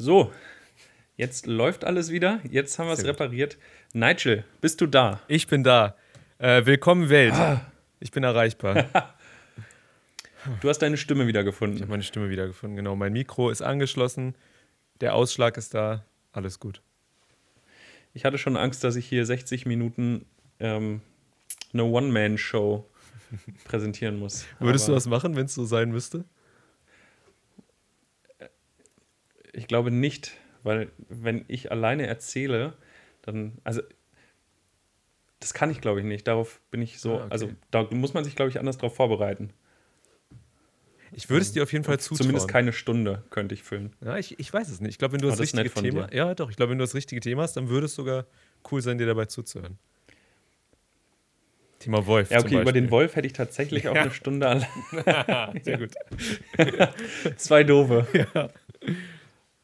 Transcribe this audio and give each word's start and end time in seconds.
So, 0.00 0.30
jetzt 1.16 1.46
läuft 1.46 1.84
alles 1.84 2.10
wieder. 2.12 2.40
Jetzt 2.48 2.78
haben 2.78 2.86
wir 2.86 2.92
es 2.92 3.04
repariert. 3.04 3.58
Nigel, 3.92 4.44
bist 4.60 4.80
du 4.80 4.86
da? 4.86 5.20
Ich 5.26 5.48
bin 5.48 5.64
da. 5.64 5.96
Äh, 6.38 6.64
willkommen 6.66 7.08
Welt. 7.08 7.34
Ich 7.98 8.10
bin 8.12 8.22
erreichbar. 8.22 8.86
Du 10.60 10.68
hast 10.68 10.78
deine 10.78 10.96
Stimme 10.96 11.24
Ich 11.24 11.28
wiedergefunden. 11.28 11.80
habe 11.80 11.90
meine 11.90 12.04
Stimme 12.04 12.30
wiedergefunden. 12.30 12.76
Genau, 12.76 12.94
mein 12.94 13.12
Mikro 13.12 13.50
ist 13.50 13.60
angeschlossen. 13.60 14.36
Der 15.00 15.14
Ausschlag 15.14 15.56
ist 15.56 15.74
da. 15.74 16.04
Alles 16.30 16.60
gut. 16.60 16.80
Ich 18.14 18.24
hatte 18.24 18.38
schon 18.38 18.56
Angst, 18.56 18.84
dass 18.84 18.94
ich 18.94 19.04
hier 19.04 19.26
60 19.26 19.66
Minuten 19.66 20.26
ähm, 20.60 21.00
eine 21.72 21.82
One-Man-Show 21.82 22.88
präsentieren 23.64 24.20
muss. 24.20 24.46
Würdest 24.60 24.86
du 24.86 24.92
Aber 24.92 24.96
das 24.96 25.06
machen, 25.06 25.34
wenn 25.34 25.46
es 25.46 25.54
so 25.54 25.64
sein 25.64 25.90
müsste? 25.90 26.24
Ich 29.58 29.66
glaube 29.66 29.90
nicht, 29.90 30.32
weil 30.62 30.90
wenn 31.08 31.44
ich 31.48 31.70
alleine 31.72 32.06
erzähle, 32.06 32.74
dann, 33.22 33.58
also 33.64 33.82
das 35.40 35.52
kann 35.54 35.70
ich 35.70 35.80
glaube 35.80 36.00
ich 36.00 36.06
nicht. 36.06 36.26
Darauf 36.28 36.60
bin 36.70 36.80
ich 36.82 37.00
so, 37.00 37.14
Ah, 37.14 37.16
okay. 37.24 37.26
also 37.30 37.50
da 37.70 37.82
muss 37.90 38.14
man 38.14 38.24
sich 38.24 38.36
glaube 38.36 38.50
ich 38.50 38.58
anders 38.58 38.76
darauf 38.78 38.94
vorbereiten. 38.94 39.50
Ich 41.10 41.30
würde 41.30 41.42
es 41.42 41.52
dir 41.52 41.62
auf 41.62 41.72
jeden 41.72 41.84
Fall 41.84 41.98
zutrauen. 41.98 42.18
Zumindest 42.18 42.48
keine 42.48 42.72
Stunde 42.72 43.24
könnte 43.30 43.54
ich 43.54 43.62
füllen. 43.62 43.96
Ja, 44.04 44.18
ich, 44.18 44.38
ich 44.38 44.52
weiß 44.52 44.68
es 44.68 44.80
nicht. 44.80 44.90
Ich 44.92 44.98
glaube, 44.98 45.12
wenn 45.14 45.20
du 45.20 45.26
Oh, 45.28 45.30
das, 45.30 45.38
das 45.38 45.54
richtige 45.54 45.70
Thema. 45.72 46.06
dir. 46.08 46.16
Ja, 46.16 46.34
doch. 46.34 46.50
Ich 46.50 46.56
glaube, 46.56 46.70
wenn 46.70 46.78
du 46.78 46.84
das 46.84 46.94
richtige 46.94 47.20
Thema 47.20 47.42
hast, 47.42 47.56
dann 47.56 47.68
würde 47.68 47.86
es 47.86 47.94
sogar 47.94 48.26
cool 48.70 48.82
sein, 48.82 48.98
dir 48.98 49.06
dabei 49.06 49.24
zuzuhören. 49.24 49.78
Thema 51.78 52.06
Wolf. 52.06 52.30
Ja, 52.30 52.40
okay, 52.40 52.60
über 52.60 52.72
den. 52.72 52.90
Wolf 52.90 53.16
hätte 53.16 53.26
ich 53.26 53.32
tatsächlich 53.32 53.88
auch 53.88 53.94
Ja. 53.94 54.02
eine 54.02 54.10
Stunde 54.10 54.48
allein. 54.48 55.62
Sehr 55.62 55.78
gut. 55.78 55.94
Zwei 57.36 57.64
doofe. 57.64 58.06
Ja. 58.34 58.50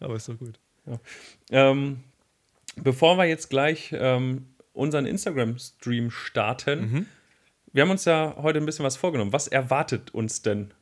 Aber 0.04 0.16
ist 0.16 0.28
doch 0.28 0.38
gut. 0.38 0.58
Ähm, 1.50 2.00
bevor 2.76 3.16
wir 3.16 3.24
jetzt 3.24 3.48
gleich 3.50 3.95
ähm, 3.96 4.46
unseren 4.73 5.06
Instagram-Stream 5.06 6.10
starten, 6.10 6.80
Mhm. 6.80 7.06
wir 7.73 7.82
haben 7.82 7.90
uns 7.90 8.04
ja 8.04 8.37
heute 8.37 8.59
ein 8.59 8.66
bisschen 8.66 8.84
was 8.84 8.96
vorgenommen. 8.96 9.32
Was 9.32 9.48
erwartet 9.48 10.12
uns 10.12 10.42
denn? 10.42 10.73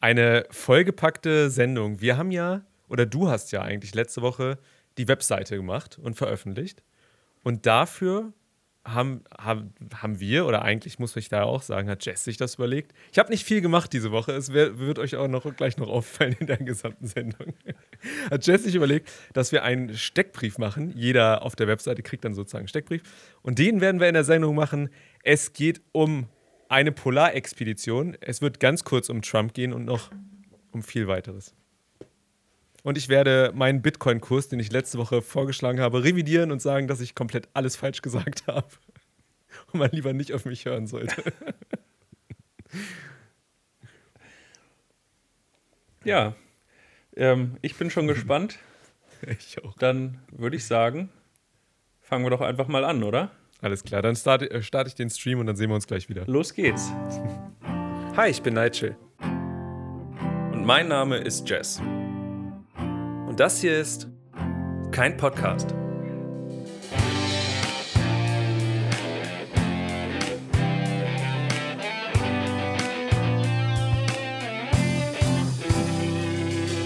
Eine 0.00 0.46
vollgepackte 0.50 1.50
Sendung. 1.50 2.00
Wir 2.00 2.16
haben 2.16 2.30
ja, 2.30 2.62
oder 2.88 3.06
du 3.06 3.28
hast 3.28 3.50
ja 3.52 3.62
eigentlich 3.62 3.94
letzte 3.94 4.22
Woche 4.22 4.58
die 4.98 5.08
Webseite 5.08 5.56
gemacht 5.56 5.98
und 5.98 6.14
veröffentlicht. 6.14 6.82
Und 7.42 7.66
dafür 7.66 8.32
haben, 8.86 9.24
haben, 9.36 9.74
haben 9.94 10.20
wir, 10.20 10.46
oder 10.46 10.62
eigentlich 10.62 10.98
muss 10.98 11.16
ich 11.16 11.28
da 11.28 11.42
auch 11.42 11.62
sagen, 11.62 11.90
hat 11.90 12.04
Jess 12.04 12.24
sich 12.24 12.36
das 12.36 12.54
überlegt. 12.54 12.92
Ich 13.12 13.18
habe 13.18 13.30
nicht 13.30 13.44
viel 13.44 13.60
gemacht 13.60 13.92
diese 13.92 14.12
Woche. 14.12 14.32
Es 14.32 14.52
wird 14.52 14.98
euch 14.98 15.16
auch 15.16 15.28
noch 15.28 15.54
gleich 15.56 15.76
noch 15.76 15.88
auffallen 15.88 16.36
in 16.38 16.46
der 16.46 16.58
gesamten 16.58 17.06
Sendung. 17.06 17.54
hat 18.30 18.46
Jess 18.46 18.64
sich 18.64 18.74
überlegt, 18.74 19.10
dass 19.32 19.52
wir 19.52 19.64
einen 19.64 19.96
Steckbrief 19.96 20.58
machen. 20.58 20.92
Jeder 20.96 21.42
auf 21.42 21.56
der 21.56 21.66
Webseite 21.66 22.02
kriegt 22.02 22.24
dann 22.24 22.34
sozusagen 22.34 22.62
einen 22.62 22.68
Steckbrief. 22.68 23.02
Und 23.42 23.58
den 23.58 23.80
werden 23.80 24.00
wir 24.00 24.08
in 24.08 24.14
der 24.14 24.24
Sendung 24.24 24.54
machen. 24.54 24.90
Es 25.22 25.52
geht 25.52 25.82
um 25.92 26.28
eine 26.68 26.92
Polarexpedition. 26.92 28.16
Es 28.20 28.40
wird 28.40 28.60
ganz 28.60 28.84
kurz 28.84 29.08
um 29.08 29.22
Trump 29.22 29.54
gehen 29.54 29.72
und 29.72 29.84
noch 29.84 30.10
um 30.70 30.82
viel 30.82 31.08
weiteres. 31.08 31.54
Und 32.86 32.96
ich 32.96 33.08
werde 33.08 33.50
meinen 33.52 33.82
Bitcoin-Kurs, 33.82 34.46
den 34.46 34.60
ich 34.60 34.70
letzte 34.70 34.96
Woche 34.98 35.20
vorgeschlagen 35.20 35.80
habe, 35.80 36.04
revidieren 36.04 36.52
und 36.52 36.62
sagen, 36.62 36.86
dass 36.86 37.00
ich 37.00 37.16
komplett 37.16 37.48
alles 37.52 37.74
falsch 37.74 38.00
gesagt 38.00 38.46
habe. 38.46 38.68
Und 39.72 39.80
man 39.80 39.90
lieber 39.90 40.12
nicht 40.12 40.32
auf 40.32 40.44
mich 40.44 40.66
hören 40.66 40.86
sollte. 40.86 41.20
Ja, 46.04 46.36
ähm, 47.16 47.56
ich 47.62 47.74
bin 47.74 47.90
schon 47.90 48.06
gespannt. 48.06 48.60
Ich 49.26 49.60
auch. 49.64 49.74
Dann 49.78 50.20
würde 50.30 50.54
ich 50.54 50.64
sagen, 50.66 51.08
fangen 52.02 52.24
wir 52.24 52.30
doch 52.30 52.42
einfach 52.42 52.68
mal 52.68 52.84
an, 52.84 53.02
oder? 53.02 53.32
Alles 53.60 53.82
klar, 53.82 54.02
dann 54.02 54.14
starte, 54.14 54.48
äh, 54.48 54.62
starte 54.62 54.86
ich 54.86 54.94
den 54.94 55.10
Stream 55.10 55.40
und 55.40 55.46
dann 55.46 55.56
sehen 55.56 55.70
wir 55.70 55.74
uns 55.74 55.88
gleich 55.88 56.08
wieder. 56.08 56.24
Los 56.26 56.54
geht's. 56.54 56.92
Hi, 58.16 58.30
ich 58.30 58.42
bin 58.42 58.54
Nigel. 58.54 58.94
Und 60.52 60.64
mein 60.64 60.86
Name 60.86 61.16
ist 61.16 61.48
Jess. 61.48 61.82
Das 63.36 63.60
hier 63.60 63.78
ist 63.78 64.08
Kein 64.92 65.18
Podcast. 65.18 65.74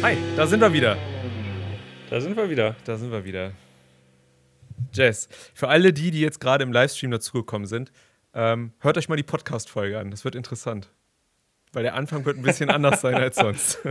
Hi, 0.02 0.16
da 0.34 0.44
sind 0.48 0.60
wir 0.60 0.72
wieder. 0.72 0.96
Da 2.10 2.20
sind 2.20 2.36
wir 2.36 2.50
wieder. 2.50 2.74
Da 2.84 2.96
sind 2.96 3.12
wir 3.12 3.24
wieder. 3.24 3.52
Jess, 4.92 5.28
für 5.54 5.68
alle 5.68 5.92
die, 5.92 6.10
die 6.10 6.20
jetzt 6.20 6.40
gerade 6.40 6.64
im 6.64 6.72
Livestream 6.72 7.12
dazugekommen 7.12 7.68
sind, 7.68 7.92
ähm, 8.34 8.72
hört 8.80 8.98
euch 8.98 9.08
mal 9.08 9.14
die 9.14 9.22
Podcast-Folge 9.22 10.00
an. 10.00 10.10
Das 10.10 10.24
wird 10.24 10.34
interessant. 10.34 10.90
Weil 11.72 11.84
der 11.84 11.94
Anfang 11.94 12.24
wird 12.24 12.38
ein 12.38 12.42
bisschen 12.42 12.70
anders 12.70 13.02
sein 13.02 13.14
als 13.14 13.36
sonst. 13.36 13.78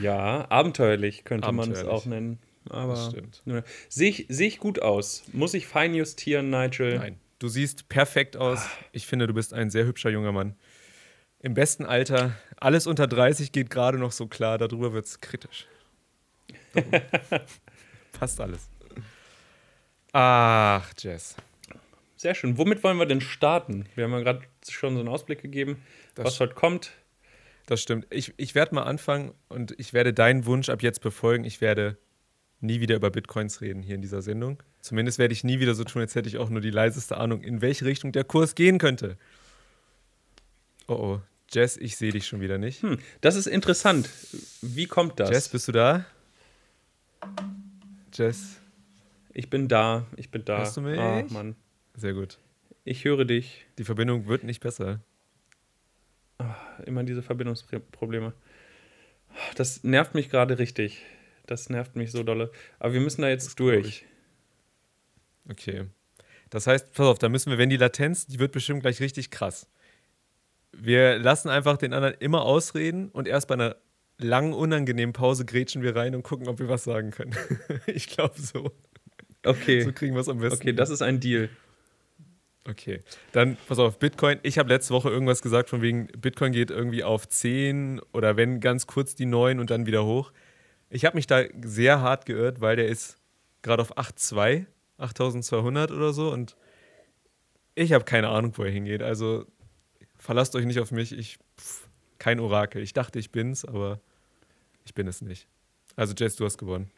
Ja, 0.00 0.46
abenteuerlich 0.50 1.24
könnte 1.24 1.50
man 1.52 1.70
es 1.72 1.84
auch 1.84 2.06
nennen. 2.06 2.38
Aber 2.68 2.94
Das 2.94 3.10
stimmt. 3.10 3.42
Sehe 3.88 4.08
ich, 4.10 4.26
seh 4.28 4.46
ich 4.46 4.58
gut 4.58 4.80
aus? 4.82 5.22
Muss 5.32 5.54
ich 5.54 5.66
fein 5.66 5.94
justieren, 5.94 6.50
Nigel? 6.50 6.98
Nein, 6.98 7.20
du 7.38 7.48
siehst 7.48 7.88
perfekt 7.88 8.36
aus. 8.36 8.66
Ich 8.92 9.06
finde, 9.06 9.26
du 9.26 9.34
bist 9.34 9.52
ein 9.54 9.70
sehr 9.70 9.84
hübscher 9.86 10.10
junger 10.10 10.32
Mann. 10.32 10.56
Im 11.40 11.54
besten 11.54 11.84
Alter. 11.84 12.32
Alles 12.58 12.86
unter 12.88 13.06
30 13.06 13.52
geht 13.52 13.70
gerade 13.70 13.98
noch 13.98 14.10
so 14.10 14.26
klar. 14.26 14.58
Darüber 14.58 14.92
wird 14.92 15.04
es 15.06 15.20
kritisch. 15.20 15.66
Passt 18.18 18.40
alles. 18.40 18.68
Ach, 20.12 20.90
Jess. 20.98 21.36
Sehr 22.16 22.34
schön. 22.34 22.56
Womit 22.58 22.82
wollen 22.82 22.98
wir 22.98 23.06
denn 23.06 23.20
starten? 23.20 23.86
Wir 23.94 24.04
haben 24.04 24.12
ja 24.12 24.20
gerade 24.20 24.40
schon 24.68 24.94
so 24.94 25.00
einen 25.00 25.08
Ausblick 25.08 25.42
gegeben, 25.42 25.82
Das- 26.14 26.24
was 26.26 26.40
heute 26.40 26.54
kommt. 26.54 26.92
Das 27.66 27.82
stimmt. 27.82 28.06
Ich, 28.10 28.32
ich 28.36 28.54
werde 28.54 28.74
mal 28.74 28.84
anfangen 28.84 29.34
und 29.48 29.74
ich 29.78 29.92
werde 29.92 30.14
deinen 30.14 30.46
Wunsch 30.46 30.68
ab 30.68 30.82
jetzt 30.82 31.00
befolgen. 31.00 31.44
Ich 31.44 31.60
werde 31.60 31.98
nie 32.60 32.80
wieder 32.80 32.96
über 32.96 33.10
Bitcoins 33.10 33.60
reden 33.60 33.82
hier 33.82 33.96
in 33.96 34.02
dieser 34.02 34.22
Sendung. 34.22 34.62
Zumindest 34.80 35.18
werde 35.18 35.32
ich 35.32 35.44
nie 35.44 35.58
wieder 35.58 35.74
so 35.74 35.84
tun, 35.84 36.00
als 36.00 36.14
hätte 36.14 36.28
ich 36.28 36.38
auch 36.38 36.48
nur 36.48 36.60
die 36.60 36.70
leiseste 36.70 37.16
Ahnung, 37.16 37.42
in 37.42 37.60
welche 37.60 37.84
Richtung 37.84 38.12
der 38.12 38.24
Kurs 38.24 38.54
gehen 38.54 38.78
könnte. 38.78 39.18
Oh 40.88 40.94
oh. 40.94 41.20
Jess, 41.52 41.76
ich 41.76 41.96
sehe 41.96 42.10
dich 42.10 42.26
schon 42.26 42.40
wieder 42.40 42.58
nicht. 42.58 42.82
Hm, 42.82 42.98
das 43.20 43.36
ist 43.36 43.46
interessant. 43.46 44.10
Wie 44.62 44.86
kommt 44.86 45.20
das? 45.20 45.30
Jess, 45.30 45.48
bist 45.48 45.68
du 45.68 45.72
da? 45.72 46.04
Jess, 48.12 48.60
ich 49.32 49.48
bin 49.48 49.68
da, 49.68 50.06
ich 50.16 50.30
bin 50.30 50.44
da. 50.44 50.58
Hörst 50.58 50.76
du 50.76 50.80
mich? 50.80 50.98
Ah, 50.98 51.24
Mann. 51.30 51.54
sehr 51.94 52.14
gut. 52.14 52.38
Ich 52.84 53.04
höre 53.04 53.24
dich. 53.24 53.64
Die 53.78 53.84
Verbindung 53.84 54.26
wird 54.26 54.44
nicht 54.44 54.60
besser. 54.60 55.00
Immer 56.84 57.04
diese 57.04 57.22
Verbindungsprobleme. 57.22 58.32
Das 59.54 59.84
nervt 59.84 60.14
mich 60.14 60.30
gerade 60.30 60.58
richtig. 60.58 61.02
Das 61.46 61.70
nervt 61.70 61.96
mich 61.96 62.10
so 62.10 62.22
dolle. 62.22 62.50
Aber 62.78 62.92
wir 62.92 63.00
müssen 63.00 63.22
da 63.22 63.28
jetzt 63.28 63.58
durch. 63.58 64.04
Okay. 65.48 65.86
Das 66.50 66.66
heißt, 66.66 66.92
pass 66.92 67.06
auf, 67.06 67.18
da 67.18 67.28
müssen 67.28 67.50
wir, 67.50 67.58
wenn 67.58 67.70
die 67.70 67.76
Latenz, 67.76 68.26
die 68.26 68.38
wird 68.38 68.52
bestimmt 68.52 68.82
gleich 68.82 69.00
richtig 69.00 69.30
krass. 69.30 69.68
Wir 70.72 71.18
lassen 71.18 71.48
einfach 71.48 71.76
den 71.76 71.92
anderen 71.92 72.14
immer 72.18 72.42
ausreden 72.42 73.08
und 73.10 73.26
erst 73.26 73.48
bei 73.48 73.54
einer 73.54 73.76
langen, 74.18 74.52
unangenehmen 74.52 75.12
Pause 75.12 75.44
grätschen 75.44 75.82
wir 75.82 75.96
rein 75.96 76.14
und 76.14 76.22
gucken, 76.22 76.48
ob 76.48 76.58
wir 76.58 76.68
was 76.68 76.84
sagen 76.84 77.10
können. 77.10 77.34
ich 77.86 78.08
glaube 78.08 78.40
so. 78.40 78.72
Okay. 79.44 79.82
So 79.82 79.92
kriegen 79.92 80.14
wir 80.14 80.20
es 80.20 80.28
am 80.28 80.38
besten. 80.38 80.60
Okay, 80.60 80.72
das 80.72 80.90
ist 80.90 81.02
ein 81.02 81.20
Deal. 81.20 81.48
Okay, 82.68 83.02
dann 83.32 83.56
pass 83.68 83.78
auf, 83.78 83.98
Bitcoin. 83.98 84.40
Ich 84.42 84.58
habe 84.58 84.68
letzte 84.68 84.92
Woche 84.92 85.08
irgendwas 85.08 85.40
gesagt 85.40 85.68
von 85.68 85.82
wegen, 85.82 86.08
Bitcoin 86.08 86.52
geht 86.52 86.70
irgendwie 86.70 87.04
auf 87.04 87.28
10 87.28 88.00
oder 88.12 88.36
wenn 88.36 88.60
ganz 88.60 88.86
kurz 88.88 89.14
die 89.14 89.26
9 89.26 89.60
und 89.60 89.70
dann 89.70 89.86
wieder 89.86 90.04
hoch. 90.04 90.32
Ich 90.90 91.04
habe 91.04 91.16
mich 91.16 91.26
da 91.26 91.44
sehr 91.62 92.00
hart 92.00 92.26
geirrt, 92.26 92.60
weil 92.60 92.76
der 92.76 92.88
ist 92.88 93.18
gerade 93.62 93.82
auf 93.82 93.96
8,2, 93.96 94.66
8200 94.98 95.92
oder 95.92 96.12
so 96.12 96.32
und 96.32 96.56
ich 97.76 97.92
habe 97.92 98.04
keine 98.04 98.28
Ahnung, 98.28 98.52
wo 98.56 98.64
er 98.64 98.70
hingeht. 98.70 99.02
Also 99.02 99.46
verlasst 100.18 100.56
euch 100.56 100.64
nicht 100.64 100.80
auf 100.80 100.90
mich, 100.90 101.16
ich 101.16 101.38
pff, 101.58 101.88
kein 102.18 102.40
Orakel. 102.40 102.82
Ich 102.82 102.94
dachte, 102.94 103.18
ich 103.18 103.30
bin's, 103.30 103.64
aber 103.64 104.00
ich 104.84 104.94
bin 104.94 105.06
es 105.06 105.20
nicht. 105.20 105.46
Also 105.94 106.14
Jess, 106.16 106.36
du 106.36 106.44
hast 106.44 106.58
gewonnen. 106.58 106.90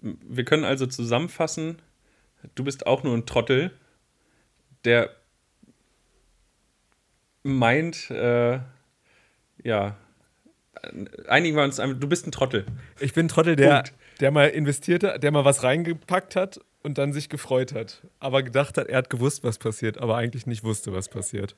Wir 0.00 0.44
können 0.44 0.64
also 0.64 0.86
zusammenfassen, 0.86 1.80
du 2.54 2.64
bist 2.64 2.86
auch 2.86 3.02
nur 3.02 3.16
ein 3.16 3.26
Trottel, 3.26 3.70
der 4.84 5.10
meint, 7.42 8.10
äh, 8.10 8.60
ja, 9.62 9.96
einigen 11.28 11.56
wir 11.56 11.64
uns 11.64 11.76
du 11.76 12.08
bist 12.08 12.26
ein 12.26 12.32
Trottel. 12.32 12.66
Ich 13.00 13.12
bin 13.12 13.26
ein 13.26 13.28
Trottel, 13.28 13.56
der, 13.56 13.74
Punkt. 13.74 13.94
der 14.20 14.30
mal 14.30 14.48
investiert 14.48 15.04
hat, 15.04 15.22
der 15.22 15.30
mal 15.30 15.44
was 15.44 15.62
reingepackt 15.62 16.36
hat 16.36 16.60
und 16.82 16.98
dann 16.98 17.12
sich 17.12 17.28
gefreut 17.28 17.72
hat. 17.72 18.02
Aber 18.18 18.42
gedacht 18.42 18.78
hat, 18.78 18.88
er 18.88 18.98
hat 18.98 19.10
gewusst, 19.10 19.44
was 19.44 19.58
passiert, 19.58 19.98
aber 19.98 20.16
eigentlich 20.16 20.46
nicht 20.46 20.64
wusste, 20.64 20.92
was 20.92 21.08
passiert. 21.08 21.56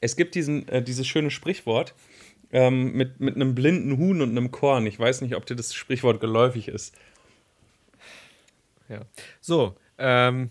Es 0.00 0.16
gibt 0.16 0.34
diesen, 0.34 0.68
äh, 0.68 0.82
dieses 0.82 1.06
schöne 1.06 1.30
Sprichwort, 1.30 1.94
ähm, 2.52 2.92
mit, 2.92 3.20
mit 3.20 3.34
einem 3.34 3.54
blinden 3.54 3.96
Huhn 3.96 4.20
und 4.20 4.30
einem 4.30 4.50
Korn. 4.50 4.86
Ich 4.86 4.98
weiß 4.98 5.20
nicht, 5.22 5.34
ob 5.36 5.46
dir 5.46 5.56
das 5.56 5.74
Sprichwort 5.74 6.20
geläufig 6.20 6.68
ist. 6.68 6.94
Ja. 8.88 9.00
So, 9.40 9.76
ähm, 9.98 10.50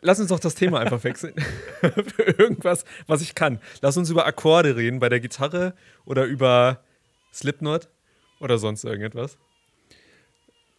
lass 0.00 0.20
uns 0.20 0.28
doch 0.28 0.40
das 0.40 0.54
Thema 0.54 0.80
einfach 0.80 1.02
wechseln. 1.04 1.34
Für 1.80 2.22
irgendwas, 2.22 2.84
was 3.06 3.22
ich 3.22 3.34
kann. 3.34 3.60
Lass 3.80 3.96
uns 3.96 4.10
über 4.10 4.26
Akkorde 4.26 4.76
reden 4.76 4.98
bei 4.98 5.08
der 5.08 5.20
Gitarre 5.20 5.74
oder 6.04 6.24
über 6.24 6.82
Slipknot 7.32 7.88
oder 8.40 8.58
sonst 8.58 8.84
irgendetwas. 8.84 9.38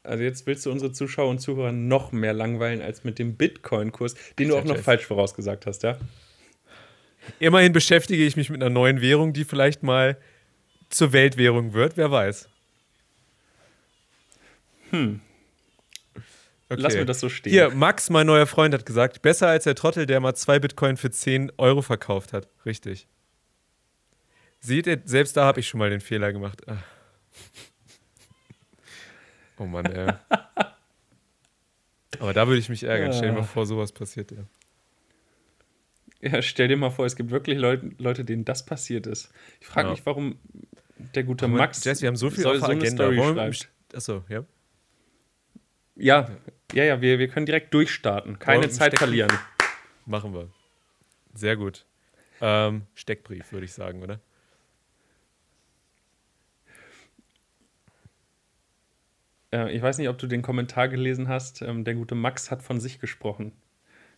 Also 0.04 0.24
jetzt 0.24 0.46
willst 0.46 0.66
du 0.66 0.72
unsere 0.72 0.92
Zuschauer 0.92 1.30
und 1.30 1.40
Zuhörer 1.40 1.72
noch 1.72 2.12
mehr 2.12 2.34
langweilen 2.34 2.82
als 2.82 3.04
mit 3.04 3.18
dem 3.18 3.36
Bitcoin-Kurs, 3.36 4.16
den 4.38 4.50
du 4.50 4.58
auch 4.58 4.64
noch 4.64 4.78
falsch 4.78 5.06
vorausgesagt 5.06 5.66
hast, 5.66 5.84
ja? 5.84 5.98
Immerhin 7.40 7.74
beschäftige 7.74 8.24
ich 8.24 8.36
mich 8.36 8.52
mit 8.52 8.62
einer 8.62 8.70
neuen 8.70 9.02
Währung, 9.02 9.34
die 9.34 9.46
vielleicht 9.46 9.82
mal 9.82 10.18
zur 10.90 11.12
Weltwährung 11.12 11.74
wird, 11.74 11.98
wer 11.98 12.12
weiß. 12.12 12.48
Hm. 14.92 15.22
Okay. 16.68 16.82
Lass 16.82 16.96
mir 16.96 17.06
das 17.06 17.20
so 17.20 17.30
stehen. 17.30 17.52
Hier, 17.54 17.70
Max, 17.70 18.10
mein 18.10 18.26
neuer 18.26 18.48
Freund, 18.48 18.74
hat 18.74 18.86
gesagt, 18.86 19.22
besser 19.22 19.48
als 19.48 19.66
der 19.66 19.76
Trottel, 19.76 20.08
der 20.08 20.20
mal 20.20 20.34
zwei 20.34 20.58
Bitcoin 20.58 20.98
für 20.98 21.12
10 21.12 21.52
Euro 21.58 21.84
verkauft 21.84 22.34
hat. 22.34 22.50
Richtig. 22.66 23.08
Seht 24.60 24.88
ihr, 24.88 25.00
selbst 25.06 25.38
da 25.38 25.46
habe 25.46 25.60
ich 25.60 25.68
schon 25.68 25.78
mal 25.78 25.92
den 25.92 26.02
Fehler 26.02 26.34
gemacht. 26.34 26.62
Ach. 26.68 26.78
Oh 29.58 29.66
Mann, 29.66 29.86
ey. 29.86 30.12
Aber 32.20 32.34
da 32.34 32.46
würde 32.46 32.60
ich 32.60 32.68
mich 32.68 32.84
ärgern. 32.84 33.14
Stell 33.14 33.30
dir 33.30 33.36
mal 33.36 33.44
vor, 33.44 33.66
sowas 33.66 33.94
passiert, 33.94 34.32
ja. 34.32 34.44
Ja, 36.20 36.42
stell 36.42 36.68
dir 36.68 36.76
mal 36.76 36.90
vor, 36.90 37.06
es 37.06 37.16
gibt 37.16 37.32
wirklich 37.32 37.58
Leute, 37.58 37.92
Leute 37.98 38.26
denen 38.26 38.44
das 38.44 38.66
passiert 38.66 39.08
ist. 39.08 39.32
Ich 39.62 39.68
frage 39.68 39.88
ja. 39.88 39.92
mich, 39.94 40.06
warum 40.06 40.40
der 40.98 41.24
gute 41.24 41.48
Max. 41.48 41.86
Jess, 41.86 42.02
wir 42.02 42.08
haben 42.08 42.18
so 42.18 42.30
viel 42.30 42.46
auf 42.46 42.54
der 42.54 42.62
so 42.62 42.72
Agenda. 42.72 43.14
Story. 43.14 43.52
Achso, 43.94 44.24
ja. 44.28 44.44
Ja, 45.96 46.30
ja, 46.74 46.84
ja, 46.84 47.02
wir, 47.02 47.20
wir 47.20 47.28
können 47.28 47.46
direkt 47.46 47.74
durchstarten. 47.74 48.40
Keine 48.40 48.70
Zeit 48.70 48.94
Steckbrief. 48.94 49.00
verlieren. 49.00 49.32
Machen 50.06 50.34
wir. 50.34 50.50
Sehr 51.34 51.56
gut. 51.56 51.86
Ähm, 52.42 52.84
Steckbrief, 52.96 53.52
würde 53.52 53.66
ich 53.66 53.74
sagen, 53.74 54.04
oder? 54.04 54.20
Äh, 59.52 59.76
ich 59.76 59.82
weiß 59.82 59.98
nicht, 59.98 60.10
ob 60.10 60.18
du 60.18 60.28
den 60.28 60.42
Kommentar 60.42 60.90
gelesen 60.90 61.28
hast. 61.28 61.62
Ähm, 61.62 61.84
der 61.84 61.96
gute 61.96 62.16
Max 62.16 62.52
hat 62.52 62.62
von 62.62 62.80
sich 62.80 63.00
gesprochen. 63.00 63.54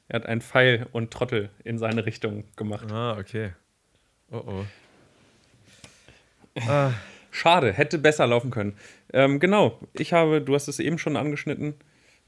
Er 0.08 0.22
hat 0.22 0.26
einen 0.26 0.42
Pfeil 0.42 0.88
und 0.92 1.12
Trottel 1.12 1.50
in 1.64 1.78
seine 1.78 2.06
Richtung 2.06 2.46
gemacht. 2.56 2.92
Ah, 2.92 3.18
okay. 3.18 3.54
Oh 4.32 4.44
oh. 4.46 4.66
Ah. 6.68 6.92
Schade, 7.32 7.74
hätte 7.74 7.98
besser 7.98 8.28
laufen 8.28 8.52
können. 8.52 8.76
Ähm, 9.14 9.40
genau, 9.40 9.80
ich 9.94 10.14
habe, 10.14 10.42
du 10.42 10.56
hast 10.56 10.68
es 10.68 10.80
eben 10.80 10.98
schon 10.98 11.18
angeschnitten, 11.18 11.76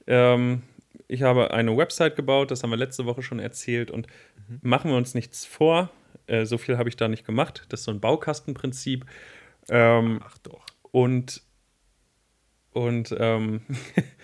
ähm, 0.08 0.64
ich 1.08 1.24
habe 1.24 1.52
eine 1.52 1.76
Website 1.76 2.16
gebaut, 2.16 2.52
das 2.52 2.64
haben 2.64 2.70
wir 2.70 2.78
letzte 2.78 3.06
Woche 3.06 3.24
schon 3.24 3.40
erzählt 3.40 3.92
und 3.92 4.08
mhm. 4.48 4.60
machen 4.62 4.92
wir 4.92 4.98
uns 4.98 5.14
nichts 5.14 5.46
vor, 5.46 5.90
äh, 6.30 6.46
so 6.46 6.58
viel 6.58 6.78
habe 6.78 6.90
ich 6.90 6.96
da 6.96 7.08
nicht 7.08 7.26
gemacht. 7.26 7.66
Das 7.70 7.82
ist 7.82 7.86
so 7.86 7.92
ein 7.92 8.00
Baukastenprinzip. 8.00 9.06
Ähm, 9.70 10.22
Ach 10.24 10.38
doch. 10.40 10.66
Und, 10.92 11.42
und 12.72 13.16
ähm, 13.18 13.62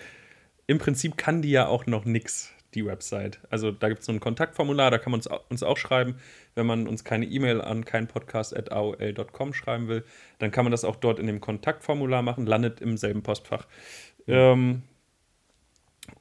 im 0.68 0.78
Prinzip 0.78 1.18
kann 1.18 1.42
die 1.42 1.52
ja 1.52 1.68
auch 1.68 1.86
noch 1.86 2.06
nichts 2.06 2.54
die 2.76 2.86
Website. 2.86 3.40
Also 3.50 3.72
da 3.72 3.88
gibt 3.90 4.02
es 4.02 4.06
so 4.06 4.12
ein 4.12 4.20
Kontaktformular, 4.20 4.92
da 4.92 4.98
kann 4.98 5.12
man 5.12 5.20
uns, 5.20 5.28
uns 5.50 5.64
auch 5.64 5.78
schreiben. 5.78 6.18
Wenn 6.54 6.66
man 6.66 6.88
uns 6.88 7.04
keine 7.04 7.26
E-Mail 7.26 7.62
an 7.62 7.86
keinpodcast.aol.com 7.86 9.54
schreiben 9.54 9.88
will, 9.88 10.04
dann 10.40 10.52
kann 10.52 10.66
man 10.66 10.72
das 10.72 10.84
auch 10.84 10.96
dort 10.96 11.20
in 11.20 11.28
dem 11.28 11.42
Kontaktformular 11.42 12.22
machen, 12.22 12.46
landet 12.46 12.82
im 12.82 12.98
selben 12.98 13.24
Postfach. 13.24 13.66
Mhm. 14.28 14.34
Ähm, 14.34 14.82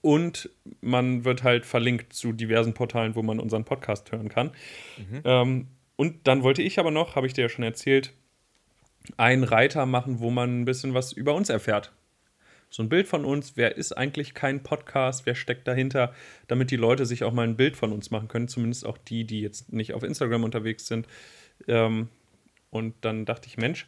und 0.00 0.48
man 0.80 1.24
wird 1.24 1.42
halt 1.42 1.66
verlinkt 1.66 2.12
zu 2.12 2.32
diversen 2.32 2.72
Portalen, 2.72 3.14
wo 3.16 3.22
man 3.22 3.38
unseren 3.38 3.64
Podcast 3.64 4.10
hören 4.12 4.28
kann. 4.28 4.52
Mhm. 4.96 5.20
Ähm, 5.24 5.66
und 5.96 6.26
dann 6.26 6.42
wollte 6.42 6.62
ich 6.62 6.78
aber 6.78 6.90
noch, 6.90 7.16
habe 7.16 7.26
ich 7.26 7.34
dir 7.34 7.42
ja 7.42 7.48
schon 7.48 7.64
erzählt, 7.64 8.12
einen 9.16 9.44
Reiter 9.44 9.84
machen, 9.84 10.20
wo 10.20 10.30
man 10.30 10.62
ein 10.62 10.64
bisschen 10.64 10.94
was 10.94 11.12
über 11.12 11.34
uns 11.34 11.50
erfährt 11.50 11.92
so 12.74 12.82
ein 12.82 12.88
Bild 12.88 13.06
von 13.06 13.24
uns, 13.24 13.56
wer 13.56 13.76
ist 13.76 13.92
eigentlich 13.92 14.34
kein 14.34 14.64
Podcast, 14.64 15.26
wer 15.26 15.36
steckt 15.36 15.68
dahinter, 15.68 16.12
damit 16.48 16.72
die 16.72 16.76
Leute 16.76 17.06
sich 17.06 17.22
auch 17.22 17.32
mal 17.32 17.46
ein 17.46 17.56
Bild 17.56 17.76
von 17.76 17.92
uns 17.92 18.10
machen 18.10 18.26
können, 18.26 18.48
zumindest 18.48 18.84
auch 18.84 18.98
die, 18.98 19.24
die 19.24 19.40
jetzt 19.42 19.72
nicht 19.72 19.94
auf 19.94 20.02
Instagram 20.02 20.42
unterwegs 20.42 20.88
sind. 20.88 21.06
Ähm, 21.68 22.08
und 22.70 22.96
dann 23.02 23.26
dachte 23.26 23.46
ich, 23.46 23.58
Mensch, 23.58 23.86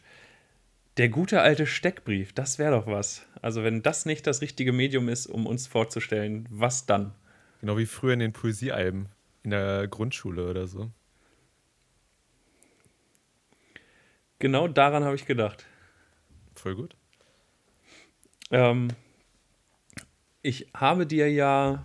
der 0.95 1.09
gute 1.09 1.41
alte 1.41 1.65
Steckbrief, 1.65 2.31
das 2.31 2.59
wäre 2.59 2.71
doch 2.71 2.87
was. 2.87 3.25
Also 3.41 3.61
wenn 3.61 3.83
das 3.83 4.05
nicht 4.05 4.25
das 4.25 4.39
richtige 4.39 4.71
Medium 4.71 5.09
ist, 5.09 5.27
um 5.27 5.47
uns 5.47 5.67
vorzustellen, 5.67 6.47
was 6.49 6.85
dann? 6.85 7.13
Genau 7.59 7.77
wie 7.77 7.87
früher 7.87 8.13
in 8.13 8.19
den 8.19 8.31
Poesiealben 8.31 9.09
in 9.43 9.49
der 9.49 9.89
Grundschule 9.89 10.49
oder 10.49 10.65
so. 10.65 10.89
Genau 14.39 14.69
daran 14.69 15.03
habe 15.03 15.17
ich 15.17 15.25
gedacht. 15.25 15.65
Voll 16.55 16.75
gut. 16.75 16.95
Ähm, 18.51 18.89
ich 20.41 20.67
habe 20.73 21.05
dir 21.05 21.31
ja, 21.31 21.83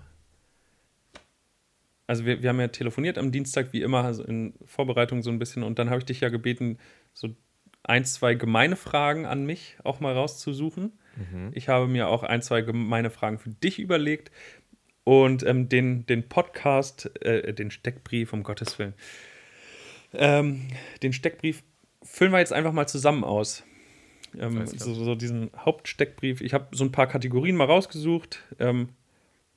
also 2.06 2.24
wir, 2.24 2.42
wir 2.42 2.50
haben 2.50 2.60
ja 2.60 2.68
telefoniert 2.68 3.18
am 3.18 3.32
Dienstag, 3.32 3.72
wie 3.72 3.82
immer, 3.82 4.04
also 4.04 4.22
in 4.24 4.54
Vorbereitung 4.64 5.22
so 5.22 5.30
ein 5.30 5.38
bisschen, 5.38 5.62
und 5.62 5.78
dann 5.78 5.90
habe 5.90 5.98
ich 5.98 6.04
dich 6.04 6.20
ja 6.20 6.28
gebeten, 6.28 6.78
so 7.12 7.34
ein, 7.84 8.04
zwei 8.04 8.34
gemeine 8.34 8.76
Fragen 8.76 9.26
an 9.26 9.44
mich 9.44 9.76
auch 9.82 10.00
mal 10.00 10.14
rauszusuchen. 10.14 10.92
Mhm. 11.16 11.50
Ich 11.52 11.68
habe 11.68 11.88
mir 11.88 12.08
auch 12.08 12.22
ein, 12.22 12.42
zwei 12.42 12.62
gemeine 12.62 13.10
Fragen 13.10 13.38
für 13.38 13.50
dich 13.50 13.78
überlegt 13.78 14.30
und 15.04 15.42
ähm, 15.42 15.68
den, 15.68 16.06
den 16.06 16.28
Podcast, 16.28 17.10
äh, 17.24 17.52
den 17.52 17.70
Steckbrief, 17.70 18.32
um 18.32 18.44
Gottes 18.44 18.78
Willen, 18.78 18.94
ähm, 20.14 20.68
den 21.02 21.12
Steckbrief 21.12 21.62
füllen 22.02 22.32
wir 22.32 22.38
jetzt 22.38 22.52
einfach 22.52 22.72
mal 22.72 22.86
zusammen 22.86 23.24
aus. 23.24 23.64
Ähm, 24.38 24.66
so, 24.66 24.94
so, 24.94 25.14
diesen 25.14 25.50
Hauptsteckbrief. 25.56 26.40
Ich 26.40 26.54
habe 26.54 26.68
so 26.72 26.84
ein 26.84 26.92
paar 26.92 27.06
Kategorien 27.06 27.56
mal 27.56 27.66
rausgesucht. 27.66 28.42
Ähm, 28.58 28.90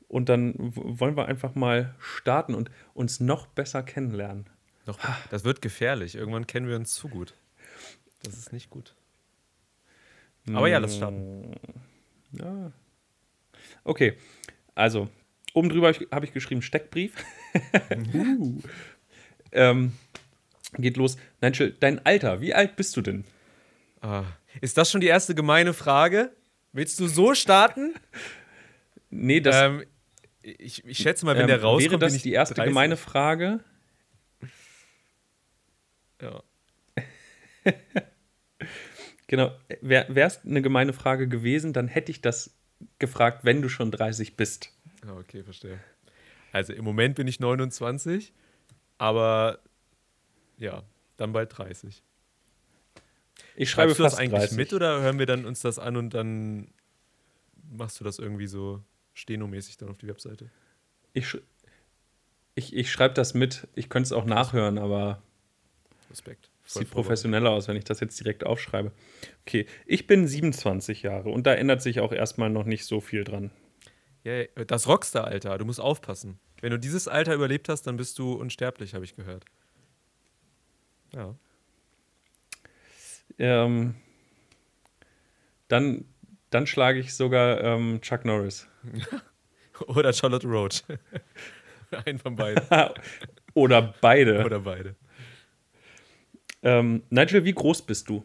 und 0.08 0.30
dann 0.30 0.54
wollen 0.58 1.18
wir 1.18 1.26
einfach 1.26 1.56
mal 1.56 1.96
starten 2.00 2.54
und 2.54 2.70
uns 2.94 3.20
noch 3.20 3.48
besser 3.48 3.84
kennenlernen. 3.84 4.46
Noch, 4.86 5.00
das 5.30 5.44
wird 5.44 5.62
gefährlich. 5.62 6.16
Irgendwann 6.16 6.48
kennen 6.48 6.68
wir 6.68 6.76
uns 6.76 6.94
zu 6.94 7.10
gut. 7.10 7.34
Das 8.24 8.38
ist 8.38 8.54
nicht 8.54 8.70
gut. 8.70 8.96
Aber 10.54 10.68
ja, 10.68 10.78
lass 10.78 10.96
starten. 10.96 11.52
Mm, 11.52 12.40
ja. 12.40 12.72
Okay, 13.84 14.14
also 14.76 15.10
oben 15.54 15.70
drüber 15.70 15.92
habe 16.12 16.26
ich 16.26 16.34
geschrieben 16.34 16.62
Steckbrief. 16.62 17.16
uh. 18.14 18.62
ähm, 19.52 19.94
geht 20.78 20.98
los. 20.98 21.18
Nein, 21.42 21.54
dein 21.80 22.06
Alter, 22.06 22.42
wie 22.42 22.54
alt 22.54 22.76
bist 22.76 22.96
du 22.96 23.02
denn? 23.02 23.26
Ah, 24.02 24.26
ist 24.62 24.78
das 24.78 24.92
schon 24.92 25.02
die 25.02 25.08
erste 25.08 25.36
gemeine 25.36 25.74
Frage? 25.74 26.32
Willst 26.72 27.00
du 27.00 27.08
so 27.08 27.34
starten? 27.34 27.94
nee, 29.10 29.40
das. 29.40 29.56
Ähm, 29.56 29.86
ich, 30.42 30.86
ich, 30.86 30.98
schätze 30.98 31.26
mal, 31.26 31.36
wenn 31.36 31.44
ähm, 31.44 31.48
der 31.48 31.62
rauskommt. 31.62 32.02
Wäre 32.02 32.12
das 32.12 32.22
die 32.22 32.34
erste 32.34 32.56
30. 32.56 32.70
gemeine 32.70 32.98
Frage? 32.98 33.62
Ja. 36.22 36.44
genau. 39.28 39.52
Wäre 39.82 40.14
es 40.14 40.46
eine 40.46 40.62
gemeine 40.62 40.94
Frage 40.94 41.28
gewesen, 41.28 41.74
dann 41.74 41.88
hätte 41.88 42.12
ich 42.12 42.22
das 42.22 42.54
gefragt, 43.00 43.44
wenn 43.44 43.62
du 43.62 43.70
schon 43.70 43.92
30 43.92 44.36
bist. 44.36 44.72
Ah, 45.06 45.18
okay, 45.18 45.44
verstehe. 45.44 45.80
Also 46.52 46.74
im 46.74 46.84
Moment 46.86 47.16
bin 47.16 47.28
ich 47.28 47.40
29, 47.40 48.34
aber 48.98 49.60
ja, 50.58 50.84
dann 51.18 51.34
bald 51.34 51.58
30. 51.58 52.04
Ich 53.56 53.70
schreibe 53.70 53.90
Schreibst 53.90 54.00
du 54.00 54.04
das 54.04 54.16
eigentlich 54.16 54.40
30. 54.40 54.58
mit 54.58 54.74
oder 54.74 55.02
hören 55.02 55.20
wir 55.20 55.26
dann 55.26 55.46
uns 55.46 55.62
das 55.62 55.80
an 55.80 55.98
und 55.98 56.14
dann 56.14 56.74
machst 57.72 58.00
du 58.00 58.04
das 58.04 58.20
irgendwie 58.20 58.48
so 58.48 58.84
stenomäßig 59.14 59.78
dann 59.78 59.90
auf 59.90 59.98
die 59.98 60.08
Webseite? 60.08 60.50
Ich, 61.14 61.38
ich, 62.56 62.76
ich 62.76 62.92
schreibe 62.92 63.14
das 63.14 63.34
mit. 63.34 63.68
Ich 63.76 63.90
könnte 63.90 64.08
es 64.08 64.12
auch 64.12 64.26
nachhören, 64.26 64.78
aber 64.78 65.22
Respekt. 66.10 66.50
Sieht 66.68 66.90
professioneller 66.90 67.52
aus, 67.52 67.68
wenn 67.68 67.78
ich 67.78 67.84
das 67.84 68.00
jetzt 68.00 68.20
direkt 68.20 68.44
aufschreibe. 68.44 68.92
Okay, 69.42 69.68
ich 69.86 70.08
bin 70.08 70.28
27 70.28 71.04
Jahre 71.04 71.30
und 71.30 71.46
da 71.46 71.54
ändert 71.54 71.82
sich 71.82 72.00
auch 72.00 72.12
erstmal 72.12 72.50
noch 72.50 72.66
nicht 72.66 72.86
so 72.86 73.02
viel 73.02 73.24
dran. 73.24 73.52
Ja, 74.24 74.44
das 74.66 74.88
Rockstar-Alter, 74.88 75.60
du 75.60 75.66
musst 75.66 75.80
aufpassen. 75.80 76.40
Wenn 76.62 76.72
du 76.72 76.80
dieses 76.80 77.08
Alter 77.08 77.36
überlebt 77.36 77.70
hast, 77.70 77.84
dann 77.84 77.98
bist 77.98 78.18
du 78.18 78.34
unsterblich, 78.34 78.96
habe 78.96 79.06
ich 79.06 79.16
gehört. 79.16 79.46
Ja. 81.14 81.36
Ähm, 83.38 83.96
dann, 85.68 86.06
dann 86.50 86.68
schlage 86.68 87.00
ich 87.00 87.14
sogar 87.16 87.62
ähm, 87.62 88.00
Chuck 88.02 88.26
Norris. 88.26 88.68
Oder 89.88 90.14
Charlotte 90.14 90.48
Roach. 90.48 90.84
Einen 92.06 92.20
von 92.20 92.36
beiden. 92.36 92.64
Oder 93.54 93.94
beide. 94.02 94.44
Oder 94.46 94.60
beide. 94.60 94.96
Ähm, 96.64 97.04
Nigel, 97.10 97.46
wie 97.46 97.54
groß 97.54 97.84
bist 97.86 98.10
du? 98.10 98.24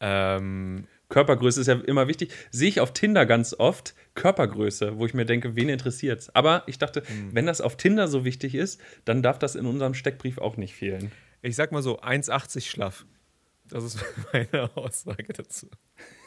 Ähm, 0.00 0.86
Körpergröße 1.08 1.60
ist 1.60 1.66
ja 1.66 1.74
immer 1.74 2.08
wichtig. 2.08 2.32
Sehe 2.50 2.68
ich 2.68 2.80
auf 2.80 2.92
Tinder 2.92 3.26
ganz 3.26 3.54
oft 3.58 3.94
Körpergröße, 4.14 4.98
wo 4.98 5.04
ich 5.06 5.14
mir 5.14 5.26
denke, 5.26 5.54
wen 5.56 5.68
interessiert's? 5.68 6.34
Aber 6.34 6.62
ich 6.66 6.78
dachte, 6.78 7.02
Hm. 7.06 7.34
wenn 7.34 7.46
das 7.46 7.60
auf 7.60 7.76
Tinder 7.76 8.08
so 8.08 8.24
wichtig 8.24 8.54
ist, 8.54 8.80
dann 9.04 9.22
darf 9.22 9.38
das 9.38 9.54
in 9.54 9.66
unserem 9.66 9.94
Steckbrief 9.94 10.38
auch 10.38 10.56
nicht 10.56 10.74
fehlen. 10.74 11.12
ich 11.42 11.56
sag 11.56 11.72
mal 11.72 11.82
so, 11.82 12.00
1,80 12.00 12.68
schlaff. 12.68 13.04
Das 13.72 13.84
ist 13.84 14.04
meine 14.32 14.76
Aussage 14.76 15.32
dazu. 15.32 15.68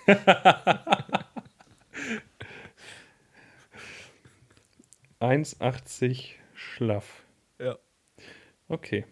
1,80 5.20 6.32
schlaff. 6.56 7.24
Ja. 7.60 7.78
Okay. 8.68 9.06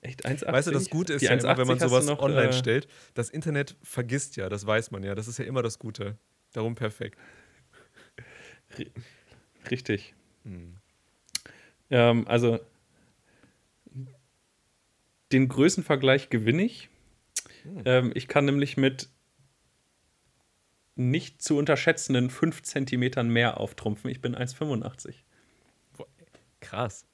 Echt 0.00 0.24
1,80? 0.24 0.52
Weißt 0.52 0.68
du, 0.68 0.72
das 0.72 0.88
Gute 0.88 1.12
ist 1.12 1.20
Die 1.20 1.26
ja 1.26 1.32
immer, 1.32 1.58
wenn 1.58 1.66
man 1.66 1.76
1,80 1.76 1.80
hast 1.80 1.82
du 1.82 1.88
sowas 1.88 2.06
noch, 2.06 2.20
online 2.20 2.48
äh, 2.48 2.52
stellt, 2.54 2.88
das 3.12 3.28
Internet 3.28 3.76
vergisst 3.82 4.36
ja, 4.36 4.48
das 4.48 4.66
weiß 4.66 4.90
man 4.92 5.02
ja. 5.02 5.14
Das 5.14 5.28
ist 5.28 5.38
ja 5.38 5.44
immer 5.44 5.62
das 5.62 5.78
Gute. 5.78 6.16
Darum 6.52 6.74
perfekt. 6.74 7.18
Richtig. 9.70 10.14
Hm. 10.44 10.76
Ähm, 11.90 12.26
also 12.28 12.60
den 15.32 15.48
Größenvergleich 15.48 16.30
gewinne 16.30 16.62
ich. 16.64 16.88
Hm. 17.62 17.82
Ähm, 17.84 18.12
ich 18.14 18.28
kann 18.28 18.44
nämlich 18.44 18.76
mit 18.76 19.08
nicht 20.94 21.42
zu 21.42 21.56
unterschätzenden 21.58 22.30
5 22.30 22.62
Zentimetern 22.62 23.28
mehr 23.28 23.60
auftrumpfen. 23.60 24.10
Ich 24.10 24.20
bin 24.20 24.34
1,85. 24.34 25.14
Krass. 26.60 27.04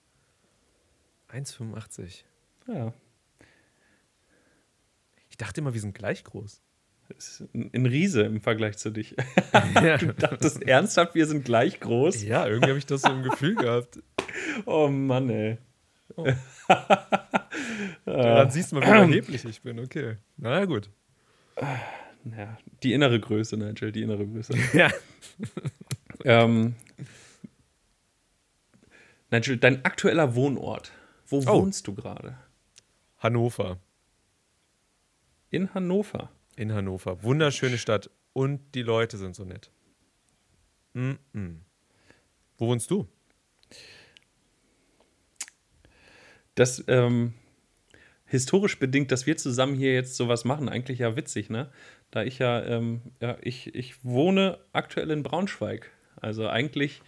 1,85. 1.30 2.22
Ja, 2.68 2.92
Ich 5.30 5.36
dachte 5.36 5.60
immer, 5.60 5.74
wir 5.74 5.80
sind 5.80 5.94
gleich 5.94 6.22
groß. 6.24 6.62
das 7.08 7.40
ist 7.40 7.54
ein 7.54 7.86
Riese 7.86 8.22
im 8.22 8.40
Vergleich 8.40 8.76
zu 8.78 8.90
dich. 8.90 9.16
ja. 9.74 9.96
Du 9.98 10.12
dachtest 10.14 10.62
ernsthaft, 10.62 11.14
wir 11.14 11.26
sind 11.26 11.44
gleich 11.44 11.80
groß? 11.80 12.22
ja, 12.22 12.46
irgendwie 12.46 12.68
habe 12.68 12.78
ich 12.78 12.86
das 12.86 13.02
so 13.02 13.10
im 13.10 13.22
Gefühl 13.22 13.54
gehabt. 13.56 13.98
Oh 14.66 14.88
Mann, 14.88 15.28
ey. 15.30 15.58
Daran 18.04 18.50
siehst 18.50 18.72
du 18.72 18.76
mal, 18.76 18.82
wie 18.82 18.88
erheblich 19.12 19.44
ich 19.44 19.62
bin. 19.62 19.78
Okay. 19.78 20.16
Na 20.36 20.58
ja, 20.60 20.64
gut. 20.64 20.90
Ja, 22.24 22.56
die 22.82 22.92
innere 22.92 23.18
Größe, 23.20 23.56
Nigel, 23.56 23.92
die 23.92 24.02
innere 24.02 24.26
Größe. 24.26 24.54
Ja. 24.74 24.90
ähm, 26.24 26.74
Nigel, 29.30 29.56
dein 29.58 29.84
aktueller 29.84 30.34
Wohnort. 30.34 30.92
Wo 31.26 31.38
Oh. 31.46 31.62
wohnst 31.62 31.86
du 31.86 31.94
gerade? 31.94 32.36
Hannover. 33.18 33.78
In 35.50 35.72
Hannover. 35.74 36.30
In 36.56 36.72
Hannover. 36.72 37.22
Wunderschöne 37.22 37.78
Stadt. 37.78 38.10
Und 38.32 38.60
die 38.74 38.82
Leute 38.82 39.16
sind 39.18 39.34
so 39.36 39.44
nett. 39.44 39.70
Mm 40.94 41.12
-mm. 41.34 41.56
Wo 42.58 42.66
wohnst 42.68 42.90
du? 42.90 43.06
Das 46.54 46.84
ähm, 46.88 47.34
historisch 48.32 48.78
bedingt, 48.78 49.12
dass 49.12 49.26
wir 49.26 49.36
zusammen 49.36 49.74
hier 49.74 49.92
jetzt 49.92 50.16
sowas 50.16 50.46
machen, 50.46 50.70
eigentlich 50.70 51.00
ja 51.00 51.16
witzig, 51.16 51.50
ne? 51.50 51.70
Da 52.10 52.24
ich 52.24 52.38
ja, 52.38 52.64
ähm, 52.64 53.02
ja, 53.20 53.36
ich, 53.42 53.74
ich 53.74 54.02
wohne 54.02 54.58
aktuell 54.72 55.10
in 55.10 55.22
Braunschweig. 55.22 55.90
Also 56.16 56.48
eigentlich 56.48 57.02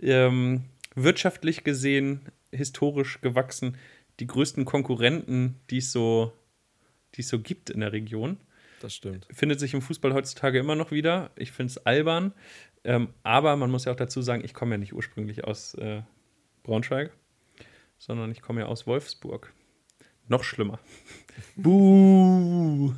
ähm, 0.00 0.66
wirtschaftlich 0.94 1.64
gesehen, 1.64 2.20
historisch 2.52 3.20
gewachsen, 3.22 3.76
die 4.20 4.28
größten 4.28 4.64
Konkurrenten, 4.64 5.56
die 5.68 5.78
es 5.78 5.90
so, 5.90 6.32
die 7.16 7.22
es 7.22 7.28
so 7.28 7.40
gibt 7.40 7.68
in 7.68 7.80
der 7.80 7.92
Region. 7.92 8.36
Das 8.80 8.94
stimmt. 8.94 9.26
findet 9.32 9.58
sich 9.58 9.74
im 9.74 9.82
Fußball 9.82 10.14
heutzutage 10.14 10.60
immer 10.60 10.76
noch 10.76 10.92
wieder. 10.92 11.32
Ich 11.34 11.50
finde 11.50 11.72
es 11.72 11.78
albern. 11.78 12.32
Ähm, 12.84 13.08
aber 13.24 13.56
man 13.56 13.68
muss 13.72 13.84
ja 13.84 13.90
auch 13.90 13.96
dazu 13.96 14.22
sagen, 14.22 14.44
ich 14.44 14.54
komme 14.54 14.74
ja 14.74 14.78
nicht 14.78 14.92
ursprünglich 14.92 15.42
aus 15.42 15.74
äh, 15.74 16.02
Braunschweig, 16.62 17.10
sondern 17.98 18.30
ich 18.30 18.42
komme 18.42 18.60
ja 18.60 18.66
aus 18.66 18.86
Wolfsburg. 18.86 19.52
Noch 20.28 20.44
schlimmer. 20.44 20.78
Buh. 21.56 22.94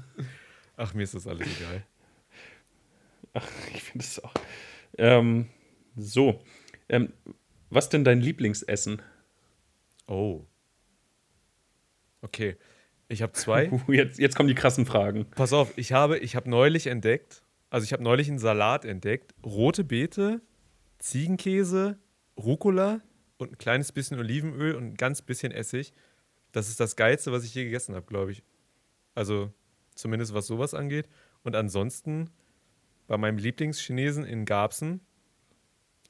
Ach, 0.77 0.95
mir 0.95 1.03
ist 1.03 1.15
das 1.15 1.27
alles 1.27 1.47
egal. 1.59 1.85
Ach, 3.35 3.49
ich 3.75 3.83
finde 3.83 4.05
es 4.05 4.23
auch. 4.23 4.35
Ähm, 4.97 5.49
so. 5.97 6.43
Ähm, 6.89 7.13
was 7.71 7.89
denn 7.89 8.05
dein 8.05 8.21
Lieblingsessen? 8.21 9.03
Oh. 10.07 10.45
Okay. 12.23 12.57
Ich 13.09 13.23
habe 13.23 13.33
zwei. 13.33 13.71
Uh, 13.89 13.93
jetzt, 13.93 14.19
jetzt 14.19 14.37
kommen 14.37 14.49
die 14.49 14.55
krassen 14.55 14.87
Fragen. 14.87 15.27
Pass 15.31 15.53
auf, 15.53 15.77
ich 15.77 15.93
habe, 15.93 16.19
ich 16.19 16.37
habe 16.37 16.49
neulich 16.49 16.87
entdeckt, 16.87 17.43
also 17.71 17.85
ich 17.85 17.93
habe 17.93 18.03
neulich 18.03 18.29
einen 18.29 18.39
Salat 18.39 18.85
entdeckt. 18.85 19.35
Rote 19.45 19.85
Beete, 19.85 20.41
Ziegenkäse, 20.99 21.99
Rucola 22.37 23.01
und 23.39 23.53
ein 23.53 23.59
kleines 23.59 23.93
bisschen 23.93 24.19
Olivenöl 24.19 24.75
und 24.75 24.85
ein 24.85 24.95
ganz 24.95 25.23
bisschen 25.23 25.53
Essig. 25.53 25.93
Das 26.52 26.69
ist 26.69 26.81
das 26.81 26.97
Geilste, 26.97 27.33
was 27.33 27.45
ich 27.45 27.55
je 27.55 27.64
gegessen 27.64 27.95
habe, 27.95 28.07
glaube 28.07 28.33
ich. 28.33 28.43
Also 29.14 29.52
zumindest 29.95 30.35
was 30.35 30.47
sowas 30.47 30.75
angeht. 30.75 31.09
Und 31.43 31.57
ansonsten 31.57 32.31
bei 33.07 33.17
meinem 33.17 33.38
Lieblingschinesen 33.38 34.25
in 34.25 34.45
Garbsen 34.45 35.00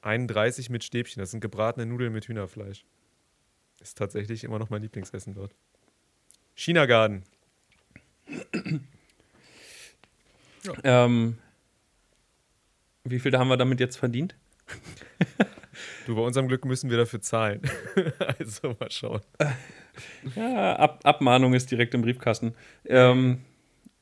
31 0.03 0.71
mit 0.71 0.85
Stäbchen. 0.85 1.21
Das 1.21 1.31
sind 1.31 1.41
gebratene 1.41 1.87
Nudeln 1.87 2.13
mit 2.13 2.27
Hühnerfleisch. 2.29 2.85
Ist 3.81 3.99
tatsächlich 3.99 4.45
immer 4.45 4.59
noch 4.59 4.71
mein 4.71 4.83
Lieblingsessen 4.83 5.35
dort. 5.35 5.55
China 6.55 6.87
Garden. 6.87 7.25
Ähm, 10.83 11.39
wie 13.05 13.21
viel 13.21 13.37
haben 13.39 13.49
wir 13.49 13.57
damit 13.57 13.81
jetzt 13.81 13.97
verdient? 13.97 14.37
Du, 16.07 16.17
bei 16.17 16.23
unserem 16.23 16.49
Glück 16.49 16.65
müssen 16.65 16.91
wir 16.91 16.97
dafür 16.97 17.21
zahlen. 17.21 17.63
also 18.39 18.77
mal 18.79 18.91
schauen. 18.91 19.21
Ja, 20.37 20.77
Ab 20.77 21.01
Abmahnung 21.05 21.55
ist 21.55 21.71
direkt 21.71 21.95
im 21.95 22.03
Briefkasten. 22.03 22.55
Ähm, 22.87 23.41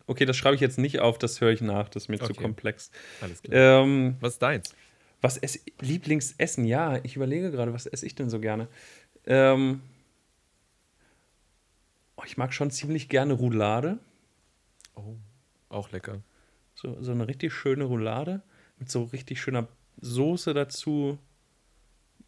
okay, 0.07 0.25
das 0.25 0.37
schreibe 0.37 0.55
ich 0.55 0.61
jetzt 0.61 0.79
nicht 0.79 1.01
auf, 1.01 1.19
das 1.19 1.41
höre 1.41 1.51
ich 1.53 1.61
nach, 1.61 1.89
das 1.89 2.05
ist 2.05 2.09
mir 2.09 2.19
zu 2.19 2.25
Okay. 2.33 2.43
komplex. 2.43 2.91
Alles 3.21 3.43
klar. 3.43 3.83
Ähm, 3.85 4.17
Was 4.21 4.35
ist 4.35 4.43
deins? 4.43 4.75
was 5.23 5.39
esse 5.39 5.61
Lieblingsessen? 5.81 6.65
Ja, 6.67 7.01
ich 7.03 7.17
überlege 7.17 7.51
gerade, 7.51 7.73
was 7.73 7.87
esse 7.87 8.07
ich 8.07 8.15
denn 8.15 8.31
so 8.31 8.39
gerne? 8.39 8.69
Ähm, 9.27 9.81
oh, 12.17 12.23
ich 12.27 12.37
mag 12.37 12.53
schon 12.53 12.71
ziemlich 12.71 13.09
gerne 13.09 13.33
Roulade. 13.33 13.99
Oh, 14.95 15.17
auch 15.69 15.91
lecker. 15.91 16.21
So, 16.75 17.03
so 17.03 17.13
eine 17.13 17.27
richtig 17.27 17.53
schöne 17.53 17.85
Roulade 17.85 18.43
mit 18.79 18.91
so 18.91 19.05
richtig 19.05 19.41
schöner 19.41 19.67
Soße 20.01 20.53
dazu. 20.55 21.19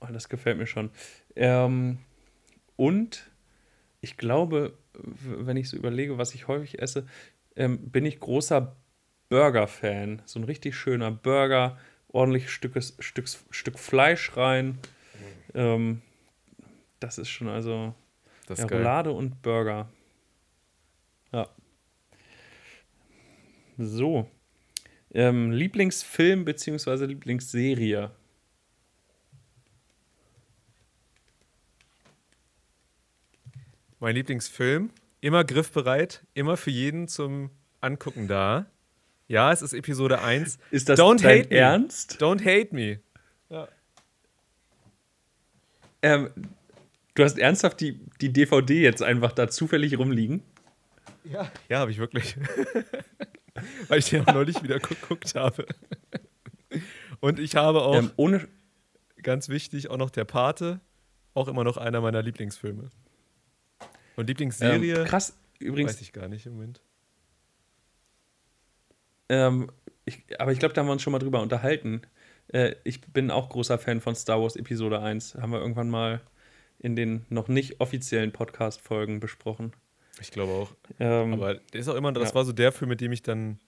Oh, 0.01 0.07
das 0.11 0.29
gefällt 0.29 0.59
mir 0.59 0.67
schon. 0.67 0.91
Ähm, 1.37 1.99
und 2.77 3.31
ich 4.01 4.17
glaube, 4.17 4.75
wenn 4.93 5.57
ich 5.57 5.69
so 5.69 5.77
überlege, 5.77 6.19
was 6.19 6.35
ich 6.35 6.49
häufig 6.49 6.81
esse, 6.81 7.07
ähm, 7.57 7.91
bin 7.91 8.07
ich 8.07 8.21
großer 8.21 8.77
Burger-Fan. 9.29 10.23
So 10.25 10.39
ein 10.39 10.45
richtig 10.45 10.77
schöner 10.77 11.11
Burger, 11.11 11.79
ordentlich 12.09 12.51
Stückes, 12.51 12.97
Stücks, 12.99 13.45
Stück 13.51 13.79
Fleisch 13.79 14.37
rein. 14.37 14.79
Ähm, 15.55 16.03
das 17.01 17.19
ist 17.19 17.29
schon 17.29 17.49
also 17.49 17.95
Das 18.47 18.61
ja. 18.61 18.67
Roulade 18.67 19.13
und 19.13 19.43
Burger. 19.43 19.89
Ja. 21.33 21.49
So. 23.77 24.29
Ähm, 25.13 25.53
Lieblingsfilm 25.53 26.45
bzw. 26.45 27.07
Lieblingsserie. 27.07 28.11
Mein 34.01 34.15
Lieblingsfilm. 34.15 34.91
Immer 35.21 35.43
griffbereit, 35.45 36.25
immer 36.35 36.57
für 36.57 36.71
jeden 36.71 37.09
zum 37.09 37.51
Angucken 37.81 38.29
da. 38.29 38.67
Ja, 39.27 39.53
es 39.53 39.63
ist 39.63 39.73
Episode 39.73 40.23
1. 40.23 40.59
Ist 40.71 40.89
das 40.89 40.99
Don't 40.99 41.23
dein 41.23 41.41
hate 41.41 41.49
me. 41.49 41.57
Ernst? 41.57 42.23
Don't 42.23 42.41
hate 42.45 42.75
me. 42.75 43.01
Ähm, 46.01 46.31
du 47.15 47.25
hast 47.25 47.39
ernsthaft 47.39 47.81
die, 47.81 47.99
die 48.21 48.33
DVD 48.33 48.81
jetzt 48.81 49.03
einfach 49.03 49.33
da 49.33 49.49
zufällig 49.49 49.99
rumliegen? 49.99 50.43
Ja, 51.25 51.51
ja 51.69 51.81
habe 51.81 51.91
ich 51.91 51.99
wirklich. 51.99 52.37
Weil 53.89 53.99
ich 53.99 54.09
den 54.09 54.25
auch 54.27 54.33
neulich 54.33 54.63
wieder 54.63 54.79
geguckt 54.79 55.35
habe. 55.35 55.67
Und 57.19 57.41
ich 57.41 57.57
habe 57.57 57.83
auch, 57.83 57.97
Ähm, 57.97 58.13
ohne. 58.15 58.47
ganz 59.25 59.49
wichtig, 59.49 59.91
auch 59.91 59.97
noch 59.97 60.11
der 60.11 60.25
Pate. 60.25 60.79
Auch 61.35 61.49
immer 61.49 61.65
noch 61.65 61.77
einer 61.77 62.01
meiner 62.01 62.23
Lieblingsfilme. 62.23 62.91
Und 64.19 64.27
Lieblingsserie 64.27 64.97
Ähm, 64.97 65.05
krass, 65.05 65.31
weiß 65.31 65.61
übrigens. 65.61 66.01
ich 66.01 66.13
gar 66.13 66.27
nicht 66.27 66.45
im 66.45 66.55
Moment. 66.55 66.81
Ähm, 69.29 69.71
ich, 70.07 70.25
aber 70.41 70.51
ich 70.51 70.59
glaube, 70.59 70.75
da 70.75 70.81
haben 70.81 70.89
wir 70.89 70.93
uns 70.93 71.03
schon 71.03 71.13
mal 71.13 71.21
drüber 71.21 71.41
unterhalten. 71.41 72.03
Äh, 72.49 72.75
ich 72.83 73.01
bin 73.01 73.31
auch 73.31 73.49
großer 73.49 73.79
Fan 73.79 74.01
von 74.01 74.17
Star 74.17 74.43
Wars 74.43 74.57
Episode 74.57 75.01
1. 75.01 75.37
Haben 75.37 75.53
wir 75.53 75.61
irgendwann 75.61 75.89
mal 75.89 76.21
in 76.81 76.97
den 76.97 77.27
noch 77.29 77.47
nicht 77.47 77.81
offiziellen 77.81 78.33
Podcast-Folgen 78.33 79.21
besprochen. 79.21 79.73
Ich 80.21 80.33
glaube 80.33 80.51
auch. 80.51 80.73
Ähm, 80.99 81.35
aber 81.35 81.55
der 81.55 81.81
ist 81.81 81.87
auch 81.87 81.95
immer, 81.95 82.11
das 82.11 82.31
ja. 82.31 82.35
war 82.35 82.45
so 82.45 82.53
der 82.53 82.73
Film, 82.73 82.89
mit 82.89 83.01
dem 83.01 83.13
ich 83.13 83.23
dann 83.23 83.61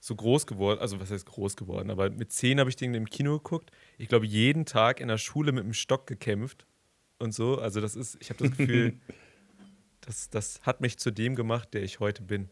so 0.00 0.16
groß 0.16 0.48
geworden, 0.48 0.80
also 0.80 0.98
was 0.98 1.12
heißt 1.12 1.26
groß 1.26 1.54
geworden, 1.54 1.90
aber 1.90 2.10
mit 2.10 2.32
zehn 2.32 2.58
habe 2.58 2.68
ich 2.68 2.74
den 2.74 2.92
im 2.94 3.08
Kino 3.08 3.38
geguckt. 3.38 3.70
Ich 3.98 4.08
glaube, 4.08 4.26
jeden 4.26 4.66
Tag 4.66 4.98
in 4.98 5.06
der 5.06 5.18
Schule 5.18 5.52
mit 5.52 5.62
dem 5.62 5.74
Stock 5.74 6.08
gekämpft 6.08 6.66
und 7.20 7.32
so. 7.32 7.58
Also 7.58 7.80
das 7.80 7.94
ist, 7.94 8.16
ich 8.20 8.30
habe 8.30 8.48
das 8.48 8.56
Gefühl, 8.56 8.94
das, 10.02 10.30
das 10.30 10.60
hat 10.62 10.80
mich 10.80 10.98
zu 10.98 11.10
dem 11.10 11.34
gemacht, 11.34 11.72
der 11.74 11.82
ich 11.82 12.00
heute 12.00 12.22
bin. 12.22 12.50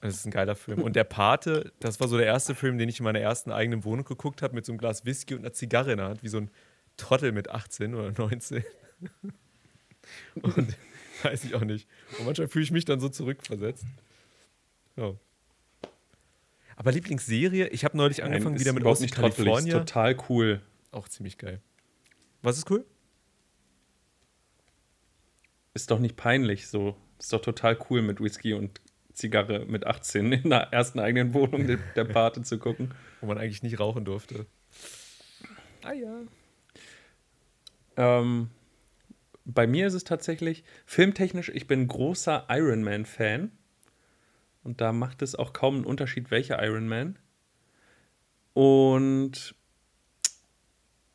Das 0.00 0.14
ist 0.14 0.26
ein 0.26 0.30
geiler 0.30 0.54
Film. 0.54 0.82
Und 0.82 0.94
der 0.94 1.04
Pate, 1.04 1.72
das 1.80 2.00
war 2.00 2.08
so 2.08 2.16
der 2.16 2.26
erste 2.26 2.54
Film, 2.54 2.78
den 2.78 2.88
ich 2.88 3.00
in 3.00 3.04
meiner 3.04 3.20
ersten 3.20 3.50
eigenen 3.50 3.84
Wohnung 3.84 4.04
geguckt 4.04 4.42
habe, 4.42 4.54
mit 4.54 4.64
so 4.64 4.72
einem 4.72 4.78
Glas 4.78 5.04
Whisky 5.04 5.34
und 5.34 5.40
einer 5.40 5.52
Zigarre 5.52 5.92
in 5.92 5.98
der 5.98 6.08
Hand, 6.08 6.22
wie 6.22 6.28
so 6.28 6.38
ein 6.38 6.50
Trottel 6.96 7.32
mit 7.32 7.50
18 7.50 7.94
oder 7.94 8.12
19. 8.12 8.64
und 10.42 10.76
weiß 11.22 11.44
ich 11.44 11.54
auch 11.54 11.64
nicht. 11.64 11.88
Und 12.18 12.26
manchmal 12.26 12.48
fühle 12.48 12.64
ich 12.64 12.70
mich 12.70 12.84
dann 12.84 13.00
so 13.00 13.08
zurückversetzt. 13.08 13.84
Ja. 14.96 15.14
Aber 16.76 16.92
Lieblingsserie, 16.92 17.68
ich 17.68 17.84
habe 17.84 17.96
neulich 17.96 18.22
angefangen 18.22 18.54
Nein, 18.54 18.60
wieder 18.60 18.72
mit 18.74 18.84
aus 18.84 19.00
California. 19.06 19.78
Total 19.78 20.16
cool. 20.28 20.60
Auch 20.92 21.08
ziemlich 21.08 21.38
geil. 21.38 21.60
Was 22.42 22.58
ist 22.58 22.70
cool? 22.70 22.84
Ist 25.76 25.90
doch 25.90 25.98
nicht 25.98 26.16
peinlich 26.16 26.68
so. 26.68 26.96
Ist 27.18 27.34
doch 27.34 27.42
total 27.42 27.76
cool 27.90 28.00
mit 28.00 28.18
Whisky 28.18 28.54
und 28.54 28.80
Zigarre 29.12 29.66
mit 29.66 29.86
18 29.86 30.32
in 30.32 30.48
der 30.48 30.72
ersten 30.72 30.98
eigenen 30.98 31.34
Wohnung 31.34 31.66
der 31.66 32.04
Pate 32.04 32.40
zu 32.40 32.58
gucken. 32.58 32.94
Wo 33.20 33.26
man 33.26 33.36
eigentlich 33.36 33.62
nicht 33.62 33.78
rauchen 33.78 34.06
durfte. 34.06 34.46
Ah 35.82 35.92
ja. 35.92 36.22
Ähm, 37.98 38.48
bei 39.44 39.66
mir 39.66 39.86
ist 39.88 39.92
es 39.92 40.04
tatsächlich 40.04 40.64
filmtechnisch, 40.86 41.50
ich 41.50 41.66
bin 41.66 41.88
großer 41.88 42.46
Iron 42.48 42.82
Man-Fan. 42.82 43.52
Und 44.62 44.80
da 44.80 44.94
macht 44.94 45.20
es 45.20 45.34
auch 45.34 45.52
kaum 45.52 45.74
einen 45.74 45.84
Unterschied, 45.84 46.30
welcher 46.30 46.64
Iron 46.64 46.88
Man. 46.88 47.18
Und 48.54 49.54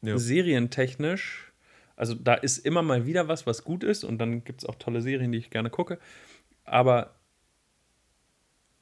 ja. 0.04 0.20
serientechnisch, 0.20 1.51
also 2.02 2.16
da 2.16 2.34
ist 2.34 2.58
immer 2.58 2.82
mal 2.82 3.06
wieder 3.06 3.28
was, 3.28 3.46
was 3.46 3.64
gut 3.64 3.84
ist. 3.84 4.04
Und 4.04 4.18
dann 4.18 4.44
gibt 4.44 4.64
es 4.64 4.68
auch 4.68 4.74
tolle 4.74 5.04
Serien, 5.04 5.32
die 5.32 5.38
ich 5.38 5.52
gerne 5.52 5.70
gucke. 5.70 6.00
Aber 6.66 7.14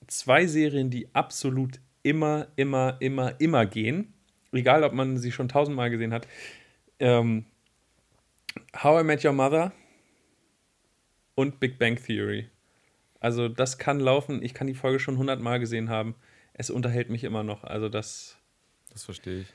zwei 0.07 0.47
Serien, 0.47 0.89
die 0.89 1.13
absolut 1.13 1.81
immer, 2.01 2.47
immer, 2.55 2.95
immer, 3.01 3.37
immer 3.41 3.65
gehen, 3.65 4.13
egal 4.53 4.85
ob 4.85 4.93
man 4.93 5.17
sie 5.17 5.33
schon 5.33 5.49
tausendmal 5.49 5.89
gesehen 5.89 6.13
hat, 6.13 6.29
ähm, 6.99 7.43
How 8.81 9.01
I 9.01 9.03
Met 9.03 9.25
Your 9.25 9.33
Mother 9.33 9.73
und 11.35 11.59
Big 11.59 11.77
Bang 11.77 11.97
Theory. 12.01 12.47
Also 13.19 13.49
das 13.49 13.77
kann 13.77 13.99
laufen. 13.99 14.41
Ich 14.41 14.53
kann 14.53 14.67
die 14.67 14.73
Folge 14.73 15.01
schon 15.01 15.17
hundertmal 15.17 15.59
gesehen 15.59 15.89
haben. 15.89 16.15
Es 16.53 16.69
unterhält 16.69 17.09
mich 17.09 17.25
immer 17.25 17.43
noch. 17.43 17.65
Also 17.65 17.89
das. 17.89 18.37
Das 18.93 19.03
verstehe 19.03 19.41
ich. 19.41 19.53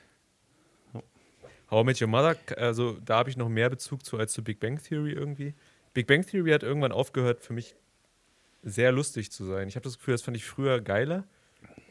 How 1.75 1.81
I 1.81 1.85
Met 1.87 2.01
Your 2.01 2.07
Mother, 2.07 2.37
also 2.55 2.93
da 3.03 3.17
habe 3.17 3.29
ich 3.29 3.35
noch 3.35 3.49
mehr 3.49 3.69
Bezug 3.69 4.05
zu 4.05 4.17
als 4.17 4.31
zu 4.31 4.41
Big 4.41 4.61
Bang 4.61 4.81
Theory 4.81 5.11
irgendwie. 5.11 5.53
Big 5.93 6.07
Bang 6.07 6.25
Theory 6.25 6.51
hat 6.51 6.63
irgendwann 6.63 6.93
aufgehört, 6.93 7.41
für 7.41 7.51
mich 7.51 7.75
sehr 8.63 8.93
lustig 8.93 9.29
zu 9.29 9.43
sein. 9.43 9.67
Ich 9.67 9.75
habe 9.75 9.83
das 9.83 9.97
Gefühl, 9.97 10.13
das 10.13 10.21
fand 10.21 10.37
ich 10.37 10.45
früher 10.45 10.79
geiler. 10.79 11.25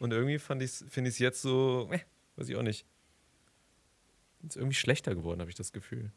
Und 0.01 0.15
irgendwie 0.15 0.39
finde 0.39 0.65
ich 0.65 0.81
es 0.81 1.19
jetzt 1.19 1.43
so, 1.43 1.91
äh, 1.93 1.99
weiß 2.37 2.49
ich 2.49 2.57
auch 2.57 2.63
nicht. 2.63 2.87
Ist 4.49 4.57
irgendwie 4.57 4.75
schlechter 4.75 5.15
geworden, 5.15 5.41
habe 5.41 5.51
ich 5.51 5.57
das 5.57 5.71
Gefühl. 5.71 6.13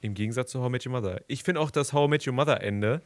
Im 0.00 0.14
Gegensatz 0.14 0.50
zu 0.50 0.60
How 0.60 0.68
I 0.68 0.70
Met 0.70 0.86
Your 0.86 0.92
Mother. 0.92 1.20
Ich 1.26 1.42
finde 1.42 1.60
auch 1.60 1.70
das 1.70 1.92
How 1.92 2.06
I 2.06 2.10
Met 2.10 2.26
Your 2.26 2.32
Mother 2.32 2.62
Ende 2.62 3.02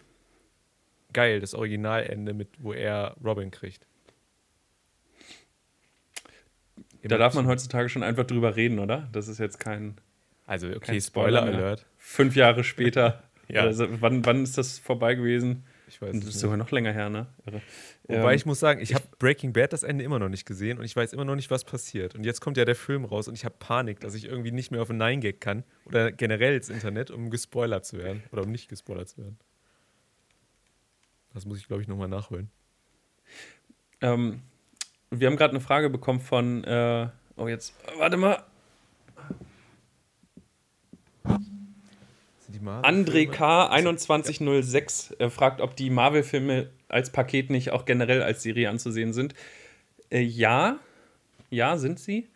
geil, 1.12 1.40
das 1.40 1.54
Originalende, 1.54 2.32
mit, 2.32 2.62
wo 2.62 2.72
er 2.72 3.16
Robin 3.24 3.50
kriegt. 3.50 3.88
Da 7.02 7.18
darf 7.18 7.34
man 7.34 7.46
heutzutage 7.46 7.88
schon 7.88 8.02
einfach 8.02 8.24
drüber 8.24 8.56
reden, 8.56 8.78
oder? 8.78 9.08
Das 9.12 9.28
ist 9.28 9.38
jetzt 9.38 9.58
kein. 9.58 9.96
Also, 10.46 10.68
okay, 10.68 10.78
kein 10.80 11.00
Spoiler, 11.00 11.42
Spoiler 11.42 11.58
Alert. 11.58 11.86
Fünf 11.96 12.36
Jahre 12.36 12.64
später. 12.64 13.22
ja. 13.48 13.62
Also, 13.62 13.86
wann, 14.00 14.24
wann 14.24 14.42
ist 14.42 14.58
das 14.58 14.78
vorbei 14.78 15.14
gewesen? 15.14 15.64
Ich 15.88 16.00
weiß 16.00 16.18
das 16.20 16.30
ist 16.30 16.40
sogar 16.40 16.56
noch 16.56 16.70
länger 16.70 16.90
her, 16.92 17.10
ne? 17.10 17.26
Wobei 18.04 18.32
ähm, 18.32 18.36
ich 18.36 18.46
muss 18.46 18.58
sagen, 18.60 18.80
ich 18.80 18.94
habe 18.94 19.04
Breaking 19.18 19.52
Bad 19.52 19.74
das 19.74 19.82
Ende 19.82 20.02
immer 20.04 20.18
noch 20.18 20.30
nicht 20.30 20.46
gesehen 20.46 20.78
und 20.78 20.84
ich 20.86 20.96
weiß 20.96 21.12
immer 21.12 21.26
noch 21.26 21.34
nicht, 21.34 21.50
was 21.50 21.64
passiert. 21.64 22.14
Und 22.14 22.24
jetzt 22.24 22.40
kommt 22.40 22.56
ja 22.56 22.64
der 22.64 22.76
Film 22.76 23.04
raus 23.04 23.28
und 23.28 23.34
ich 23.34 23.44
habe 23.44 23.56
Panik, 23.58 24.00
dass 24.00 24.14
ich 24.14 24.24
irgendwie 24.24 24.52
nicht 24.52 24.70
mehr 24.70 24.80
auf 24.80 24.88
ein 24.88 24.96
Nein-Gag 24.96 25.42
kann 25.42 25.64
oder 25.84 26.10
generell 26.10 26.56
ins 26.56 26.70
Internet, 26.70 27.10
um 27.10 27.28
gespoilert 27.28 27.84
zu 27.84 27.98
werden 27.98 28.22
oder 28.32 28.42
um 28.42 28.50
nicht 28.50 28.70
gespoilert 28.70 29.10
zu 29.10 29.18
werden. 29.18 29.38
Das 31.34 31.44
muss 31.44 31.58
ich, 31.58 31.66
glaube 31.66 31.82
ich, 31.82 31.88
nochmal 31.88 32.08
nachholen. 32.08 32.50
Ähm, 34.00 34.40
wir 35.12 35.26
haben 35.28 35.36
gerade 35.36 35.50
eine 35.50 35.60
Frage 35.60 35.90
bekommen 35.90 36.20
von, 36.20 36.64
äh, 36.64 37.08
oh 37.36 37.48
jetzt, 37.48 37.74
warte 37.98 38.16
mal. 38.16 38.42
André 42.82 43.28
K. 43.28 43.68
2106 43.70 45.16
äh, 45.18 45.30
fragt, 45.30 45.60
ob 45.60 45.74
die 45.74 45.90
Marvel-Filme 45.90 46.70
als 46.88 47.10
Paket 47.10 47.50
nicht 47.50 47.72
auch 47.72 47.84
generell 47.84 48.22
als 48.22 48.42
Serie 48.42 48.70
anzusehen 48.70 49.12
sind. 49.12 49.34
Äh, 50.10 50.20
ja, 50.20 50.78
ja, 51.50 51.76
sind 51.76 51.98
sie. 51.98 52.28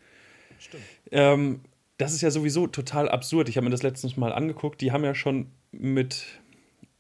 Stimmt. 0.59 0.83
Ähm, 1.13 1.61
das 1.97 2.13
ist 2.13 2.23
ja 2.23 2.31
sowieso 2.31 2.67
total 2.67 3.09
absurd. 3.09 3.49
Ich 3.49 3.57
habe 3.57 3.65
mir 3.65 3.71
das 3.71 3.83
letztens 3.83 4.17
mal 4.17 4.33
angeguckt. 4.33 4.81
Die 4.81 4.93
haben 4.93 5.05
ja 5.05 5.15
schon 5.15 5.53
mit, 5.71 6.27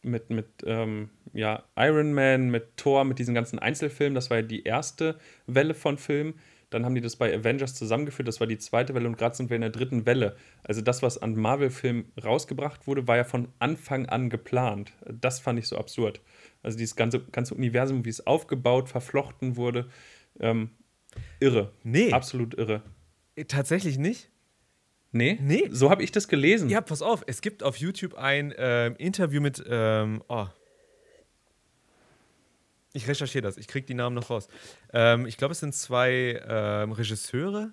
mit, 0.02 0.30
mit 0.30 0.46
ähm, 0.64 1.10
ja, 1.36 1.64
Iron 1.76 2.12
Man, 2.12 2.50
mit 2.50 2.76
Thor, 2.76 3.04
mit 3.04 3.18
diesen 3.18 3.34
ganzen 3.34 3.58
Einzelfilmen. 3.58 4.14
Das 4.14 4.30
war 4.30 4.38
ja 4.38 4.42
die 4.42 4.64
erste 4.64 5.18
Welle 5.46 5.74
von 5.74 5.98
Filmen. 5.98 6.34
Dann 6.70 6.84
haben 6.84 6.96
die 6.96 7.00
das 7.00 7.16
bei 7.16 7.32
Avengers 7.32 7.74
zusammengeführt, 7.74 8.26
das 8.26 8.40
war 8.40 8.46
die 8.48 8.58
zweite 8.58 8.92
Welle 8.94 9.06
und 9.06 9.16
gerade 9.16 9.36
sind 9.36 9.50
wir 9.50 9.54
in 9.54 9.60
der 9.60 9.70
dritten 9.70 10.04
Welle. 10.04 10.36
Also 10.64 10.80
das, 10.80 11.00
was 11.00 11.16
an 11.16 11.36
Marvel-Filmen 11.36 12.10
rausgebracht 12.22 12.88
wurde, 12.88 13.06
war 13.06 13.16
ja 13.16 13.24
von 13.24 13.48
Anfang 13.60 14.06
an 14.06 14.30
geplant. 14.30 14.92
Das 15.08 15.38
fand 15.38 15.60
ich 15.60 15.68
so 15.68 15.76
absurd. 15.78 16.20
Also 16.64 16.76
dieses 16.76 16.96
ganze, 16.96 17.20
ganze 17.20 17.54
Universum, 17.54 18.04
wie 18.04 18.08
es 18.08 18.26
aufgebaut, 18.26 18.88
verflochten 18.88 19.56
wurde, 19.56 19.88
ähm, 20.40 20.70
irre. 21.38 21.72
Nee. 21.84 22.12
Absolut 22.12 22.54
irre. 22.54 22.82
Äh, 23.36 23.44
tatsächlich 23.44 23.96
nicht? 23.96 24.28
Nee? 25.12 25.38
Nee. 25.40 25.68
So 25.70 25.88
habe 25.88 26.02
ich 26.02 26.10
das 26.10 26.26
gelesen. 26.26 26.68
Ja, 26.68 26.80
pass 26.80 27.00
auf, 27.00 27.22
es 27.28 27.42
gibt 27.42 27.62
auf 27.62 27.76
YouTube 27.76 28.14
ein 28.14 28.50
äh, 28.50 28.88
Interview 28.88 29.40
mit, 29.40 29.64
ähm, 29.68 30.22
oh, 30.28 30.46
ich 32.96 33.06
recherchiere 33.06 33.42
das, 33.42 33.58
ich 33.58 33.68
kriege 33.68 33.86
die 33.86 33.94
Namen 33.94 34.14
noch 34.14 34.30
raus. 34.30 34.48
Ähm, 34.92 35.26
ich 35.26 35.36
glaube, 35.36 35.52
es 35.52 35.60
sind 35.60 35.74
zwei 35.74 36.40
ähm, 36.48 36.92
Regisseure. 36.92 37.72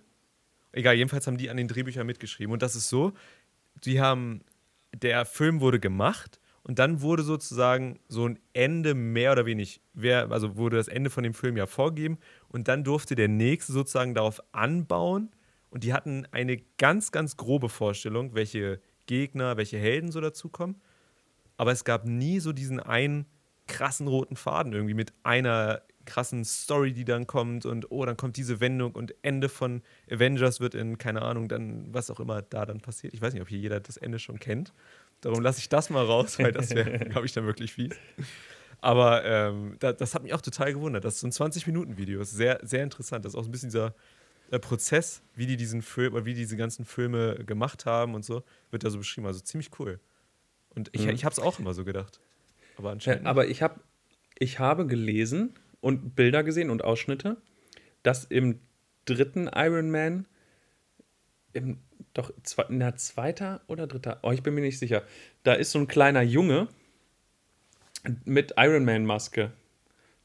Egal, 0.73 0.95
jedenfalls 0.95 1.27
haben 1.27 1.37
die 1.37 1.49
an 1.49 1.57
den 1.57 1.67
Drehbüchern 1.67 2.05
mitgeschrieben. 2.05 2.51
Und 2.51 2.61
das 2.61 2.75
ist 2.75 2.89
so, 2.89 3.13
die 3.85 4.01
haben, 4.01 4.41
der 4.93 5.25
Film 5.25 5.61
wurde 5.61 5.79
gemacht 5.79 6.39
und 6.63 6.79
dann 6.79 7.01
wurde 7.01 7.23
sozusagen 7.23 7.99
so 8.07 8.27
ein 8.27 8.39
Ende 8.53 8.95
mehr 8.95 9.31
oder 9.31 9.45
weniger, 9.45 9.79
also 10.29 10.57
wurde 10.57 10.77
das 10.77 10.87
Ende 10.87 11.09
von 11.09 11.23
dem 11.23 11.33
Film 11.33 11.57
ja 11.57 11.67
vorgegeben 11.67 12.17
und 12.49 12.67
dann 12.67 12.83
durfte 12.83 13.15
der 13.15 13.27
nächste 13.27 13.71
sozusagen 13.71 14.13
darauf 14.13 14.41
anbauen 14.51 15.31
und 15.69 15.83
die 15.83 15.93
hatten 15.93 16.27
eine 16.31 16.57
ganz, 16.77 17.11
ganz 17.11 17.37
grobe 17.37 17.69
Vorstellung, 17.69 18.35
welche 18.35 18.79
Gegner, 19.05 19.57
welche 19.57 19.77
Helden 19.77 20.11
so 20.11 20.21
dazukommen. 20.21 20.81
Aber 21.57 21.71
es 21.71 21.83
gab 21.83 22.05
nie 22.05 22.39
so 22.39 22.51
diesen 22.51 22.79
einen 22.79 23.25
krassen 23.67 24.07
roten 24.07 24.35
Faden 24.35 24.73
irgendwie 24.73 24.93
mit 24.93 25.13
einer 25.23 25.81
krassen 26.05 26.43
Story, 26.43 26.93
die 26.93 27.05
dann 27.05 27.27
kommt 27.27 27.65
und 27.65 27.91
oh, 27.91 28.05
dann 28.05 28.17
kommt 28.17 28.37
diese 28.37 28.59
Wendung 28.59 28.91
und 28.93 29.15
Ende 29.21 29.49
von 29.49 29.81
Avengers 30.09 30.59
wird 30.59 30.75
in, 30.75 30.97
keine 30.97 31.21
Ahnung, 31.21 31.47
dann 31.47 31.93
was 31.93 32.11
auch 32.11 32.19
immer 32.19 32.41
da 32.41 32.65
dann 32.65 32.81
passiert. 32.81 33.13
Ich 33.13 33.21
weiß 33.21 33.33
nicht, 33.33 33.41
ob 33.41 33.47
hier 33.47 33.59
jeder 33.59 33.79
das 33.79 33.97
Ende 33.97 34.19
schon 34.19 34.39
kennt. 34.39 34.73
Darum 35.21 35.41
lasse 35.41 35.59
ich 35.59 35.69
das 35.69 35.89
mal 35.89 36.03
raus, 36.03 36.37
weil 36.39 36.51
das 36.51 36.71
wäre, 36.71 36.99
glaube 37.09 37.25
ich, 37.25 37.31
dann 37.31 37.45
wirklich 37.45 37.73
fies. 37.73 37.95
Aber 38.81 39.23
ähm, 39.23 39.77
da, 39.79 39.93
das 39.93 40.13
hat 40.13 40.23
mich 40.23 40.33
auch 40.33 40.41
total 40.41 40.73
gewundert. 40.73 41.05
Das 41.05 41.15
ist 41.15 41.21
so 41.21 41.27
ein 41.27 41.51
20-Minuten-Video. 41.51 42.19
Das 42.19 42.31
ist 42.31 42.37
sehr, 42.37 42.59
sehr 42.63 42.83
interessant. 42.83 43.23
Das 43.23 43.33
ist 43.33 43.39
auch 43.39 43.45
ein 43.45 43.51
bisschen 43.51 43.69
dieser 43.69 43.95
äh, 44.51 44.59
Prozess, 44.59 45.21
wie 45.35 45.45
die 45.45 45.55
diesen 45.55 45.81
Film 45.81 46.13
oder 46.13 46.25
wie 46.25 46.33
diese 46.33 46.57
ganzen 46.57 46.83
Filme 46.83 47.35
gemacht 47.45 47.85
haben 47.85 48.13
und 48.13 48.25
so, 48.25 48.43
wird 48.71 48.83
da 48.83 48.89
so 48.89 48.97
beschrieben. 48.97 49.25
Also 49.25 49.39
ziemlich 49.39 49.69
cool. 49.79 50.01
Und 50.75 50.89
ich, 50.91 51.05
mhm. 51.05 51.11
ich 51.11 51.23
habe 51.23 51.31
es 51.31 51.39
auch 51.39 51.59
immer 51.59 51.73
so 51.73 51.85
gedacht. 51.85 52.19
Aber 52.77 52.91
anscheinend. 52.91 53.23
Ja, 53.23 53.29
aber 53.29 53.47
ich, 53.47 53.61
hab, 53.61 53.81
ich 54.37 54.59
habe 54.59 54.85
gelesen 54.87 55.53
und 55.81 56.15
Bilder 56.15 56.43
gesehen 56.43 56.69
und 56.69 56.83
Ausschnitte, 56.83 57.37
dass 58.03 58.25
im 58.25 58.59
dritten 59.05 59.49
Iron 59.53 59.91
Man, 59.91 60.25
im, 61.53 61.79
doch, 62.13 62.31
in 62.69 62.79
der 62.79 62.95
zweiter 62.95 63.61
oder 63.67 63.87
dritter, 63.87 64.19
oh, 64.23 64.31
ich 64.31 64.43
bin 64.43 64.53
mir 64.53 64.61
nicht 64.61 64.79
sicher, 64.79 65.03
da 65.43 65.53
ist 65.53 65.71
so 65.71 65.79
ein 65.79 65.87
kleiner 65.87 66.21
Junge 66.21 66.67
mit 68.25 68.53
Iron 68.57 68.85
Man-Maske, 68.85 69.51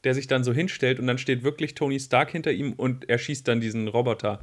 der 0.03 0.13
sich 0.13 0.27
dann 0.27 0.43
so 0.43 0.53
hinstellt 0.53 0.99
und 0.99 1.07
dann 1.07 1.17
steht 1.17 1.43
wirklich 1.43 1.75
Tony 1.75 1.99
Stark 1.99 2.31
hinter 2.31 2.51
ihm 2.51 2.73
und 2.73 3.09
er 3.09 3.17
schießt 3.17 3.47
dann 3.47 3.61
diesen 3.61 3.87
Roboter. 3.87 4.39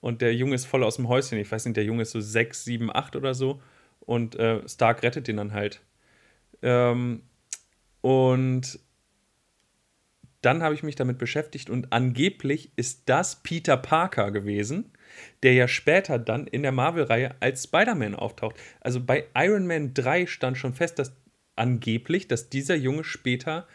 Und 0.00 0.20
der 0.20 0.34
Junge 0.34 0.54
ist 0.54 0.66
voll 0.66 0.84
aus 0.84 0.96
dem 0.96 1.08
Häuschen. 1.08 1.38
Ich 1.38 1.50
weiß 1.50 1.64
nicht, 1.64 1.76
der 1.76 1.84
Junge 1.84 2.02
ist 2.02 2.10
so 2.10 2.20
sechs, 2.20 2.64
sieben, 2.64 2.94
acht 2.94 3.16
oder 3.16 3.34
so 3.34 3.62
Und 4.00 4.36
äh, 4.36 4.68
Stark 4.68 5.02
rettet 5.02 5.28
den 5.28 5.38
dann 5.38 5.52
halt. 5.52 5.80
Ähm, 6.62 7.22
und 8.04 8.80
dann 10.42 10.62
habe 10.62 10.74
ich 10.74 10.82
mich 10.82 10.94
damit 10.94 11.16
beschäftigt 11.16 11.70
und 11.70 11.90
angeblich 11.90 12.70
ist 12.76 13.04
das 13.06 13.42
Peter 13.42 13.78
Parker 13.78 14.30
gewesen, 14.30 14.92
der 15.42 15.54
ja 15.54 15.66
später 15.66 16.18
dann 16.18 16.46
in 16.46 16.62
der 16.62 16.72
Marvel-Reihe 16.72 17.34
als 17.40 17.64
Spider-Man 17.64 18.14
auftaucht. 18.14 18.56
Also 18.82 19.00
bei 19.02 19.24
Iron 19.34 19.66
Man 19.66 19.94
3 19.94 20.26
stand 20.26 20.58
schon 20.58 20.74
fest, 20.74 20.98
dass 20.98 21.16
angeblich, 21.56 22.28
dass 22.28 22.50
dieser 22.50 22.74
Junge 22.74 23.04
später 23.04 23.66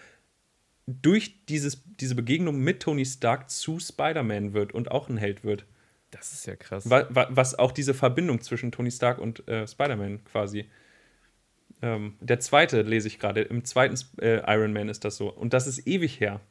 durch 0.86 1.44
dieses, 1.48 1.82
diese 2.00 2.14
Begegnung 2.14 2.60
mit 2.60 2.84
Tony 2.84 3.08
Stark 3.08 3.50
zu 3.50 3.80
Spider-Man 3.80 4.54
wird 4.54 4.76
und 4.76 4.92
auch 4.92 5.10
ein 5.10 5.18
Held 5.18 5.44
wird. 5.44 5.66
Das 6.12 6.34
ist 6.34 6.46
ja 6.46 6.56
krass. 6.56 6.88
Was, 6.88 7.08
was 7.10 7.58
auch 7.58 7.72
diese 7.72 7.96
Verbindung 7.96 8.42
zwischen 8.42 8.72
Tony 8.72 8.92
Stark 8.92 9.18
und 9.18 9.48
äh, 9.48 9.68
Spider-Man 9.68 10.24
quasi. 10.24 10.70
Ähm, 11.82 12.16
der 12.20 12.40
zweite 12.40 12.82
lese 12.82 13.08
ich 13.08 13.20
gerade. 13.20 13.42
Im 13.42 13.64
zweiten 13.66 13.96
äh, 14.22 14.42
Iron 14.48 14.74
Man 14.74 14.90
ist 14.90 15.06
das 15.06 15.18
so. 15.18 15.30
Und 15.32 15.54
das 15.54 15.68
ist 15.68 15.88
ewig 15.88 16.20
her. 16.20 16.42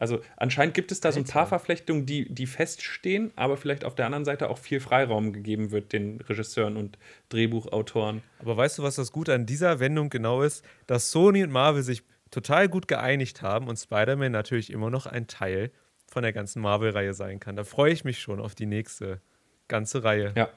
Also 0.00 0.20
anscheinend 0.36 0.74
gibt 0.74 0.92
es 0.92 1.00
da 1.00 1.10
so 1.10 1.18
ein 1.18 1.24
paar 1.24 1.46
Verflechtungen, 1.46 2.06
die, 2.06 2.32
die 2.32 2.46
feststehen, 2.46 3.32
aber 3.34 3.56
vielleicht 3.56 3.84
auf 3.84 3.96
der 3.96 4.06
anderen 4.06 4.24
Seite 4.24 4.48
auch 4.48 4.58
viel 4.58 4.78
Freiraum 4.78 5.32
gegeben 5.32 5.72
wird 5.72 5.92
den 5.92 6.20
Regisseuren 6.20 6.76
und 6.76 6.98
Drehbuchautoren. 7.30 8.22
Aber 8.38 8.56
weißt 8.56 8.78
du, 8.78 8.84
was 8.84 8.94
das 8.94 9.10
Gute 9.10 9.34
an 9.34 9.44
dieser 9.44 9.80
Wendung 9.80 10.08
genau 10.08 10.42
ist? 10.42 10.64
Dass 10.86 11.10
Sony 11.10 11.42
und 11.42 11.50
Marvel 11.50 11.82
sich 11.82 12.04
total 12.30 12.68
gut 12.68 12.86
geeinigt 12.86 13.42
haben 13.42 13.66
und 13.66 13.76
Spider-Man 13.76 14.30
natürlich 14.30 14.70
immer 14.70 14.88
noch 14.88 15.06
ein 15.06 15.26
Teil 15.26 15.72
von 16.06 16.22
der 16.22 16.32
ganzen 16.32 16.62
Marvel-Reihe 16.62 17.12
sein 17.12 17.40
kann. 17.40 17.56
Da 17.56 17.64
freue 17.64 17.92
ich 17.92 18.04
mich 18.04 18.20
schon 18.20 18.40
auf 18.40 18.54
die 18.54 18.66
nächste 18.66 19.20
ganze 19.66 20.04
Reihe. 20.04 20.32
Ja, 20.36 20.48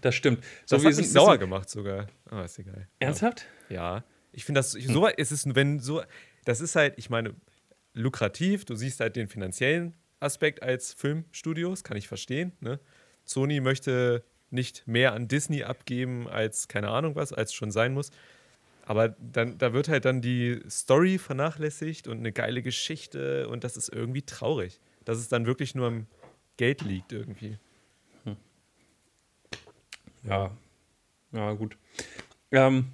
das 0.00 0.14
stimmt. 0.14 0.44
So 0.66 0.76
das 0.76 0.84
hat 0.84 0.96
mich 0.96 1.10
sauer 1.10 1.38
gemacht 1.38 1.68
sogar. 1.68 2.06
Aber 2.26 2.42
oh, 2.42 2.44
ist 2.44 2.58
egal. 2.58 2.88
Ernsthaft? 2.98 3.46
Ja. 3.68 4.04
Ich 4.32 4.44
finde 4.44 4.60
das, 4.60 4.72
so 4.72 5.08
hm. 5.08 5.14
ist 5.16 5.32
es, 5.32 5.54
wenn 5.54 5.80
so, 5.80 6.02
das 6.44 6.60
ist 6.60 6.76
halt, 6.76 6.94
ich 6.96 7.10
meine, 7.10 7.34
lukrativ. 7.94 8.64
Du 8.64 8.74
siehst 8.74 9.00
halt 9.00 9.16
den 9.16 9.28
finanziellen 9.28 9.94
Aspekt 10.20 10.62
als 10.62 10.94
Filmstudios, 10.94 11.84
kann 11.84 11.96
ich 11.96 12.08
verstehen. 12.08 12.52
Ne? 12.60 12.80
Sony 13.24 13.60
möchte 13.60 14.24
nicht 14.50 14.86
mehr 14.86 15.12
an 15.12 15.28
Disney 15.28 15.62
abgeben 15.64 16.28
als 16.28 16.68
keine 16.68 16.88
Ahnung 16.88 17.14
was, 17.14 17.32
als 17.32 17.52
schon 17.52 17.70
sein 17.70 17.92
muss. 17.92 18.10
Aber 18.86 19.10
dann, 19.10 19.58
da 19.58 19.74
wird 19.74 19.88
halt 19.88 20.06
dann 20.06 20.22
die 20.22 20.60
Story 20.70 21.18
vernachlässigt 21.18 22.08
und 22.08 22.18
eine 22.18 22.32
geile 22.32 22.62
Geschichte 22.62 23.46
und 23.48 23.62
das 23.62 23.76
ist 23.76 23.90
irgendwie 23.90 24.22
traurig, 24.22 24.80
dass 25.04 25.18
es 25.18 25.28
dann 25.28 25.44
wirklich 25.44 25.74
nur 25.74 25.88
am 25.88 26.06
Geld 26.56 26.80
liegt 26.80 27.12
irgendwie. 27.12 27.58
Ja, 30.24 30.50
ja 31.32 31.52
gut. 31.52 31.76
Ähm, 32.50 32.86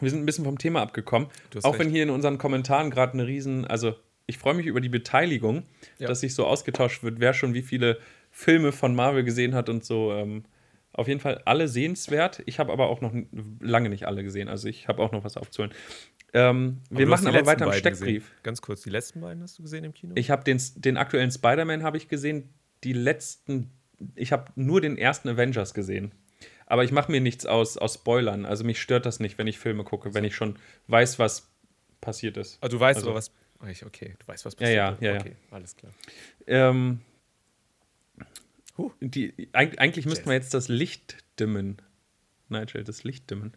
wir 0.00 0.10
sind 0.10 0.20
ein 0.20 0.26
bisschen 0.26 0.44
vom 0.44 0.58
Thema 0.58 0.82
abgekommen. 0.82 1.28
Auch 1.62 1.72
recht. 1.72 1.78
wenn 1.80 1.90
hier 1.90 2.02
in 2.02 2.10
unseren 2.10 2.38
Kommentaren 2.38 2.90
gerade 2.90 3.14
eine 3.14 3.26
riesen, 3.26 3.64
also 3.64 3.94
ich 4.26 4.38
freue 4.38 4.54
mich 4.54 4.66
über 4.66 4.80
die 4.80 4.88
Beteiligung, 4.88 5.64
ja. 5.98 6.08
dass 6.08 6.20
sich 6.20 6.34
so 6.34 6.46
ausgetauscht 6.46 7.02
wird, 7.02 7.20
wer 7.20 7.32
schon 7.32 7.54
wie 7.54 7.62
viele 7.62 7.98
Filme 8.30 8.72
von 8.72 8.94
Marvel 8.94 9.24
gesehen 9.24 9.54
hat 9.54 9.68
und 9.68 9.84
so. 9.84 10.12
Ähm, 10.12 10.44
auf 10.92 11.08
jeden 11.08 11.20
Fall 11.20 11.42
alle 11.44 11.68
sehenswert. 11.68 12.42
Ich 12.46 12.58
habe 12.58 12.72
aber 12.72 12.88
auch 12.88 13.00
noch 13.00 13.12
lange 13.60 13.88
nicht 13.88 14.06
alle 14.06 14.22
gesehen. 14.22 14.48
Also 14.48 14.68
ich 14.68 14.88
habe 14.88 15.02
auch 15.02 15.12
noch 15.12 15.24
was 15.24 15.36
aufzuholen. 15.36 15.72
Ähm, 16.32 16.78
wir 16.90 17.06
machen 17.06 17.26
aber 17.26 17.46
weiter 17.46 17.66
im 17.66 17.72
Steckbrief. 17.72 18.24
Gesehen. 18.24 18.42
Ganz 18.42 18.62
kurz, 18.62 18.82
die 18.82 18.90
letzten 18.90 19.20
beiden 19.20 19.42
hast 19.42 19.58
du 19.58 19.62
gesehen 19.62 19.84
im 19.84 19.94
Kino? 19.94 20.14
Ich 20.16 20.30
habe 20.30 20.42
den, 20.44 20.60
den 20.76 20.96
aktuellen 20.96 21.30
Spider-Man 21.30 21.82
habe 21.82 21.96
ich 21.96 22.08
gesehen. 22.08 22.50
Die 22.82 22.92
letzten, 22.92 23.70
ich 24.14 24.32
habe 24.32 24.52
nur 24.54 24.80
den 24.80 24.98
ersten 24.98 25.28
Avengers 25.28 25.74
gesehen. 25.74 26.12
Aber 26.66 26.84
ich 26.84 26.92
mache 26.92 27.10
mir 27.10 27.20
nichts 27.20 27.46
aus, 27.46 27.78
aus 27.78 27.94
Spoilern. 27.94 28.44
Also 28.44 28.64
mich 28.64 28.80
stört 28.80 29.06
das 29.06 29.20
nicht, 29.20 29.38
wenn 29.38 29.46
ich 29.46 29.58
Filme 29.58 29.84
gucke, 29.84 30.14
wenn 30.14 30.24
ich 30.24 30.34
schon 30.34 30.58
weiß, 30.88 31.18
was 31.18 31.48
passiert 32.00 32.36
ist. 32.36 32.58
Also 32.60 32.76
du 32.76 32.80
weißt 32.80 32.98
also, 32.98 33.10
aber, 33.10 33.16
was 33.16 33.30
Okay, 33.60 34.14
du 34.18 34.28
weißt, 34.28 34.44
was 34.44 34.54
passiert. 34.54 34.76
Ja, 34.76 34.96
ja, 35.00 35.14
ja. 35.14 35.20
Okay, 35.20 35.36
alles 35.50 35.76
klar. 35.76 35.92
Ähm, 36.46 37.00
huh. 38.76 38.92
die, 39.00 39.48
eigentlich 39.52 40.06
müssten 40.06 40.26
wir 40.26 40.34
jetzt 40.34 40.54
das 40.54 40.68
Licht 40.68 41.16
dimmen. 41.40 41.80
Nigel, 42.48 42.84
das 42.84 43.02
Licht 43.02 43.30
dimmen. 43.30 43.54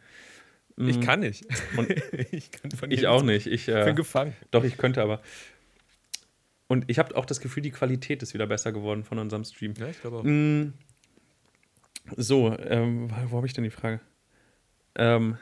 Ich 0.77 0.97
mm. 0.97 1.01
kann 1.01 1.19
nicht. 1.19 1.45
Ich 2.31 2.51
kann 2.51 2.89
ich 2.89 3.07
auch 3.07 3.21
nicht. 3.21 3.47
Ich 3.47 3.67
äh, 3.67 3.83
bin 3.83 3.95
gefangen. 3.95 4.33
Doch, 4.51 4.63
ich 4.63 4.77
könnte 4.77 5.01
aber. 5.01 5.21
Und 6.67 6.89
ich 6.89 6.99
habe 6.99 7.15
auch 7.17 7.25
das 7.25 7.41
Gefühl, 7.41 7.63
die 7.63 7.71
Qualität 7.71 8.23
ist 8.23 8.33
wieder 8.33 8.47
besser 8.47 8.71
geworden 8.71 9.03
von 9.03 9.19
unserem 9.19 9.43
Stream. 9.43 9.73
Ja, 9.77 9.87
ich 9.87 9.99
glaube 9.99 10.17
auch. 10.17 10.23
Mm, 10.23 10.73
so, 12.15 12.57
ähm, 12.57 13.09
wo 13.27 13.37
habe 13.37 13.47
ich 13.47 13.53
denn 13.53 13.63
die 13.63 13.69
Frage? 13.69 13.99
Ähm, 14.95 15.37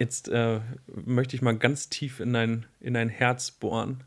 Jetzt 0.00 0.30
äh, 0.30 0.60
möchte 0.86 1.36
ich 1.36 1.42
mal 1.42 1.58
ganz 1.58 1.90
tief 1.90 2.20
in 2.20 2.32
dein, 2.32 2.64
in 2.80 2.94
dein 2.94 3.10
Herz 3.10 3.50
bohren. 3.50 4.02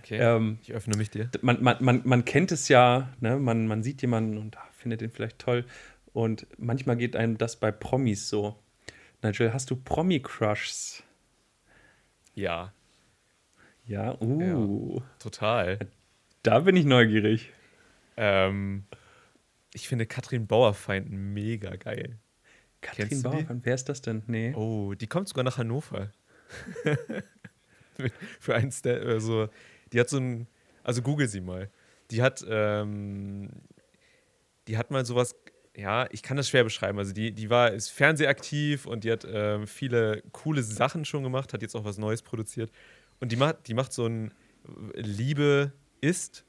Okay, 0.00 0.18
ähm, 0.18 0.58
ich 0.60 0.74
öffne 0.74 0.98
mich 0.98 1.08
dir. 1.08 1.30
Man, 1.40 1.62
man, 1.62 1.78
man, 1.80 2.02
man 2.04 2.26
kennt 2.26 2.52
es 2.52 2.68
ja, 2.68 3.08
ne? 3.20 3.38
man, 3.38 3.66
man 3.66 3.82
sieht 3.82 4.02
jemanden 4.02 4.36
und 4.36 4.58
ach, 4.58 4.70
findet 4.72 5.00
ihn 5.00 5.10
vielleicht 5.10 5.38
toll. 5.38 5.64
Und 6.12 6.46
manchmal 6.58 6.98
geht 6.98 7.16
einem 7.16 7.38
das 7.38 7.56
bei 7.56 7.72
Promis 7.72 8.28
so. 8.28 8.58
Nigel, 9.22 9.54
hast 9.54 9.70
du 9.70 9.76
Promi-Crushs? 9.76 11.04
Ja. 12.34 12.74
Ja, 13.86 14.20
uh. 14.20 14.98
Ja, 14.98 15.02
total. 15.18 15.78
Da 16.42 16.58
bin 16.60 16.76
ich 16.76 16.84
neugierig. 16.84 17.50
Ähm, 18.18 18.84
ich 19.74 19.88
finde 19.88 20.06
Katrin 20.06 20.46
Bauerfeind 20.46 21.10
mega 21.10 21.76
geil. 21.76 22.18
Katrin 22.80 23.22
Bauerfeind, 23.22 23.64
wer 23.64 23.74
ist 23.74 23.88
das 23.88 24.00
denn? 24.00 24.22
Nee. 24.26 24.54
Oh, 24.54 24.94
die 24.94 25.06
kommt 25.06 25.28
sogar 25.28 25.44
nach 25.44 25.58
Hannover. 25.58 26.12
Für 28.40 28.54
eins 28.54 28.82
der, 28.82 29.02
also, 29.02 29.48
die 29.92 30.00
hat 30.00 30.08
so 30.08 30.18
ein, 30.18 30.46
also 30.82 31.02
google 31.02 31.28
sie 31.28 31.40
mal. 31.40 31.70
Die 32.10 32.22
hat, 32.22 32.44
ähm, 32.48 33.50
die 34.66 34.78
hat 34.78 34.90
mal 34.90 35.04
sowas, 35.04 35.36
ja, 35.76 36.08
ich 36.10 36.22
kann 36.22 36.36
das 36.36 36.48
schwer 36.48 36.64
beschreiben. 36.64 36.98
Also 36.98 37.12
die, 37.12 37.32
die 37.32 37.50
war, 37.50 37.72
ist 37.72 37.90
fernsehaktiv 37.90 38.86
und 38.86 39.04
die 39.04 39.12
hat 39.12 39.26
ähm, 39.30 39.66
viele 39.66 40.22
coole 40.32 40.62
Sachen 40.62 41.04
schon 41.04 41.22
gemacht, 41.22 41.52
hat 41.52 41.62
jetzt 41.62 41.76
auch 41.76 41.84
was 41.84 41.98
Neues 41.98 42.22
produziert. 42.22 42.72
Und 43.20 43.32
die 43.32 43.36
macht, 43.36 43.68
die 43.68 43.74
macht 43.74 43.92
so 43.92 44.06
ein 44.06 44.32
Liebe 44.94 45.72
ist 46.00 46.44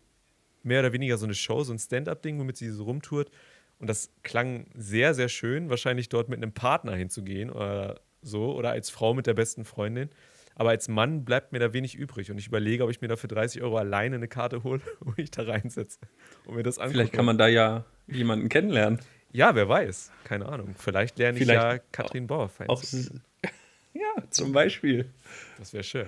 mehr 0.63 0.79
oder 0.81 0.93
weniger 0.93 1.17
so 1.17 1.25
eine 1.25 1.33
Show, 1.33 1.63
so 1.63 1.73
ein 1.73 1.79
Stand-up-Ding, 1.79 2.39
womit 2.39 2.57
sie 2.57 2.69
so 2.69 2.83
rumtourt. 2.83 3.31
Und 3.79 3.87
das 3.87 4.11
klang 4.23 4.67
sehr, 4.75 5.13
sehr 5.13 5.29
schön, 5.29 5.69
wahrscheinlich 5.69 6.09
dort 6.09 6.29
mit 6.29 6.37
einem 6.37 6.53
Partner 6.53 6.95
hinzugehen 6.95 7.49
oder 7.49 7.99
so 8.21 8.55
oder 8.55 8.71
als 8.71 8.89
Frau 8.89 9.13
mit 9.13 9.25
der 9.25 9.33
besten 9.33 9.65
Freundin. 9.65 10.09
Aber 10.53 10.69
als 10.69 10.87
Mann 10.87 11.25
bleibt 11.25 11.53
mir 11.53 11.59
da 11.59 11.73
wenig 11.73 11.95
übrig 11.95 12.29
und 12.29 12.37
ich 12.37 12.47
überlege, 12.47 12.83
ob 12.83 12.91
ich 12.91 13.01
mir 13.01 13.07
da 13.07 13.15
für 13.15 13.27
30 13.27 13.61
Euro 13.63 13.77
alleine 13.77 14.17
eine 14.17 14.27
Karte 14.27 14.63
hole 14.63 14.81
und 14.99 15.17
mich 15.17 15.31
da 15.31 15.43
reinsetze 15.43 15.99
und 16.45 16.55
mir 16.55 16.63
das 16.63 16.77
angucke. 16.77 16.97
Vielleicht 16.97 17.13
kann 17.13 17.25
man 17.25 17.37
da 17.37 17.47
ja 17.47 17.85
jemanden 18.07 18.49
kennenlernen. 18.49 18.99
Ja, 19.31 19.55
wer 19.55 19.67
weiß. 19.67 20.11
Keine 20.25 20.45
Ahnung. 20.45 20.75
Vielleicht 20.77 21.17
lerne 21.17 21.37
ich 21.37 21.45
Vielleicht 21.45 21.61
ja 21.61 21.79
Katrin 21.91 22.27
Bauer 22.27 22.51
auch, 22.67 22.83
Ja, 23.93 24.23
zum 24.29 24.51
Beispiel. 24.51 25.09
Das 25.57 25.73
wäre 25.73 25.83
schön. 25.83 26.07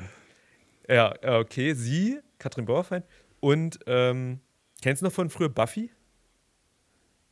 Ja, 0.87 1.13
okay. 1.39 1.73
Sie, 1.73 2.19
Katrin 2.39 2.65
Bauerfeind. 2.65 3.05
Und 3.39 3.79
ähm, 3.87 4.39
kennst 4.83 5.01
du 5.01 5.05
noch 5.05 5.13
von 5.13 5.29
früher 5.29 5.49
Buffy? 5.49 5.89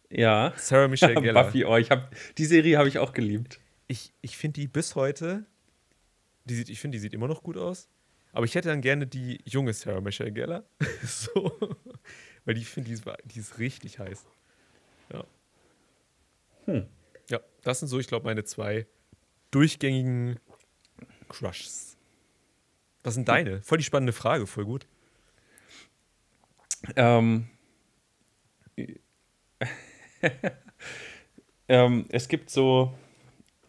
Ja. 0.10 0.54
Sarah 0.56 0.88
Michelle 0.90 1.22
Gellar. 1.22 1.44
Buffy, 1.44 1.66
oh, 1.66 1.76
ich 1.78 1.92
hab, 1.92 2.16
die 2.38 2.46
Serie 2.46 2.78
habe 2.78 2.88
ich 2.88 2.98
auch 2.98 3.14
geliebt. 3.14 3.60
Ich, 3.88 4.14
ich 4.22 4.38
finde 4.38 4.62
die 4.62 4.68
bis 4.68 4.96
heute, 4.96 5.46
die 6.46 6.56
sieht, 6.56 6.70
ich 6.70 6.80
finde, 6.80 6.96
die 6.96 7.00
sieht 7.02 7.14
immer 7.14 7.28
noch 7.28 7.44
gut 7.44 7.58
aus. 7.58 7.90
Aber 8.32 8.46
ich 8.46 8.56
hätte 8.56 8.70
dann 8.70 8.80
gerne 8.80 9.06
die 9.06 9.42
junge 9.44 9.74
Sarah 9.74 10.00
Michelle 10.00 10.32
Gellar. 10.32 10.64
so. 11.04 11.60
Weil 12.46 12.56
die 12.56 12.64
finde, 12.64 12.90
die, 12.90 13.02
die 13.26 13.40
ist 13.40 13.60
richtig 13.60 14.00
heiß. 14.00 14.26
Ja. 15.12 15.26
Hm. 16.66 16.88
Ja, 17.30 17.42
das 17.64 17.80
sind 17.80 17.90
so, 17.90 18.00
ich 18.00 18.08
glaube, 18.08 18.26
meine 18.26 18.46
zwei 18.46 18.88
durchgängigen 19.52 20.40
Crushs. 21.28 21.98
Was 23.04 23.16
sind 23.16 23.28
deine? 23.28 23.62
Voll 23.62 23.80
die 23.80 23.84
spannende 23.84 24.14
Frage, 24.14 24.48
voll 24.48 24.64
gut. 24.64 24.88
Ähm, 26.96 27.48
ähm, 31.67 32.06
es 32.10 32.28
gibt 32.28 32.50
so, 32.50 32.94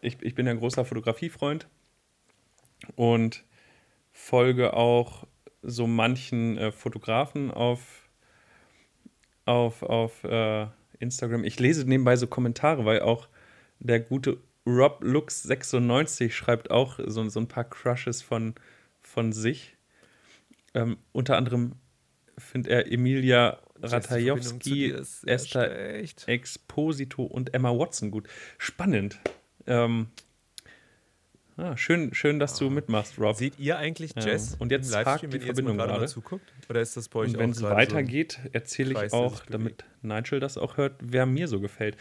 ich, 0.01 0.21
ich 0.21 0.35
bin 0.35 0.45
ja 0.45 0.51
ein 0.51 0.59
großer 0.59 0.85
Fotografiefreund 0.85 1.67
und 2.95 3.43
folge 4.11 4.73
auch 4.73 5.27
so 5.61 5.87
manchen 5.87 6.57
äh, 6.57 6.71
Fotografen 6.71 7.51
auf, 7.51 8.09
auf, 9.45 9.83
auf 9.83 10.23
äh, 10.23 10.67
Instagram. 10.99 11.43
Ich 11.43 11.59
lese 11.59 11.87
nebenbei 11.87 12.15
so 12.15 12.27
Kommentare, 12.27 12.85
weil 12.85 13.01
auch 13.01 13.27
der 13.79 13.99
gute 13.99 14.37
Rob 14.65 14.99
Lux 15.03 15.43
96 15.43 16.35
schreibt 16.35 16.71
auch 16.71 16.99
so, 17.05 17.27
so 17.27 17.39
ein 17.39 17.47
paar 17.47 17.65
Crushes 17.65 18.21
von, 18.21 18.55
von 19.01 19.33
sich. 19.33 19.75
Ähm, 20.73 20.97
unter 21.11 21.37
anderem 21.37 21.75
findet 22.37 22.71
er 22.71 22.91
Emilia 22.91 23.59
Ratajowski, 23.81 24.93
Esther 25.25 25.45
schlecht. 25.45 26.27
Exposito 26.27 27.23
und 27.23 27.53
Emma 27.53 27.71
Watson 27.71 28.11
gut. 28.11 28.27
Spannend. 28.57 29.19
Ähm, 29.67 30.07
ah, 31.57 31.75
schön, 31.77 32.13
schön, 32.13 32.39
dass 32.39 32.57
du 32.57 32.67
ah. 32.67 32.69
mitmachst, 32.69 33.19
Rob. 33.19 33.35
Seht 33.35 33.59
ihr 33.59 33.77
eigentlich 33.77 34.13
Jess 34.15 34.51
ja. 34.51 34.57
und 34.59 34.71
jetzt 34.71 34.91
Livestream, 34.91 35.31
die 35.31 35.39
Verbindung 35.39 35.77
gerade, 35.77 35.93
gerade 35.93 36.07
zuguckt? 36.07 36.53
Oder 36.69 36.81
ist 36.81 36.95
das 36.95 37.09
bei 37.09 37.19
euch 37.19 37.29
und 37.29 37.39
wenn 37.39 37.49
es 37.51 37.61
weitergeht, 37.61 38.39
so 38.41 38.49
erzähle 38.53 39.05
ich 39.05 39.13
auch, 39.13 39.41
damit 39.45 39.85
Nigel 40.01 40.39
das 40.39 40.57
auch 40.57 40.77
hört, 40.77 40.95
wer 41.01 41.25
mir 41.25 41.47
so 41.47 41.59
gefällt. 41.59 41.97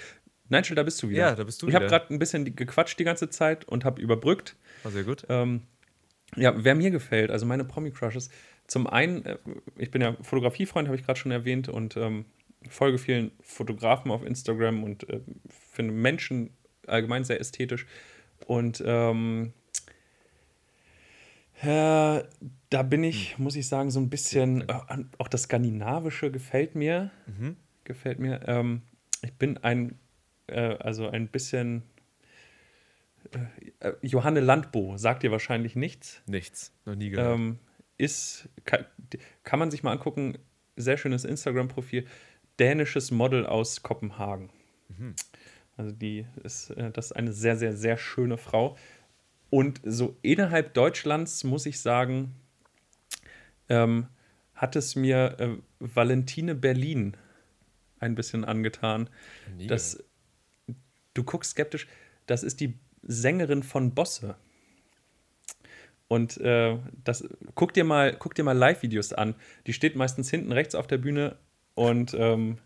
Nigel, 0.49 0.77
da 0.77 0.83
bist 0.83 1.03
du 1.03 1.09
wieder. 1.09 1.31
Ja, 1.31 1.35
da 1.35 1.45
bist 1.45 1.63
du 1.63 1.67
ich 1.67 1.71
wieder. 1.71 1.87
Ich 1.87 1.93
habe 1.93 2.01
gerade 2.01 2.15
ein 2.15 2.19
bisschen 2.19 2.57
gequatscht 2.57 2.99
die 2.99 3.05
ganze 3.05 3.31
Zeit 3.31 3.65
und 3.65 3.85
habe 3.85 4.01
überbrückt. 4.01 4.57
War 4.83 4.93
sehr 4.93 5.05
gut. 5.05 5.25
Ähm, 5.29 5.63
ja, 6.37 6.53
wer 6.57 6.75
mir 6.75 6.91
gefällt, 6.91 7.31
also 7.31 7.47
meine 7.47 7.65
Promi-Crushes. 7.65 8.31
Zum 8.67 8.87
einen, 8.87 9.25
äh, 9.25 9.39
ich 9.77 9.91
bin 9.91 10.03
ja 10.03 10.17
Fotografiefreund, 10.23 10.89
habe 10.89 10.97
ich 10.97 11.05
gerade 11.05 11.19
schon 11.19 11.33
erwähnt, 11.33 11.69
und 11.69 11.97
ähm, 11.97 12.25
folge 12.69 12.99
vielen 12.99 13.33
Fotografen 13.41 14.11
auf 14.11 14.25
Instagram 14.25 14.85
und 14.85 15.09
äh, 15.09 15.21
finde 15.49 15.93
Menschen 15.93 16.51
allgemein 16.87 17.25
sehr 17.25 17.41
ästhetisch. 17.41 17.87
Und 18.47 18.83
ähm, 18.85 19.53
äh, 21.63 22.23
da 22.71 22.83
bin 22.83 23.05
ich, 23.05 23.37
hm. 23.37 23.45
muss 23.45 23.57
ich 23.57 23.69
sagen, 23.69 23.91
so 23.91 24.01
ein 24.01 24.11
bisschen, 24.11 24.69
äh, 24.69 24.75
auch 25.19 25.29
das 25.29 25.45
Skandinavische 25.45 26.31
gefällt 26.31 26.75
mir. 26.75 27.11
Mhm. 27.27 27.57
Gefällt 27.85 28.19
mir. 28.19 28.41
Ähm, 28.47 28.83
ich 29.23 29.33
bin 29.35 29.59
ein, 29.59 29.99
äh, 30.49 30.77
also 30.77 31.09
ein 31.09 31.29
bisschen 31.29 31.83
äh, 33.81 33.93
Johanne 34.03 34.41
Landbo 34.41 34.97
sagt 34.97 35.23
dir 35.23 35.31
wahrscheinlich 35.31 35.77
nichts. 35.77 36.23
Nichts, 36.27 36.73
noch 36.85 36.95
nie 36.95 37.11
gehört. 37.11 37.39
Ähm, 37.39 37.59
ist, 38.03 38.49
kann, 38.65 38.85
kann, 39.45 39.59
man 39.59 39.71
sich 39.71 39.83
mal 39.83 39.93
angucken, 39.93 40.39
sehr 40.77 40.97
schönes 40.97 41.25
Instagram-Profil, 41.25 42.07
dänisches 42.59 43.11
Model 43.11 43.47
aus 43.47 43.83
Kopenhagen. 43.83 44.51
Mhm. 44.89 45.15
Also 45.77 45.93
die 45.93 46.27
ist, 46.43 46.71
äh, 46.71 46.91
das 46.91 47.07
ist 47.07 47.13
eine 47.13 47.33
sehr, 47.33 47.57
sehr, 47.57 47.77
sehr 47.77 47.97
schöne 47.97 48.39
Frau. 48.39 48.77
Und 49.51 49.81
so 49.85 50.17
innerhalb 50.23 50.75
Deutschlands 50.75 51.45
muss 51.45 51.67
ich 51.67 51.81
sagen, 51.81 52.35
ähm, 53.69 54.07
hat 54.55 54.77
es 54.77 54.97
mir 54.97 55.37
äh, 55.39 55.57
Valentine 55.79 56.55
Berlin 56.55 57.17
ein 58.01 58.15
bisschen 58.15 58.45
angetan. 58.45 59.09
Das, 59.69 60.03
du 61.15 61.23
guckst 61.23 61.53
skeptisch, 61.53 61.87
das 62.27 62.43
ist 62.43 62.61
die 62.61 62.79
Sängerin 63.03 63.63
von 63.63 63.95
Bosse. 63.95 64.37
Und 66.13 66.37
äh, 66.43 66.77
das, 67.05 67.27
guck 67.55 67.73
dir 67.73 67.85
mal, 67.85 68.15
guck 68.15 68.35
dir 68.35 68.43
mal 68.43 68.53
Live-Videos 68.53 69.15
an. 69.15 69.35
Die 69.67 69.73
steht 69.73 69.97
meistens 69.97 70.29
hinten 70.29 70.53
rechts 70.53 70.75
auf 70.75 70.87
der 70.87 70.99
Bühne 70.99 71.37
und 71.75 72.13
ähm, 72.13 72.59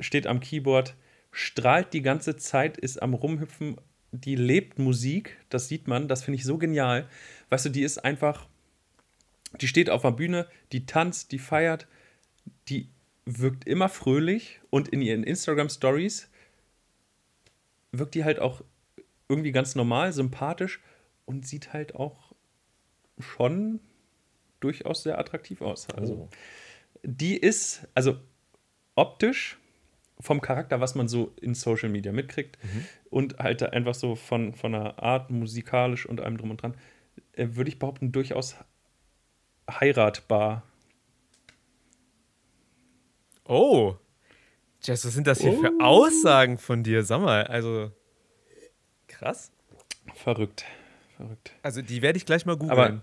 steht 0.00 0.26
am 0.26 0.40
Keyboard, 0.40 0.96
strahlt 1.30 1.92
die 1.92 2.02
ganze 2.02 2.34
Zeit, 2.34 2.78
ist 2.78 3.00
am 3.00 3.14
Rumhüpfen, 3.14 3.76
die 4.10 4.34
lebt 4.34 4.80
Musik, 4.80 5.36
das 5.50 5.68
sieht 5.68 5.86
man, 5.86 6.08
das 6.08 6.24
finde 6.24 6.38
ich 6.38 6.44
so 6.44 6.58
genial. 6.58 7.08
Weißt 7.48 7.66
du, 7.66 7.68
die 7.68 7.84
ist 7.84 7.98
einfach, 7.98 8.48
die 9.60 9.68
steht 9.68 9.88
auf 9.88 10.02
der 10.02 10.10
Bühne, 10.10 10.48
die 10.72 10.86
tanzt, 10.86 11.30
die 11.30 11.38
feiert, 11.38 11.86
die 12.68 12.88
wirkt 13.24 13.68
immer 13.68 13.88
fröhlich 13.88 14.58
und 14.70 14.88
in 14.88 15.00
ihren 15.00 15.22
Instagram-Stories 15.22 16.28
wirkt 17.92 18.16
die 18.16 18.24
halt 18.24 18.40
auch 18.40 18.62
irgendwie 19.28 19.52
ganz 19.52 19.76
normal, 19.76 20.12
sympathisch 20.12 20.80
und 21.30 21.46
sieht 21.46 21.72
halt 21.72 21.94
auch 21.94 22.32
schon 23.20 23.78
durchaus 24.58 25.04
sehr 25.04 25.16
attraktiv 25.16 25.62
aus. 25.62 25.88
Also, 25.90 26.14
oh. 26.14 26.28
die 27.04 27.36
ist, 27.36 27.86
also 27.94 28.18
optisch 28.96 29.58
vom 30.18 30.40
Charakter, 30.40 30.80
was 30.80 30.96
man 30.96 31.06
so 31.06 31.32
in 31.40 31.54
Social 31.54 31.88
Media 31.88 32.10
mitkriegt 32.10 32.58
mhm. 32.62 32.84
und 33.10 33.38
halt 33.38 33.62
einfach 33.62 33.94
so 33.94 34.16
von, 34.16 34.54
von 34.54 34.72
der 34.72 35.00
Art 35.00 35.30
musikalisch 35.30 36.04
und 36.04 36.20
allem 36.20 36.36
drum 36.36 36.50
und 36.50 36.62
dran, 36.62 36.74
äh, 37.32 37.46
würde 37.52 37.70
ich 37.70 37.78
behaupten, 37.78 38.10
durchaus 38.10 38.56
heiratbar. 39.70 40.64
Oh, 43.46 43.94
Jess, 44.82 45.06
was 45.06 45.14
sind 45.14 45.28
das 45.28 45.40
hier 45.40 45.52
oh. 45.52 45.60
für 45.60 45.72
Aussagen 45.80 46.58
von 46.58 46.82
dir? 46.82 47.04
Sag 47.04 47.20
mal, 47.20 47.44
also 47.44 47.92
Krass. 49.20 49.52
Verrückt. 50.14 50.64
Verrückt. 51.20 51.52
Also 51.62 51.82
die 51.82 52.00
werde 52.00 52.16
ich 52.16 52.24
gleich 52.24 52.46
mal 52.46 52.56
googeln. 52.56 52.70
Aber 52.78 53.02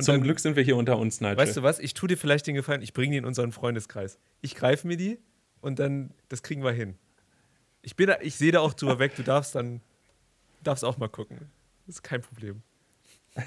zum 0.00 0.14
dann, 0.14 0.22
Glück 0.22 0.40
sind 0.40 0.56
wir 0.56 0.62
hier 0.62 0.76
unter 0.76 0.98
uns, 0.98 1.20
Nigel. 1.20 1.36
Weißt 1.36 1.56
du 1.56 1.62
was? 1.62 1.78
Ich 1.78 1.94
tue 1.94 2.08
dir 2.08 2.16
vielleicht 2.16 2.46
den 2.46 2.54
Gefallen, 2.54 2.82
ich 2.82 2.94
bringe 2.94 3.12
die 3.12 3.18
in 3.18 3.24
unseren 3.24 3.52
Freundeskreis. 3.52 4.18
Ich 4.40 4.54
greife 4.54 4.86
mir 4.86 4.96
die 4.96 5.18
und 5.60 5.78
dann, 5.78 6.12
das 6.28 6.42
kriegen 6.42 6.64
wir 6.64 6.72
hin. 6.72 6.96
Ich, 7.82 7.94
bin 7.94 8.06
da, 8.06 8.18
ich 8.22 8.36
sehe 8.36 8.52
da 8.52 8.60
auch 8.60 8.72
drüber 8.72 8.98
weg, 8.98 9.14
du 9.16 9.22
darfst 9.22 9.54
dann, 9.54 9.82
darfst 10.62 10.84
auch 10.84 10.96
mal 10.96 11.08
gucken. 11.08 11.38
Das 11.86 11.96
ist 11.96 12.02
kein 12.02 12.22
Problem. 12.22 12.62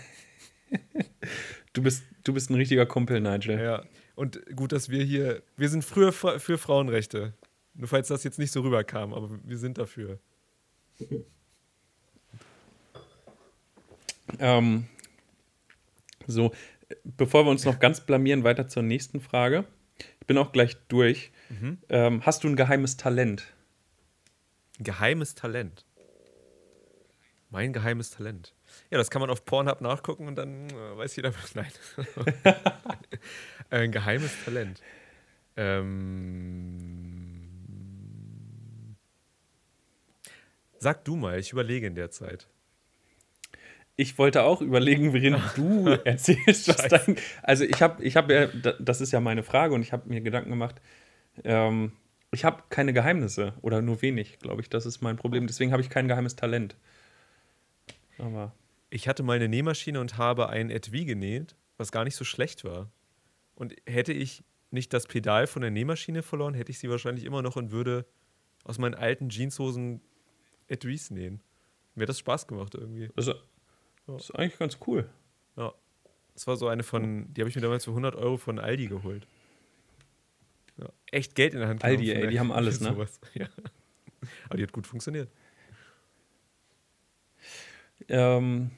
du, 1.74 1.82
bist, 1.82 2.04
du 2.24 2.34
bist 2.34 2.52
ein 2.52 2.56
richtiger 2.56 2.86
Kumpel, 2.86 3.20
Nigel. 3.20 3.60
Ja, 3.60 3.84
und 4.16 4.40
gut, 4.56 4.72
dass 4.72 4.90
wir 4.90 5.04
hier, 5.04 5.42
wir 5.58 5.70
sind 5.70 5.84
früher 5.84 6.14
für 6.14 6.58
Frauenrechte. 6.58 7.34
Nur 7.74 7.88
falls 7.88 8.08
das 8.08 8.24
jetzt 8.24 8.40
nicht 8.40 8.52
so 8.52 8.62
rüberkam, 8.62 9.14
aber 9.14 9.40
wir 9.44 9.58
sind 9.58 9.78
dafür. 9.78 10.20
Ähm, 14.40 14.88
so, 16.26 16.52
bevor 17.04 17.46
wir 17.46 17.52
uns 17.52 17.66
noch 17.66 17.80
ganz 17.80 18.02
blamieren, 18.02 18.44
weiter 18.44 18.68
zur 18.68 18.84
nächsten 18.84 19.22
Frage. 19.22 19.66
Ich 20.20 20.28
bin 20.28 20.38
auch 20.38 20.52
gleich 20.52 20.76
durch. 20.88 21.32
Mhm. 21.50 21.78
Ähm, 21.90 22.26
hast 22.26 22.44
du 22.44 22.50
ein 22.50 22.56
geheimes 22.56 22.98
Talent? 22.98 23.44
Geheimes 24.80 25.36
Talent. 25.36 25.86
Mein 27.50 27.72
geheimes 27.72 28.12
Talent. 28.12 28.54
Ja, 28.92 28.98
das 28.98 29.10
kann 29.10 29.22
man 29.22 29.30
auf 29.30 29.46
Pornhub 29.46 29.80
nachgucken 29.80 30.28
und 30.28 30.36
dann 30.36 30.70
äh, 30.70 30.98
weiß 30.98 31.16
jeder, 31.16 31.34
nein. 31.54 31.72
ein 33.70 33.92
geheimes 33.92 34.34
Talent. 34.44 34.82
Ähm, 35.56 36.68
sag 40.78 41.06
du 41.06 41.16
mal, 41.16 41.40
ich 41.40 41.54
überlege 41.54 41.88
in 41.88 41.96
der 41.96 42.12
Zeit 42.12 42.50
ich 43.98 44.18
wollte 44.20 44.44
auch 44.44 44.62
überlegen, 44.62 45.12
worin 45.12 45.36
du 45.56 45.88
erzählst, 46.06 46.70
was 46.70 46.88
dein. 46.88 47.18
Also 47.42 47.66
ich 47.66 47.82
habe, 47.82 48.02
ich 48.04 48.16
habe 48.16 48.34
ja, 48.34 48.74
das 48.80 49.02
ist 49.02 49.12
ja 49.12 49.20
meine 49.20 49.44
Frage 49.44 49.74
und 49.74 49.82
ich 49.82 49.92
habe 49.92 50.08
mir 50.08 50.22
Gedanken 50.22 50.52
gemacht. 50.52 50.80
Ähm, 51.44 51.92
ich 52.32 52.46
habe 52.46 52.64
keine 52.70 52.94
Geheimnisse 52.94 53.54
oder 53.62 53.82
nur 53.82 54.02
wenig, 54.02 54.38
glaube 54.40 54.62
ich. 54.62 54.70
Das 54.70 54.86
ist 54.86 55.02
mein 55.02 55.18
Problem. 55.18 55.48
Deswegen 55.48 55.72
habe 55.72 55.82
ich 55.82 55.90
kein 55.90 56.08
geheimes 56.08 56.36
Talent. 56.36 56.78
Aber 58.20 58.54
ich 58.90 59.08
hatte 59.08 59.24
mal 59.24 59.36
eine 59.36 59.50
Nähmaschine 59.50 60.00
und 60.00 60.18
habe 60.18 60.50
ein 60.50 60.70
Etui 60.70 61.06
genäht, 61.06 61.56
was 61.78 61.92
gar 61.92 62.04
nicht 62.04 62.16
so 62.16 62.24
schlecht 62.24 62.64
war. 62.64 62.92
Und 63.56 63.76
hätte 63.88 64.14
ich 64.14 64.44
nicht 64.70 64.94
das 64.94 65.08
Pedal 65.08 65.48
von 65.48 65.64
der 65.64 65.72
Nähmaschine 65.72 66.22
verloren, 66.22 66.54
hätte 66.54 66.72
ich 66.72 66.78
sie 66.78 66.90
wahrscheinlich 66.90 67.26
immer 67.26 67.42
noch 67.42 67.56
und 67.56 67.72
würde 67.72 68.06
aus 68.64 68.78
meinen 68.78 68.94
alten 68.94 69.30
Jeanshosen 69.30 70.02
Etuis 70.68 71.10
nähen. 71.10 71.42
Mir 71.96 72.04
hat 72.04 72.10
das 72.10 72.20
Spaß 72.20 72.48
gemacht 72.48 72.76
irgendwie. 72.76 73.10
Also 73.16 73.34
das 74.14 74.30
ist 74.30 74.36
eigentlich 74.36 74.58
ganz 74.58 74.78
cool. 74.88 75.10
Ja. 75.56 75.74
Das 76.34 76.48
war 76.48 76.56
so 76.56 76.68
eine 76.68 76.84
von, 76.84 77.34
die 77.34 77.42
habe 77.42 77.50
ich 77.50 77.56
mir 77.56 77.62
damals 77.62 77.86
für 77.86 77.92
100 77.92 78.16
Euro 78.16 78.38
von 78.38 78.60
Aldi 78.60 78.88
geholt. 78.88 79.28
Ja. 80.78 80.90
Echt 81.12 81.36
Geld 81.36 81.54
in 81.54 81.60
der 81.60 81.70
Hand. 81.70 81.84
Aldi, 81.84 82.12
ey, 82.12 82.28
die 82.28 82.40
haben 82.40 82.52
alles, 82.52 82.80
ne? 82.82 82.96
Ja. 83.34 83.48
Aber 84.46 84.58
die 84.58 84.64
hat 84.64 84.72
gut 84.72 84.88
funktioniert. 84.88 85.30
Ähm, 88.10 88.72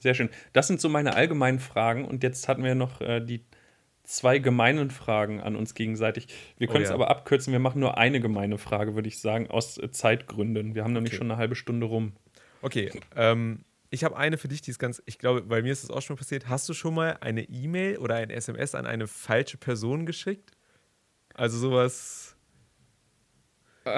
sehr 0.00 0.14
schön. 0.14 0.30
Das 0.52 0.66
sind 0.66 0.80
so 0.80 0.88
meine 0.88 1.14
allgemeinen 1.14 1.58
Fragen. 1.58 2.04
Und 2.04 2.22
jetzt 2.22 2.48
hatten 2.48 2.62
wir 2.62 2.74
noch 2.74 3.00
äh, 3.00 3.20
die 3.20 3.44
zwei 4.04 4.38
gemeinen 4.38 4.90
Fragen 4.90 5.40
an 5.40 5.54
uns 5.54 5.74
gegenseitig. 5.74 6.28
Wir 6.56 6.66
können 6.66 6.84
es 6.84 6.90
oh, 6.90 6.92
ja. 6.92 6.94
aber 6.94 7.10
abkürzen. 7.10 7.52
Wir 7.52 7.60
machen 7.60 7.80
nur 7.80 7.98
eine 7.98 8.20
gemeine 8.20 8.58
Frage, 8.58 8.94
würde 8.94 9.08
ich 9.08 9.20
sagen, 9.20 9.50
aus 9.50 9.78
äh, 9.78 9.90
Zeitgründen. 9.90 10.74
Wir 10.74 10.84
haben 10.84 10.92
nämlich 10.92 11.12
okay. 11.12 11.18
schon 11.18 11.30
eine 11.30 11.38
halbe 11.38 11.54
Stunde 11.54 11.86
rum. 11.86 12.12
Okay. 12.62 12.90
Ähm, 13.16 13.64
ich 13.90 14.04
habe 14.04 14.16
eine 14.16 14.36
für 14.36 14.48
dich, 14.48 14.60
die 14.60 14.70
ist 14.70 14.78
ganz, 14.78 15.02
ich 15.06 15.18
glaube, 15.18 15.42
bei 15.42 15.62
mir 15.62 15.72
ist 15.72 15.84
das 15.84 15.90
auch 15.90 16.02
schon 16.02 16.14
mal 16.14 16.18
passiert. 16.18 16.48
Hast 16.48 16.68
du 16.68 16.74
schon 16.74 16.94
mal 16.94 17.18
eine 17.20 17.42
E-Mail 17.48 17.98
oder 17.98 18.16
ein 18.16 18.30
SMS 18.30 18.74
an 18.74 18.86
eine 18.86 19.06
falsche 19.06 19.56
Person 19.56 20.06
geschickt? 20.06 20.52
Also 21.34 21.58
sowas. 21.58 22.34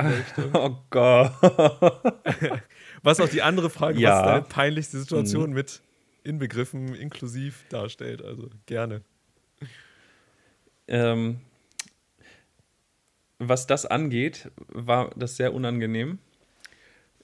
Oh 0.52 0.76
Gott. 0.90 1.32
was 3.02 3.18
auch 3.18 3.28
die 3.28 3.42
andere 3.42 3.70
Frage, 3.70 3.98
ja. 3.98 4.10
was 4.10 4.24
deine 4.24 4.42
peinlichste 4.42 5.00
Situation 5.00 5.50
mhm. 5.50 5.56
mit 5.56 5.82
inbegriffen, 6.22 6.94
inklusiv 6.94 7.64
darstellt. 7.70 8.22
Also 8.22 8.50
gerne. 8.66 9.02
Ähm, 10.86 11.40
was 13.40 13.66
das 13.66 13.84
angeht, 13.84 14.52
war 14.68 15.10
das 15.16 15.36
sehr 15.36 15.54
unangenehm. 15.54 16.20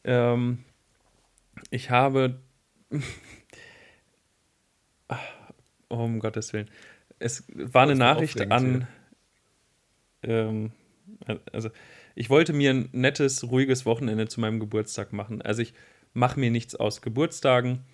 Ähm, 0.02 0.64
ich 1.70 1.90
habe 1.90 2.40
um 5.88 6.18
Gottes 6.20 6.53
Willen. 6.53 6.70
Es 7.18 7.44
war 7.49 7.85
eine 7.85 7.94
Nachricht 7.94 8.51
an, 8.51 8.87
ähm, 10.22 10.72
also 11.53 11.70
ich 12.14 12.31
wollte 12.31 12.53
mir 12.53 12.70
ein 12.70 12.88
nettes, 12.92 13.51
ruhiges 13.51 13.87
Wochenende 13.87 14.29
zu 14.29 14.40
meinem 14.40 14.61
Geburtstag 14.61 15.12
machen. 15.12 15.42
Also 15.42 15.62
ich 15.62 15.75
mache 16.12 16.40
mir 16.40 16.51
nichts 16.51 16.75
aus 16.75 17.03
Geburtstagen 17.03 17.85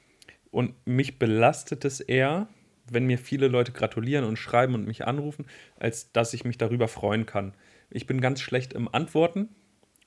und 0.51 0.75
mich 0.87 1.19
belastet 1.19 1.85
es 1.85 2.01
eher, 2.01 2.49
wenn 2.91 3.07
mir 3.07 3.19
viele 3.19 3.49
Leute 3.49 3.73
gratulieren 3.73 4.25
und 4.25 4.37
schreiben 4.37 4.75
und 4.75 4.87
mich 4.87 5.07
anrufen, 5.07 5.47
als 5.79 6.13
dass 6.13 6.35
ich 6.35 6.45
mich 6.45 6.59
darüber 6.59 6.89
freuen 6.89 7.27
kann. 7.27 7.55
Ich 7.91 8.07
bin 8.07 8.21
ganz 8.21 8.41
schlecht 8.41 8.73
im 8.73 8.93
Antworten 8.93 9.49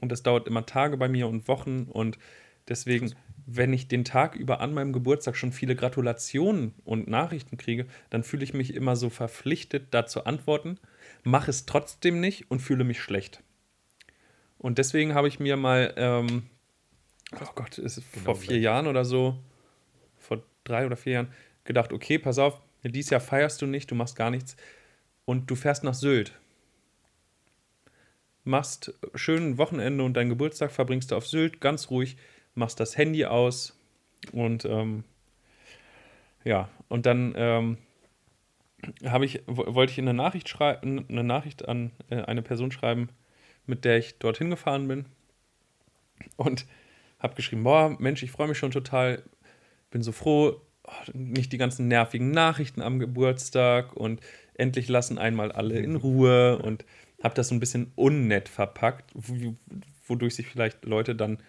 und 0.02 0.12
das 0.12 0.24
dauert 0.24 0.48
immer 0.48 0.66
Tage 0.66 0.98
bei 0.98 1.08
mir 1.08 1.28
und 1.28 1.48
Wochen 1.48 1.84
und 1.84 2.18
deswegen, 2.68 3.14
wenn 3.46 3.74
ich 3.74 3.88
den 3.88 4.06
Tag 4.06 4.36
über 4.36 4.60
an 4.60 4.74
meinem 4.74 4.92
Geburtstag 4.92 5.36
schon 5.36 5.52
viele 5.52 5.76
Gratulationen 5.76 6.74
und 6.84 7.08
Nachrichten 7.08 7.58
kriege, 7.58 7.86
dann 8.10 8.24
fühle 8.24 8.44
ich 8.44 8.54
mich 8.54 8.74
immer 8.74 8.96
so 8.96 9.10
verpflichtet, 9.10 9.88
da 9.92 10.06
zu 10.06 10.26
antworten, 10.26 10.80
mache 11.24 11.52
es 11.52 11.66
trotzdem 11.66 12.20
nicht 12.20 12.50
und 12.50 12.60
fühle 12.60 12.84
mich 12.84 13.00
schlecht. 13.00 13.44
Und 14.58 14.80
deswegen 14.80 15.14
habe 15.14 15.28
ich 15.28 15.40
mir 15.40 15.58
mal, 15.58 15.94
ähm, 15.96 16.44
oh 17.40 17.52
Gott, 17.54 17.78
ist 17.78 17.98
es 17.98 18.12
genau 18.12 18.26
vor 18.26 18.36
vier 18.36 18.60
Jahren 18.60 18.88
oder 18.88 19.06
so, 19.06 19.38
vor 20.18 20.44
drei 20.64 20.86
oder 20.88 20.98
vier 20.98 21.14
Jahren, 21.14 21.34
gedacht, 21.66 21.94
okay, 21.94 22.18
pass 22.18 22.40
auf, 22.40 22.60
dieses 22.84 23.12
Jahr 23.12 23.22
feierst 23.22 23.62
du 23.62 23.68
nicht, 23.68 23.92
du 23.92 23.96
machst 23.96 24.16
gar 24.16 24.32
nichts 24.32 24.56
und 25.26 25.52
du 25.52 25.56
fährst 25.56 25.84
nach 25.84 25.94
Sylt. 25.94 26.34
Machst 28.44 28.94
schön 29.16 29.52
ein 29.52 29.58
Wochenende 29.58 30.04
und 30.04 30.14
deinen 30.14 30.30
Geburtstag 30.30 30.72
verbringst 30.72 31.12
du 31.12 31.16
auf 31.16 31.28
Sylt, 31.28 31.62
ganz 31.62 31.90
ruhig, 31.90 32.18
machst 32.56 32.80
das 32.80 32.98
Handy 32.98 33.26
aus 33.26 33.78
und 34.32 34.66
ähm, 34.66 35.04
ja, 36.44 36.70
und 36.90 37.06
dann 37.06 37.34
ähm, 37.36 37.78
ich, 39.22 39.42
wollte 39.48 39.92
ich 39.92 40.00
eine 40.00 40.14
Nachricht 40.14 40.50
schreiben, 40.50 41.06
eine 41.10 41.24
Nachricht 41.24 41.68
an 41.68 41.92
äh, 42.10 42.22
eine 42.22 42.42
Person 42.42 42.72
schreiben, 42.72 43.10
mit 43.66 43.86
der 43.86 43.98
ich 43.98 44.18
dorthin 44.20 44.50
gefahren 44.50 44.88
bin 44.88 45.06
und 46.38 46.66
habe 47.20 47.36
geschrieben, 47.36 47.64
boah, 47.64 47.96
Mensch, 48.00 48.24
ich 48.24 48.32
freue 48.32 48.48
mich 48.48 48.58
schon 48.58 48.72
total, 48.72 49.24
bin 49.90 50.02
so 50.02 50.12
froh, 50.12 50.62
nicht 51.14 51.52
die 51.52 51.58
ganzen 51.58 51.88
nervigen 51.88 52.32
Nachrichten 52.32 52.82
am 52.82 53.00
Geburtstag 53.00 53.94
und 53.94 54.22
endlich 54.54 54.88
lassen 54.88 55.18
einmal 55.18 55.52
alle 55.52 55.80
in 55.80 55.96
Ruhe 55.96 56.60
und 56.60 56.86
habe 57.24 57.36
das 57.36 57.48
so 57.48 57.56
ein 57.56 57.60
bisschen 57.60 57.92
unnett 57.96 58.50
verpackt, 58.50 59.12
wodurch 60.08 60.36
sich 60.36 60.48
vielleicht 60.48 60.86
Leute 60.86 61.16
dann, 61.16 61.40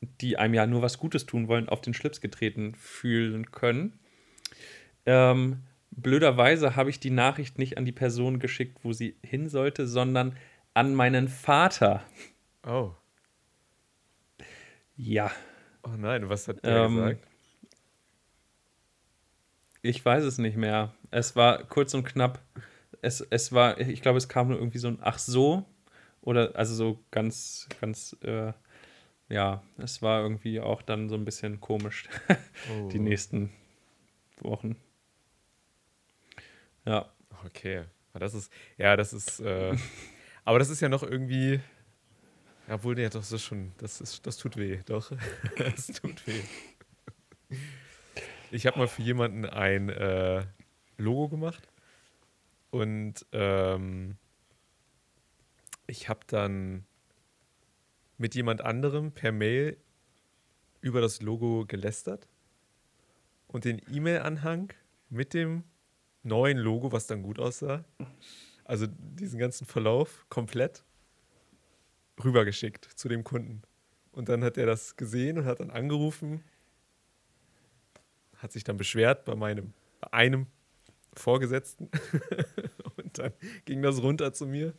die 0.00 0.36
einem 0.38 0.54
ja 0.54 0.66
nur 0.66 0.82
was 0.82 0.98
Gutes 0.98 1.26
tun 1.26 1.48
wollen, 1.48 1.68
auf 1.68 1.80
den 1.80 1.94
Schlips 1.94 2.20
getreten 2.20 2.74
fühlen 2.74 3.50
können. 3.50 3.98
Ähm, 5.06 5.62
blöderweise 5.90 6.76
habe 6.76 6.90
ich 6.90 7.00
die 7.00 7.10
Nachricht 7.10 7.58
nicht 7.58 7.78
an 7.78 7.84
die 7.84 7.92
Person 7.92 8.38
geschickt, 8.38 8.78
wo 8.82 8.92
sie 8.92 9.16
hin 9.22 9.48
sollte, 9.48 9.86
sondern 9.86 10.36
an 10.74 10.94
meinen 10.94 11.28
Vater. 11.28 12.02
Oh. 12.66 12.92
Ja. 14.96 15.30
Oh 15.82 15.96
nein, 15.96 16.28
was 16.28 16.48
hat 16.48 16.64
der 16.64 16.84
ähm, 16.84 16.96
gesagt? 16.96 17.26
Ich 19.82 20.04
weiß 20.04 20.24
es 20.24 20.38
nicht 20.38 20.56
mehr. 20.56 20.94
Es 21.10 21.36
war 21.36 21.64
kurz 21.64 21.94
und 21.94 22.04
knapp. 22.04 22.42
Es, 23.02 23.20
es 23.22 23.52
war, 23.52 23.80
ich 23.80 24.02
glaube, 24.02 24.18
es 24.18 24.28
kam 24.28 24.48
nur 24.48 24.58
irgendwie 24.58 24.78
so 24.78 24.88
ein 24.88 24.98
Ach 25.00 25.18
so. 25.18 25.64
Oder 26.20 26.54
also 26.54 26.74
so 26.74 27.02
ganz, 27.10 27.66
ganz, 27.80 28.14
äh, 28.20 28.52
ja, 29.30 29.62
es 29.78 30.02
war 30.02 30.20
irgendwie 30.20 30.60
auch 30.60 30.82
dann 30.82 31.08
so 31.08 31.14
ein 31.14 31.24
bisschen 31.24 31.60
komisch. 31.60 32.08
oh. 32.70 32.88
Die 32.88 32.98
nächsten 32.98 33.50
Wochen. 34.40 34.76
Ja. 36.84 37.10
Okay. 37.46 37.84
Das 38.12 38.34
ist, 38.34 38.52
ja, 38.76 38.96
das 38.96 39.12
ist, 39.12 39.40
äh, 39.40 39.76
aber 40.44 40.58
das 40.58 40.68
ist 40.68 40.80
ja 40.80 40.88
noch 40.88 41.04
irgendwie, 41.04 41.60
obwohl, 42.68 42.98
ja, 42.98 43.08
doch, 43.08 43.20
das 43.20 43.30
ist 43.30 43.44
schon, 43.44 43.72
das 43.78 44.00
ist, 44.00 44.26
das 44.26 44.36
tut 44.36 44.56
weh, 44.56 44.80
doch. 44.84 45.12
das 45.56 45.86
tut 45.86 46.26
weh. 46.26 46.42
Ich 48.50 48.66
habe 48.66 48.78
mal 48.78 48.88
für 48.88 49.02
jemanden 49.02 49.44
ein 49.44 49.88
äh, 49.90 50.44
Logo 50.98 51.28
gemacht 51.28 51.68
und 52.70 53.24
ähm, 53.32 54.16
ich 55.86 56.08
habe 56.08 56.20
dann 56.26 56.84
mit 58.20 58.34
jemand 58.34 58.60
anderem 58.60 59.12
per 59.12 59.32
Mail 59.32 59.76
über 60.80 61.00
das 61.00 61.22
Logo 61.22 61.64
gelästert 61.66 62.28
und 63.46 63.64
den 63.64 63.80
E-Mail-Anhang 63.90 64.72
mit 65.08 65.32
dem 65.34 65.64
neuen 66.22 66.58
Logo, 66.58 66.92
was 66.92 67.06
dann 67.06 67.22
gut 67.22 67.38
aussah, 67.38 67.84
also 68.64 68.86
diesen 68.86 69.38
ganzen 69.38 69.66
Verlauf 69.66 70.26
komplett 70.28 70.84
rübergeschickt 72.22 72.84
zu 72.84 73.08
dem 73.08 73.24
Kunden. 73.24 73.62
Und 74.12 74.28
dann 74.28 74.44
hat 74.44 74.58
er 74.58 74.66
das 74.66 74.96
gesehen 74.96 75.38
und 75.38 75.44
hat 75.46 75.60
dann 75.60 75.70
angerufen 75.70 76.44
hat 78.42 78.52
sich 78.52 78.64
dann 78.64 78.76
beschwert 78.76 79.24
bei 79.24 79.34
meinem, 79.34 79.72
bei 80.00 80.12
einem 80.12 80.46
Vorgesetzten. 81.14 81.90
und 82.96 83.18
dann 83.18 83.32
ging 83.64 83.82
das 83.82 84.02
runter 84.02 84.32
zu 84.32 84.46
mir. 84.46 84.74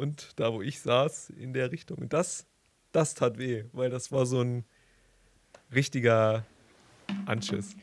Und 0.00 0.40
da, 0.40 0.50
wo 0.54 0.62
ich 0.62 0.80
saß, 0.80 1.28
in 1.28 1.52
der 1.52 1.72
Richtung. 1.72 1.98
Und 1.98 2.14
das, 2.14 2.46
das 2.90 3.12
tat 3.12 3.36
weh, 3.36 3.64
weil 3.72 3.90
das 3.90 4.10
war 4.10 4.24
so 4.24 4.40
ein 4.40 4.64
richtiger 5.74 6.46
Anschiss. 7.26 7.76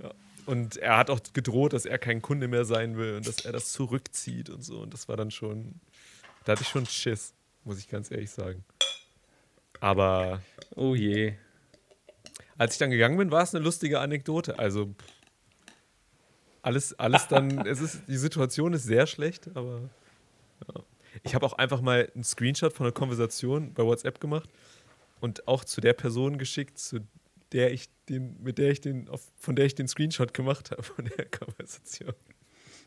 Ja. 0.00 0.14
Und 0.46 0.76
er 0.76 0.96
hat 0.96 1.10
auch 1.10 1.18
gedroht, 1.32 1.72
dass 1.72 1.84
er 1.84 1.98
kein 1.98 2.22
Kunde 2.22 2.46
mehr 2.46 2.64
sein 2.64 2.96
will 2.96 3.16
und 3.16 3.26
dass 3.26 3.44
er 3.44 3.50
das 3.50 3.72
zurückzieht 3.72 4.50
und 4.50 4.62
so. 4.62 4.78
Und 4.78 4.94
das 4.94 5.08
war 5.08 5.16
dann 5.16 5.32
schon, 5.32 5.80
da 6.44 6.52
hatte 6.52 6.62
ich 6.62 6.68
schon 6.68 6.86
Schiss, 6.86 7.34
muss 7.64 7.80
ich 7.80 7.88
ganz 7.88 8.12
ehrlich 8.12 8.30
sagen. 8.30 8.64
Aber. 9.80 10.40
Oh 10.76 10.94
je. 10.94 11.34
Als 12.56 12.74
ich 12.74 12.78
dann 12.78 12.92
gegangen 12.92 13.18
bin, 13.18 13.32
war 13.32 13.42
es 13.42 13.52
eine 13.52 13.64
lustige 13.64 13.98
Anekdote. 13.98 14.60
Also 14.60 14.94
alles, 16.62 16.96
alles 17.00 17.26
dann, 17.26 17.58
es 17.66 17.80
ist, 17.80 18.02
die 18.06 18.16
Situation 18.16 18.74
ist 18.74 18.84
sehr 18.84 19.08
schlecht, 19.08 19.50
aber 19.56 19.90
ja. 20.72 20.84
Ich 21.22 21.34
habe 21.34 21.46
auch 21.46 21.54
einfach 21.54 21.80
mal 21.80 22.10
einen 22.14 22.24
Screenshot 22.24 22.72
von 22.72 22.86
einer 22.86 22.92
Konversation 22.92 23.72
bei 23.74 23.84
WhatsApp 23.84 24.20
gemacht 24.20 24.48
und 25.20 25.48
auch 25.48 25.64
zu 25.64 25.80
der 25.80 25.92
Person 25.92 26.38
geschickt, 26.38 26.78
zu 26.78 27.00
der 27.52 27.72
ich 27.72 27.88
den, 28.08 28.42
mit 28.42 28.58
der 28.58 28.70
ich 28.70 28.80
den, 28.80 29.08
auf, 29.08 29.22
von 29.38 29.56
der 29.56 29.66
ich 29.66 29.74
den 29.74 29.88
Screenshot 29.88 30.34
gemacht 30.34 30.70
habe, 30.70 30.82
von 30.82 31.04
der 31.16 31.26
Konversation. 31.26 32.14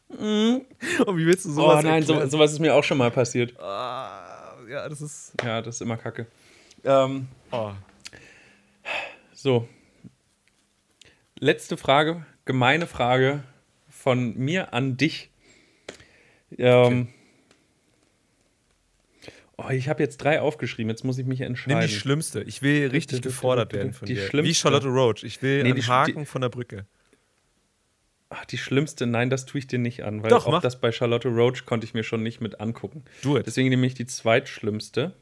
Mhm. 0.09 0.65
Und 1.05 1.17
wie 1.17 1.25
willst 1.25 1.45
du 1.45 1.51
sowas? 1.51 1.83
Oh 1.83 1.87
nein, 1.87 2.03
so, 2.03 2.25
sowas 2.27 2.51
ist 2.51 2.59
mir 2.59 2.73
auch 2.73 2.83
schon 2.83 2.97
mal 2.97 3.11
passiert. 3.11 3.59
Ah, 3.59 4.55
ja, 4.67 4.89
das 4.89 5.01
ist. 5.01 5.33
Ja, 5.43 5.61
das 5.61 5.75
ist 5.75 5.81
immer 5.81 5.97
kacke. 5.97 6.27
Ähm, 6.83 7.27
oh. 7.51 7.71
So. 9.33 9.67
Letzte 11.39 11.77
Frage, 11.77 12.25
gemeine 12.45 12.87
Frage 12.87 13.43
von 13.87 14.35
mir 14.35 14.73
an 14.73 14.97
dich. 14.97 15.29
Ähm, 16.57 16.83
okay. 16.83 17.07
Oh, 19.61 19.69
ich 19.71 19.89
habe 19.89 20.01
jetzt 20.01 20.17
drei 20.17 20.39
aufgeschrieben, 20.39 20.89
jetzt 20.89 21.03
muss 21.03 21.17
ich 21.17 21.25
mich 21.25 21.41
entscheiden. 21.41 21.79
Nimm 21.79 21.87
die 21.87 21.93
schlimmste. 21.93 22.41
Ich 22.43 22.61
will 22.61 22.87
richtig 22.87 23.21
gefordert 23.21 23.73
werden 23.73 23.93
von 23.93 24.05
die 24.05 24.13
dir. 24.13 24.25
Schlimmste. 24.25 24.49
Wie 24.49 24.53
Charlotte 24.53 24.87
Roach. 24.87 25.23
Ich 25.23 25.41
will 25.41 25.63
nee, 25.63 25.71
einen 25.71 25.87
Haken 25.87 26.19
die, 26.19 26.25
von 26.25 26.41
der 26.41 26.49
Brücke. 26.49 26.85
Ach, 28.29 28.45
die 28.45 28.57
schlimmste, 28.57 29.05
nein, 29.05 29.29
das 29.29 29.45
tue 29.45 29.59
ich 29.59 29.67
dir 29.67 29.79
nicht 29.79 30.03
an, 30.03 30.23
weil 30.23 30.29
Doch, 30.29 30.45
auch 30.45 30.51
mach. 30.51 30.61
das 30.61 30.79
bei 30.79 30.91
Charlotte 30.91 31.27
Roach 31.27 31.65
konnte 31.65 31.85
ich 31.85 31.93
mir 31.93 32.03
schon 32.03 32.23
nicht 32.23 32.39
mit 32.39 32.61
angucken. 32.61 33.03
Du 33.21 33.37
it. 33.37 33.47
Deswegen 33.47 33.69
nehme 33.69 33.85
ich 33.85 33.95
die 33.95 34.05
zweitschlimmste. 34.05 35.13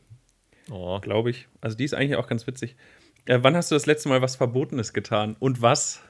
Oh. 0.70 1.00
Glaube 1.00 1.32
ich. 1.32 1.48
Also 1.62 1.76
die 1.78 1.86
ist 1.86 1.94
eigentlich 1.94 2.18
auch 2.18 2.28
ganz 2.28 2.46
witzig. 2.46 2.76
Äh, 3.26 3.40
wann 3.42 3.56
hast 3.56 3.72
du 3.72 3.76
das 3.76 3.86
letzte 3.86 4.10
Mal 4.10 4.22
was 4.22 4.36
Verbotenes 4.36 4.94
getan? 4.94 5.36
Und 5.40 5.62
was? 5.62 6.02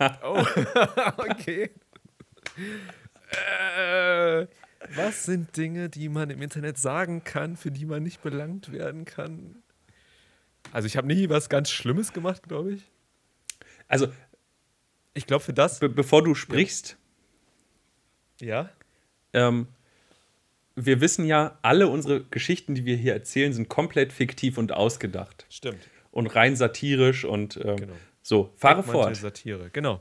oh, 0.00 0.44
okay. 1.16 1.70
Äh, 3.30 4.46
was 4.94 5.24
sind 5.24 5.56
Dinge, 5.56 5.88
die 5.88 6.08
man 6.08 6.30
im 6.30 6.42
Internet 6.42 6.78
sagen 6.78 7.22
kann, 7.24 7.56
für 7.56 7.70
die 7.70 7.84
man 7.84 8.02
nicht 8.02 8.22
belangt 8.22 8.72
werden 8.72 9.04
kann? 9.04 9.62
Also 10.72 10.86
ich 10.86 10.96
habe 10.96 11.06
nie 11.06 11.28
was 11.28 11.48
ganz 11.48 11.70
Schlimmes 11.70 12.12
gemacht, 12.12 12.44
glaube 12.48 12.74
ich. 12.74 12.82
Also 13.88 14.08
ich 15.14 15.26
glaube 15.26 15.44
für 15.44 15.52
das. 15.52 15.80
Be 15.80 15.88
bevor 15.88 16.22
du 16.22 16.34
sprichst. 16.34 16.96
Ja. 18.40 18.70
Ähm, 19.32 19.68
wir 20.76 21.00
wissen 21.00 21.26
ja, 21.26 21.58
alle 21.62 21.88
unsere 21.88 22.24
Geschichten, 22.24 22.74
die 22.74 22.84
wir 22.84 22.96
hier 22.96 23.12
erzählen, 23.12 23.52
sind 23.52 23.68
komplett 23.68 24.12
fiktiv 24.12 24.56
und 24.58 24.72
ausgedacht. 24.72 25.46
Stimmt. 25.50 25.88
Und 26.10 26.28
rein 26.28 26.56
satirisch 26.56 27.24
und 27.24 27.56
ähm, 27.62 27.76
genau. 27.76 27.92
so. 28.22 28.52
Fahre 28.56 28.82
fort. 28.82 29.14
Satire, 29.16 29.70
genau. 29.72 30.00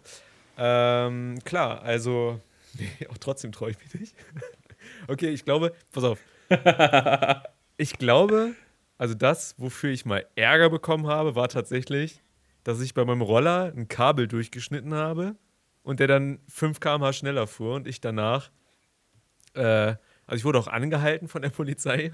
Ähm, 0.57 1.39
klar, 1.43 1.81
also 1.83 2.39
nee, 2.73 3.07
auch 3.09 3.17
trotzdem 3.17 3.51
traue 3.51 3.71
ich 3.71 3.79
mich 3.79 3.93
nicht. 3.99 4.15
Okay, 5.07 5.29
ich 5.29 5.45
glaube, 5.45 5.73
pass 5.91 6.03
auf. 6.03 6.19
ich 7.77 7.93
glaube, 7.93 8.55
also 8.97 9.13
das, 9.13 9.55
wofür 9.57 9.91
ich 9.91 10.05
mal 10.05 10.25
Ärger 10.35 10.69
bekommen 10.69 11.07
habe, 11.07 11.35
war 11.35 11.47
tatsächlich, 11.47 12.21
dass 12.63 12.81
ich 12.81 12.93
bei 12.93 13.05
meinem 13.05 13.21
Roller 13.21 13.71
ein 13.75 13.87
Kabel 13.87 14.27
durchgeschnitten 14.27 14.93
habe 14.93 15.35
und 15.83 15.99
der 15.99 16.07
dann 16.07 16.39
5 16.49 16.79
km/h 16.79 17.13
schneller 17.13 17.47
fuhr 17.47 17.75
und 17.75 17.87
ich 17.87 18.01
danach, 18.01 18.51
äh, 19.53 19.95
also 20.25 20.35
ich 20.35 20.43
wurde 20.43 20.59
auch 20.59 20.67
angehalten 20.67 21.27
von 21.27 21.41
der 21.41 21.49
Polizei 21.49 22.11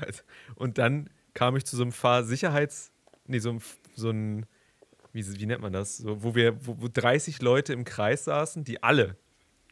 und 0.55 0.77
dann 0.77 1.09
kam 1.33 1.55
ich 1.55 1.65
zu 1.65 1.75
so 1.75 1.81
einem 1.81 1.91
Fahrsicherheits, 1.91 2.91
nee, 3.25 3.39
so, 3.39 3.57
so 3.95 4.11
ein, 4.11 4.45
wie, 5.11 5.25
wie 5.39 5.45
nennt 5.45 5.61
man 5.61 5.73
das, 5.73 5.97
so, 5.97 6.23
wo 6.23 6.35
wir, 6.35 6.65
wo, 6.65 6.81
wo 6.81 6.87
30 6.87 7.41
Leute 7.41 7.73
im 7.73 7.83
Kreis 7.83 8.25
saßen, 8.25 8.63
die 8.63 8.83
alle 8.83 9.17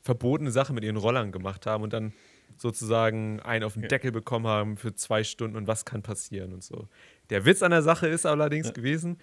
verbotene 0.02 0.52
Sachen 0.52 0.76
mit 0.76 0.84
ihren 0.84 0.98
Rollern 0.98 1.32
gemacht 1.32 1.66
haben 1.66 1.84
und 1.84 1.94
dann 1.94 2.14
sozusagen 2.58 3.40
einen 3.42 3.64
auf 3.64 3.74
den 3.74 3.88
Deckel 3.88 4.12
bekommen 4.12 4.48
haben 4.48 4.78
für 4.78 4.94
zwei 4.94 5.24
Stunden 5.24 5.58
und 5.58 5.68
was 5.68 5.86
kann 5.86 6.02
passieren 6.02 6.54
und 6.54 6.64
so. 6.64 6.88
Der 7.30 7.46
Witz 7.46 7.62
an 7.62 7.72
der 7.72 7.82
Sache 7.82 8.08
ist 8.08 8.26
allerdings 8.26 8.68
ja. 8.68 8.74
gewesen, 8.74 9.18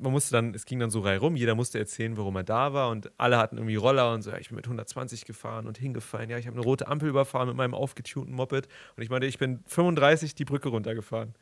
man 0.00 0.12
musste 0.12 0.32
dann, 0.32 0.54
es 0.54 0.64
ging 0.64 0.78
dann 0.78 0.90
so 0.90 1.00
rum, 1.00 1.36
jeder 1.36 1.54
musste 1.54 1.78
erzählen, 1.78 2.16
warum 2.16 2.36
er 2.36 2.44
da 2.44 2.72
war 2.72 2.90
und 2.90 3.10
alle 3.18 3.38
hatten 3.38 3.56
irgendwie 3.56 3.76
Roller 3.76 4.12
und 4.12 4.22
so, 4.22 4.30
ja, 4.30 4.38
ich 4.38 4.48
bin 4.48 4.56
mit 4.56 4.66
120 4.66 5.24
gefahren 5.24 5.66
und 5.66 5.78
hingefallen, 5.78 6.30
ja, 6.30 6.38
ich 6.38 6.46
habe 6.46 6.56
eine 6.56 6.64
rote 6.64 6.86
Ampel 6.88 7.08
überfahren 7.08 7.48
mit 7.48 7.56
meinem 7.56 7.74
aufgetunten 7.74 8.32
Moped 8.32 8.68
und 8.96 9.02
ich 9.02 9.10
meinte, 9.10 9.26
ich 9.26 9.38
bin 9.38 9.62
35 9.66 10.34
die 10.34 10.44
Brücke 10.44 10.70
runtergefahren 10.70 11.34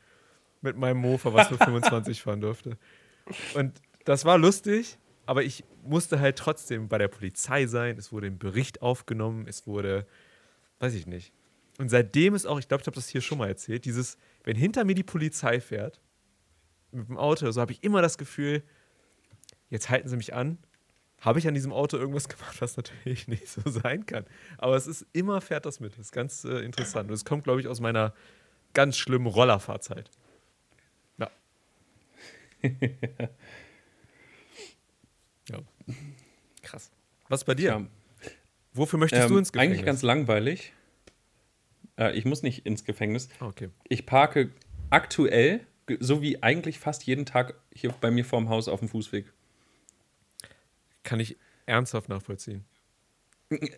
mit 0.61 0.77
meinem 0.77 0.97
Mofa, 0.97 1.33
was 1.33 1.49
nur 1.49 1.59
25 1.63 2.21
fahren 2.21 2.41
durfte. 2.41 2.77
Und 3.55 3.81
das 4.05 4.25
war 4.25 4.37
lustig, 4.37 4.97
aber 5.25 5.43
ich 5.43 5.63
musste 5.83 6.19
halt 6.19 6.37
trotzdem 6.37 6.87
bei 6.87 6.97
der 6.97 7.07
Polizei 7.07 7.65
sein, 7.67 7.97
es 7.97 8.11
wurde 8.11 8.27
ein 8.27 8.37
Bericht 8.37 8.81
aufgenommen, 8.81 9.45
es 9.47 9.67
wurde, 9.67 10.05
weiß 10.81 10.93
ich 10.95 11.07
nicht. 11.07 11.31
Und 11.77 11.89
seitdem 11.89 12.35
ist 12.35 12.45
auch, 12.45 12.59
ich 12.59 12.67
glaube, 12.67 12.81
ich 12.81 12.87
habe 12.87 12.95
das 12.95 13.07
hier 13.07 13.21
schon 13.21 13.37
mal 13.37 13.47
erzählt, 13.47 13.85
dieses, 13.85 14.17
wenn 14.43 14.55
hinter 14.55 14.83
mir 14.83 14.95
die 14.95 15.03
Polizei 15.03 15.61
fährt, 15.61 16.01
mit 16.91 17.07
dem 17.07 17.17
Auto 17.17 17.49
so, 17.51 17.61
habe 17.61 17.71
ich 17.71 17.83
immer 17.83 18.01
das 18.01 18.17
Gefühl, 18.17 18.63
jetzt 19.69 19.89
halten 19.89 20.09
sie 20.09 20.17
mich 20.17 20.33
an. 20.33 20.57
Habe 21.21 21.39
ich 21.39 21.47
an 21.47 21.53
diesem 21.53 21.71
Auto 21.71 21.97
irgendwas 21.97 22.27
gemacht, 22.29 22.59
was 22.61 22.75
natürlich 22.77 23.27
nicht 23.27 23.47
so 23.47 23.61
sein 23.69 24.05
kann. 24.05 24.25
Aber 24.57 24.75
es 24.75 24.87
ist 24.87 25.05
immer, 25.13 25.39
fährt 25.39 25.65
das 25.65 25.79
mit. 25.79 25.93
Das 25.93 25.99
ist 25.99 26.11
ganz 26.11 26.43
äh, 26.43 26.59
interessant. 26.59 27.09
Und 27.09 27.13
es 27.13 27.25
kommt, 27.25 27.43
glaube 27.45 27.61
ich, 27.61 27.67
aus 27.67 27.79
meiner 27.79 28.13
ganz 28.73 28.97
schlimmen 28.97 29.27
Rollerfahrzeit. 29.27 30.09
Ja. 31.17 31.29
ja. 35.49 35.59
Krass. 36.63 36.91
Was 37.29 37.43
bei 37.43 37.55
dir? 37.55 37.69
Ja. 37.69 37.87
Wofür 38.73 38.99
möchtest 38.99 39.23
ähm, 39.23 39.29
du 39.29 39.37
ins 39.37 39.51
Gefängnis? 39.51 39.77
Eigentlich 39.77 39.85
ganz 39.85 40.01
langweilig. 40.01 40.73
Äh, 41.97 42.17
ich 42.17 42.25
muss 42.25 42.43
nicht 42.43 42.65
ins 42.65 42.83
Gefängnis. 42.85 43.29
Ah, 43.39 43.47
okay. 43.47 43.69
Ich 43.87 44.05
parke 44.05 44.51
aktuell 44.89 45.65
so 45.99 46.21
wie 46.21 46.41
eigentlich 46.41 46.79
fast 46.79 47.03
jeden 47.03 47.25
Tag 47.25 47.55
hier 47.73 47.93
bei 47.99 48.11
mir 48.11 48.25
vorm 48.25 48.49
Haus 48.49 48.67
auf 48.67 48.79
dem 48.79 48.89
Fußweg. 48.89 49.31
Kann 51.03 51.19
ich 51.19 51.37
ernsthaft 51.65 52.09
nachvollziehen. 52.09 52.65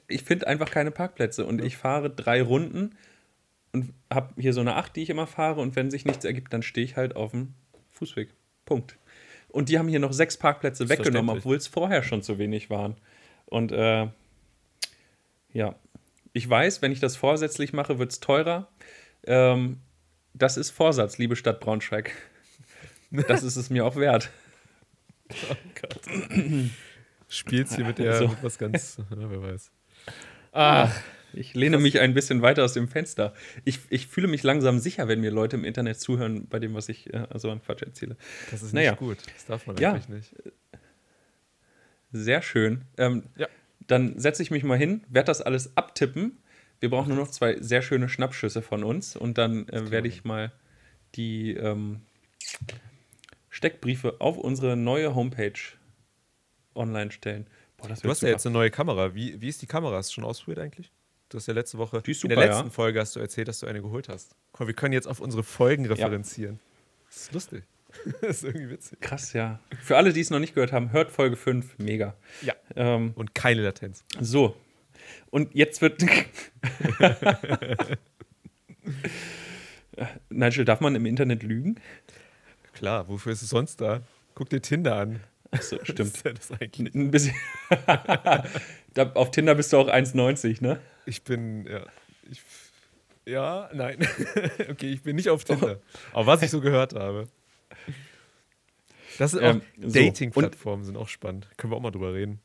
Ich 0.08 0.24
finde 0.24 0.48
einfach 0.48 0.70
keine 0.70 0.92
Parkplätze 0.92 1.46
und 1.46 1.60
ja. 1.60 1.66
ich 1.66 1.78
fahre 1.78 2.10
drei 2.10 2.42
Runden 2.42 2.96
und 3.72 3.94
habe 4.12 4.40
hier 4.40 4.54
so 4.54 4.62
eine 4.62 4.76
Acht, 4.76 4.96
die 4.96 5.02
ich 5.02 5.10
immer 5.10 5.26
fahre 5.26 5.62
und 5.62 5.76
wenn 5.76 5.90
sich 5.90 6.06
nichts 6.06 6.26
ergibt, 6.26 6.54
dann 6.54 6.62
stehe 6.62 6.86
ich 6.86 6.96
halt 6.96 7.16
auf 7.16 7.32
dem 7.32 7.54
Fußweg. 7.92 8.30
Punkt. 8.66 8.98
Und 9.50 9.70
die 9.70 9.80
haben 9.80 9.88
hier 9.88 10.00
noch 10.00 10.14
sechs 10.14 10.38
Parkplätze 10.38 10.90
weggenommen, 10.90 11.38
obwohl 11.38 11.56
es 11.56 11.68
vorher 11.68 12.04
schon 12.04 12.22
zu 12.22 12.38
wenig 12.38 12.70
waren. 12.70 12.96
Und 13.46 13.72
äh, 13.72 14.08
ja, 15.54 15.76
ich 16.34 16.50
weiß, 16.50 16.82
wenn 16.82 16.92
ich 16.92 17.00
das 17.00 17.16
vorsätzlich 17.16 17.74
mache, 17.74 18.00
wird 18.00 18.12
es 18.12 18.20
teurer. 18.20 18.68
Ähm, 19.26 19.80
das 20.34 20.58
ist 20.58 20.72
Vorsatz, 20.72 21.18
liebe 21.18 21.36
Stadt 21.36 21.60
Braunschweig. 21.60 22.12
Das 23.28 23.44
ist 23.44 23.56
es 23.56 23.70
mir 23.70 23.86
auch 23.86 23.96
wert. 23.96 24.32
Oh 25.50 25.56
Gott. 25.80 26.02
Spielst 27.28 27.76
hier 27.76 27.86
mit 27.86 28.00
der 28.00 28.14
also. 28.14 28.36
was 28.42 28.58
ganz, 28.58 28.98
ja, 29.10 29.30
wer 29.30 29.42
weiß. 29.42 29.72
Ach, 30.52 30.96
ich 31.34 31.54
lehne 31.54 31.78
mich 31.80 32.00
ein 32.00 32.14
bisschen 32.14 32.42
weiter 32.42 32.64
aus 32.64 32.74
dem 32.74 32.88
Fenster. 32.88 33.34
Ich, 33.66 33.80
ich 33.90 34.08
fühle 34.08 34.28
mich 34.28 34.44
langsam 34.44 34.80
sicher, 34.80 35.08
wenn 35.08 35.22
mir 35.22 35.32
Leute 35.32 35.56
im 35.56 35.66
Internet 35.66 36.00
zuhören, 36.00 36.48
bei 36.48 36.60
dem, 36.60 36.74
was 36.74 36.90
ich 36.90 37.14
äh, 37.14 37.28
so 37.36 37.50
an 37.52 37.62
Quatsch 37.62 37.82
erzähle. 37.82 38.18
Das 38.52 38.62
ist 38.62 38.74
naja. 38.74 38.92
nicht 38.92 39.00
gut. 39.00 39.18
Das 39.34 39.46
darf 39.46 39.68
man 39.68 39.78
ja. 39.78 39.92
eigentlich 39.92 40.10
nicht. 40.10 40.36
Sehr 42.12 42.42
schön. 42.42 42.86
Ähm, 42.98 43.24
ja. 43.36 43.48
Dann 43.88 44.18
setze 44.20 44.44
ich 44.44 44.52
mich 44.52 44.64
mal 44.64 44.78
hin, 44.78 45.04
werde 45.10 45.28
das 45.28 45.42
alles 45.42 45.76
abtippen 45.76 46.38
wir 46.84 46.90
brauchen 46.90 47.16
nur 47.16 47.24
noch 47.24 47.32
zwei 47.32 47.56
sehr 47.62 47.82
schöne 47.82 48.10
Schnappschüsse 48.10 48.62
von 48.62 48.84
uns 48.84 49.16
und 49.16 49.38
dann 49.38 49.70
äh, 49.70 49.90
werde 49.90 50.10
ich 50.10 50.26
mal 50.26 50.52
die 51.16 51.52
ähm, 51.54 52.02
Steckbriefe 53.50 54.18
auf 54.20 54.38
unsere 54.38 54.76
neue 54.76 55.16
Homepage 55.16 55.54
online 56.76 57.14
stellen. 57.14 57.48
Boah, 57.78 57.88
du 57.88 57.92
hast 57.92 58.02
super. 58.02 58.28
ja 58.28 58.34
jetzt 58.34 58.46
eine 58.46 58.52
neue 58.52 58.70
Kamera. 58.70 59.16
Wie, 59.16 59.40
wie 59.40 59.48
ist 59.48 59.62
die 59.62 59.66
Kamera? 59.66 59.96
Du 59.98 60.04
schon 60.04 60.26
ausprobiert 60.26 60.60
eigentlich? 60.60 60.92
Du 61.30 61.38
hast 61.38 61.48
ja 61.48 61.54
letzte 61.54 61.78
Woche, 61.78 62.02
die 62.02 62.12
ist 62.12 62.20
super, 62.20 62.34
in 62.34 62.40
der 62.42 62.50
letzten 62.50 62.66
ja. 62.66 62.72
Folge 62.72 63.00
hast 63.00 63.16
du 63.16 63.22
erzählt, 63.22 63.48
dass 63.48 63.60
du 63.60 63.68
eine 63.68 63.82
geholt 63.82 64.10
hast. 64.10 64.36
Komm, 64.52 64.68
wir 64.68 64.74
können 64.74 64.92
jetzt 64.92 65.08
auf 65.08 65.22
unsere 65.22 65.44
Folgen 65.44 65.86
referenzieren. 65.86 66.56
Ja. 66.56 67.06
Das 67.06 67.18
ist 67.22 67.32
lustig. 67.32 67.64
das 68.22 68.38
ist 68.38 68.44
irgendwie 68.44 68.70
witzig. 68.70 69.02
Krass, 69.02 69.34
ja. 69.34 69.60
Für 69.82 69.98
alle, 69.98 70.14
die 70.14 70.22
es 70.22 70.30
noch 70.30 70.40
nicht 70.40 70.56
gehört 70.56 70.72
haben, 70.72 70.92
hört 70.92 71.12
Folge 71.12 71.36
5. 71.36 71.78
Mega. 71.78 72.16
Ja. 72.42 72.54
Ähm, 72.76 73.14
Und 73.16 73.34
keine 73.36 73.62
Latenz. 73.62 74.04
So, 74.20 74.56
und 75.30 75.54
jetzt 75.56 75.82
wird. 75.82 76.04
Nigel, 80.30 80.66
darf 80.66 80.80
man 80.80 80.96
im 80.96 81.06
Internet 81.06 81.44
lügen? 81.44 81.80
Klar, 82.74 83.08
wofür 83.08 83.32
ist 83.32 83.42
es 83.42 83.50
sonst 83.50 83.82
da? 83.82 84.02
Guck 84.36 84.50
dir 84.50 84.62
Tinder 84.62 84.96
an. 84.96 85.22
Achso, 85.52 85.78
stimmt. 85.84 86.16
ist 86.16 86.26
ja 86.26 86.34
das 86.34 86.52
eigentlich? 86.52 86.96
Ein 86.96 87.12
bisschen. 87.12 87.36
da, 88.94 89.12
auf 89.14 89.32
Tinder 89.32 89.56
bist 89.56 89.74
du 89.74 89.78
auch 89.78 89.88
1,90, 89.88 90.64
ne? 90.64 90.80
Ich 91.06 91.24
bin, 91.24 91.68
ja. 91.68 91.86
Ich, 92.32 92.42
ja, 93.26 93.70
nein. 93.74 94.00
okay, 94.70 94.92
ich 94.92 95.04
bin 95.04 95.16
nicht 95.16 95.30
auf 95.30 95.44
Tinder. 95.44 95.80
Oh. 95.80 96.20
Aber 96.20 96.28
was 96.28 96.42
ich 96.42 96.50
so 96.52 96.62
gehört 96.62 96.94
habe. 96.94 97.28
Das 99.18 99.32
sind 99.32 99.44
ähm, 99.44 99.62
auch 99.62 99.92
Dating-Plattformen 99.92 100.84
sind 100.84 100.98
auch 100.98 101.08
spannend. 101.08 101.50
Können 101.58 101.72
wir 101.72 101.78
auch 101.78 101.82
mal 101.82 101.92
drüber 101.92 102.14
reden. 102.14 102.42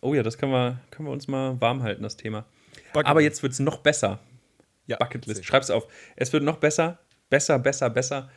Oh 0.00 0.14
ja, 0.14 0.22
das 0.22 0.36
können 0.36 0.52
wir, 0.52 0.80
können 0.90 1.08
wir 1.08 1.12
uns 1.12 1.28
mal 1.28 1.60
warm 1.60 1.82
halten, 1.82 2.02
das 2.02 2.16
Thema. 2.16 2.44
Bucket 2.92 3.06
Aber 3.06 3.20
jetzt 3.20 3.42
wird 3.42 3.52
es 3.52 3.60
noch 3.60 3.78
besser. 3.78 4.18
Ja, 4.86 4.96
Bucketlist, 4.96 5.44
schreib's 5.44 5.70
auf. 5.70 5.86
Es 6.16 6.32
wird 6.32 6.42
noch 6.42 6.56
besser, 6.56 6.98
besser, 7.30 7.58
besser, 7.58 7.88
besser. 7.88 8.30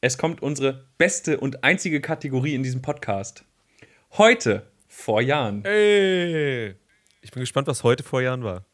Es 0.00 0.18
kommt 0.18 0.42
unsere 0.42 0.86
beste 0.98 1.38
und 1.38 1.62
einzige 1.62 2.00
Kategorie 2.00 2.54
in 2.54 2.62
diesem 2.62 2.82
Podcast. 2.82 3.44
Heute 4.12 4.66
vor 4.88 5.20
Jahren. 5.20 5.64
Ey! 5.64 6.74
Ich 7.20 7.30
bin 7.30 7.40
gespannt, 7.40 7.68
was 7.68 7.84
heute 7.84 8.02
vor 8.02 8.20
Jahren 8.20 8.42
war. 8.42 8.64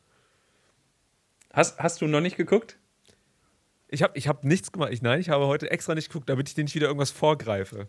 Hast, 1.53 1.79
hast 1.79 2.01
du 2.01 2.07
noch 2.07 2.21
nicht 2.21 2.37
geguckt? 2.37 2.79
Ich 3.89 4.03
habe 4.03 4.17
ich 4.19 4.29
hab 4.29 4.45
nichts 4.45 4.73
gemacht. 4.73 4.93
Ich, 4.93 5.03
nein, 5.03 5.21
ich 5.21 5.29
habe 5.29 5.47
heute 5.47 5.71
extra 5.71 5.95
nicht 5.95 6.09
geguckt, 6.09 6.29
damit 6.29 6.49
ich 6.49 6.55
dir 6.55 6.65
nicht 6.65 6.75
wieder 6.75 6.87
irgendwas 6.89 7.11
vorgreife. 7.11 7.89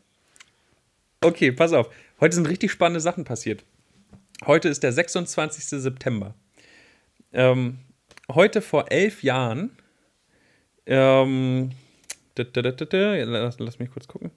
Okay, 1.21 1.51
pass 1.51 1.73
auf. 1.73 1.89
Heute 2.19 2.35
sind 2.35 2.47
richtig 2.47 2.71
spannende 2.71 2.99
Sachen 2.99 3.23
passiert. 3.23 3.63
Heute 4.45 4.69
ist 4.69 4.83
der 4.83 4.91
26. 4.91 5.81
September. 5.81 6.35
Ähm, 7.33 7.79
heute 8.31 8.61
vor 8.61 8.91
elf 8.91 9.23
Jahren, 9.23 9.71
ähm, 10.85 11.71
lass, 12.35 13.59
lass, 13.59 13.79
mich 13.79 13.89
kurz 13.89 14.07
gucken. 14.07 14.31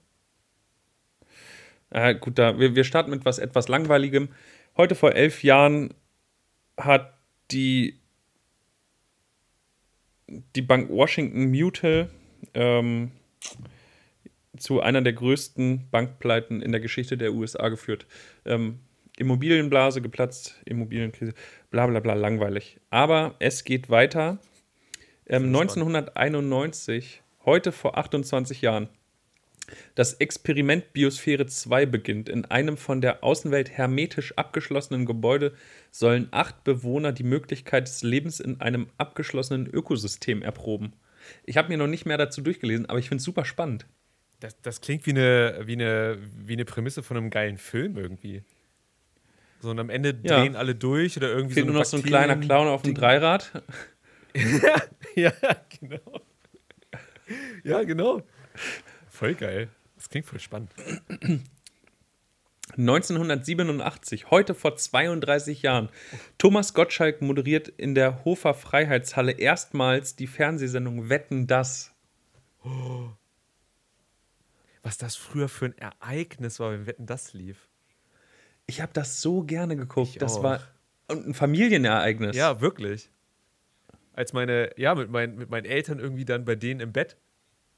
Äh, 1.91 2.15
gut, 2.15 2.39
da, 2.39 2.57
wir, 2.59 2.75
wir 2.75 2.83
starten 2.83 3.11
mit 3.11 3.25
was 3.25 3.37
etwas 3.37 3.67
Langweiligem. 3.67 4.29
Heute 4.75 4.95
vor 4.95 5.13
elf 5.13 5.43
Jahren 5.43 5.93
hat 6.77 7.13
die, 7.51 8.00
die 10.55 10.61
Bank 10.61 10.89
Washington 10.89 11.51
Mutual 11.51 12.09
ähm, 12.53 13.11
zu 14.57 14.81
einer 14.81 15.01
der 15.01 15.13
größten 15.13 15.89
Bankpleiten 15.89 16.61
in 16.61 16.71
der 16.71 16.81
Geschichte 16.81 17.17
der 17.17 17.33
USA 17.33 17.69
geführt. 17.69 18.05
Ähm, 18.45 18.79
Immobilienblase 19.17 20.01
geplatzt, 20.01 20.61
Immobilienkrise, 20.65 21.33
bla 21.69 21.87
bla 21.87 21.99
bla, 21.99 22.13
langweilig. 22.13 22.79
Aber 22.89 23.35
es 23.39 23.63
geht 23.63 23.89
weiter. 23.89 24.39
Ähm, 25.27 25.47
1991, 25.47 27.21
heute 27.45 27.71
vor 27.71 27.97
28 27.97 28.61
Jahren, 28.61 28.89
das 29.95 30.13
Experiment 30.15 30.93
Biosphäre 30.93 31.45
2 31.45 31.85
beginnt. 31.85 32.29
In 32.29 32.45
einem 32.45 32.77
von 32.77 33.01
der 33.01 33.23
Außenwelt 33.23 33.69
hermetisch 33.69 34.37
abgeschlossenen 34.37 35.05
Gebäude 35.05 35.53
sollen 35.91 36.27
acht 36.31 36.63
Bewohner 36.63 37.11
die 37.11 37.23
Möglichkeit 37.23 37.87
des 37.87 38.03
Lebens 38.03 38.39
in 38.39 38.61
einem 38.61 38.87
abgeschlossenen 38.97 39.67
Ökosystem 39.67 40.41
erproben. 40.41 40.93
Ich 41.45 41.57
habe 41.57 41.69
mir 41.69 41.77
noch 41.77 41.87
nicht 41.87 42.05
mehr 42.05 42.17
dazu 42.17 42.41
durchgelesen, 42.41 42.87
aber 42.87 42.99
ich 42.99 43.07
finde 43.07 43.19
es 43.19 43.25
super 43.25 43.45
spannend. 43.45 43.85
Das, 44.39 44.59
das 44.61 44.81
klingt 44.81 45.05
wie 45.05 45.11
eine, 45.11 45.61
wie, 45.65 45.73
eine, 45.73 46.17
wie 46.45 46.53
eine 46.53 46.65
Prämisse 46.65 47.03
von 47.03 47.17
einem 47.17 47.29
geilen 47.29 47.57
Film 47.57 47.97
irgendwie. 47.97 48.43
So, 49.61 49.69
und 49.69 49.79
am 49.79 49.91
Ende 49.91 50.15
drehen 50.15 50.53
ja. 50.53 50.59
alle 50.59 50.73
durch 50.73 51.15
oder 51.17 51.29
irgendwie 51.29 51.53
Fehlt 51.53 51.67
so. 51.67 51.71
nur 51.71 51.81
noch 51.81 51.85
so 51.85 51.97
ein 51.97 52.03
kleiner 52.03 52.35
Clown 52.37 52.67
auf 52.67 52.81
dem 52.81 52.95
Dreirad. 52.95 53.63
ja, 55.15 55.31
genau. 55.79 56.21
Ja, 57.63 57.83
genau. 57.83 58.23
Voll 59.21 59.35
geil. 59.35 59.69
Das 59.97 60.09
klingt 60.09 60.25
voll 60.25 60.39
spannend. 60.39 60.73
1987, 62.75 64.31
heute 64.31 64.55
vor 64.55 64.75
32 64.75 65.61
Jahren. 65.61 65.89
Thomas 66.39 66.73
Gottschalk 66.73 67.21
moderiert 67.21 67.67
in 67.67 67.93
der 67.93 68.25
Hofer 68.25 68.55
Freiheitshalle 68.55 69.33
erstmals 69.33 70.15
die 70.15 70.25
Fernsehsendung 70.25 71.09
Wetten 71.09 71.45
das. 71.45 71.93
Was 74.81 74.97
das 74.97 75.15
früher 75.15 75.49
für 75.49 75.65
ein 75.65 75.77
Ereignis 75.77 76.59
war, 76.59 76.71
wenn 76.71 76.87
Wetten 76.87 77.05
das 77.05 77.33
lief. 77.33 77.69
Ich 78.65 78.81
habe 78.81 78.91
das 78.91 79.21
so 79.21 79.43
gerne 79.43 79.75
geguckt. 79.75 80.13
Ich 80.13 80.17
das 80.17 80.37
auch. 80.37 80.43
war 80.43 80.61
und 81.09 81.27
ein 81.27 81.33
Familienereignis. 81.35 82.35
Ja, 82.35 82.59
wirklich. 82.59 83.11
Als 84.13 84.33
meine, 84.33 84.71
ja, 84.77 84.95
mit, 84.95 85.11
mein, 85.11 85.35
mit 85.35 85.51
meinen 85.51 85.65
Eltern 85.65 85.99
irgendwie 85.99 86.25
dann 86.25 86.43
bei 86.43 86.55
denen 86.55 86.79
im 86.79 86.91
Bett. 86.91 87.17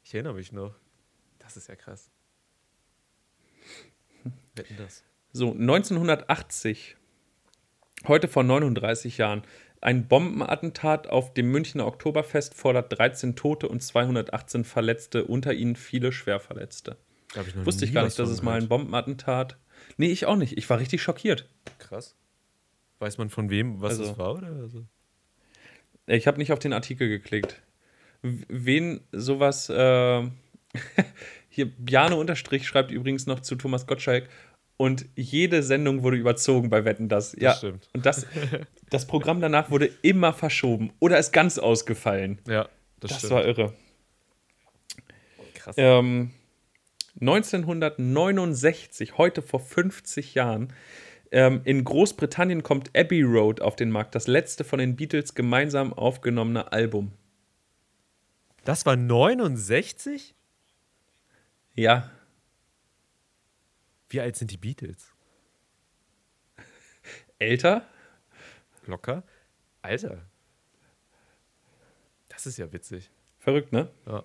Ich 0.05 0.13
erinnere 0.13 0.35
mich 0.35 0.53
noch. 0.53 0.73
Das 1.53 1.63
ist 1.63 1.67
ja 1.69 1.75
krass. 1.75 2.09
Wetten 4.55 4.75
das? 4.77 5.03
So, 5.31 5.51
1980, 5.51 6.95
heute 8.07 8.27
vor 8.27 8.43
39 8.43 9.17
Jahren, 9.19 9.43
ein 9.81 10.07
Bombenattentat 10.07 11.07
auf 11.07 11.33
dem 11.33 11.51
Münchner 11.51 11.85
Oktoberfest 11.85 12.55
fordert 12.55 12.97
13 12.97 13.35
Tote 13.35 13.67
und 13.67 13.83
218 13.83 14.63
Verletzte, 14.63 15.25
unter 15.25 15.53
ihnen 15.53 15.75
viele 15.75 16.11
Schwerverletzte. 16.11 16.97
Ich 17.35 17.65
Wusste 17.65 17.85
ich 17.85 17.93
gar 17.93 18.03
nicht, 18.05 18.17
dass 18.17 18.29
es 18.29 18.41
mal 18.41 18.59
ein. 18.61 18.67
Bombenattentat. 18.67 19.57
Nee, 19.97 20.11
ich 20.11 20.25
auch 20.25 20.35
nicht. 20.35 20.57
Ich 20.57 20.69
war 20.69 20.79
richtig 20.79 21.01
schockiert. 21.03 21.49
Krass. 21.79 22.15
Weiß 22.99 23.17
man 23.17 23.29
von 23.29 23.49
wem, 23.49 23.81
was 23.81 23.99
Also- 23.99 24.11
es 24.13 24.17
war? 24.17 24.33
Oder? 24.35 24.47
Also, 24.47 24.85
Ich 26.07 26.25
habe 26.27 26.37
nicht 26.37 26.51
auf 26.51 26.59
den 26.59 26.73
Artikel 26.73 27.09
geklickt. 27.09 27.61
Wen 28.21 29.01
sowas. 29.11 29.69
Äh, 29.69 30.29
hier, 31.53 31.67
Bjane 31.67 32.15
Unterstrich 32.15 32.67
schreibt 32.67 32.89
übrigens 32.91 33.27
noch 33.27 33.39
zu 33.39 33.55
Thomas 33.55 33.85
Gottschalk. 33.85 34.27
Und 34.75 35.05
jede 35.15 35.61
Sendung 35.61 36.01
wurde 36.01 36.17
überzogen 36.17 36.71
bei 36.71 36.83
Wetten 36.83 37.07
das. 37.09 37.35
Ja, 37.39 37.53
stimmt. 37.53 37.89
Und 37.93 38.07
das, 38.07 38.25
das 38.89 39.05
Programm 39.05 39.39
danach 39.39 39.69
wurde 39.69 39.91
immer 40.01 40.33
verschoben 40.33 40.91
oder 40.99 41.19
ist 41.19 41.31
ganz 41.31 41.59
ausgefallen. 41.59 42.39
ja, 42.47 42.67
das, 42.99 43.11
Das, 43.11 43.17
stimmt. 43.19 43.33
war 43.33 43.45
irre. 43.45 43.73
krass. 45.53 45.75
Ähm, 45.77 46.31
1969, 47.21 49.19
heute 49.19 49.43
vor 49.43 49.59
50 49.59 50.33
Jahren, 50.33 50.73
ähm, 51.31 51.61
in 51.65 51.83
Großbritannien 51.83 52.63
kommt 52.63 52.89
Abbey 52.97 53.21
Road 53.21 53.61
auf 53.61 53.75
den 53.75 53.91
Markt, 53.91 54.15
das 54.15 54.25
letzte 54.25 54.63
von 54.63 54.79
den 54.79 54.95
Beatles 54.95 55.35
gemeinsam 55.35 55.93
aufgenommene 55.93 56.71
Album. 56.71 57.11
Das 58.65 58.87
war 58.87 58.95
69? 58.95 60.33
Ja, 61.75 62.09
Wie 64.09 64.21
alt 64.21 64.35
sind 64.35 64.51
die 64.51 64.57
Beatles? 64.57 65.11
älter? 67.39 67.87
Locker? 68.85 69.23
Alter. 69.81 70.21
Das 72.29 72.45
ist 72.45 72.57
ja 72.57 72.71
witzig. 72.71 73.09
Verrückt, 73.39 73.71
ne? 73.73 73.89
Ja. 74.05 74.23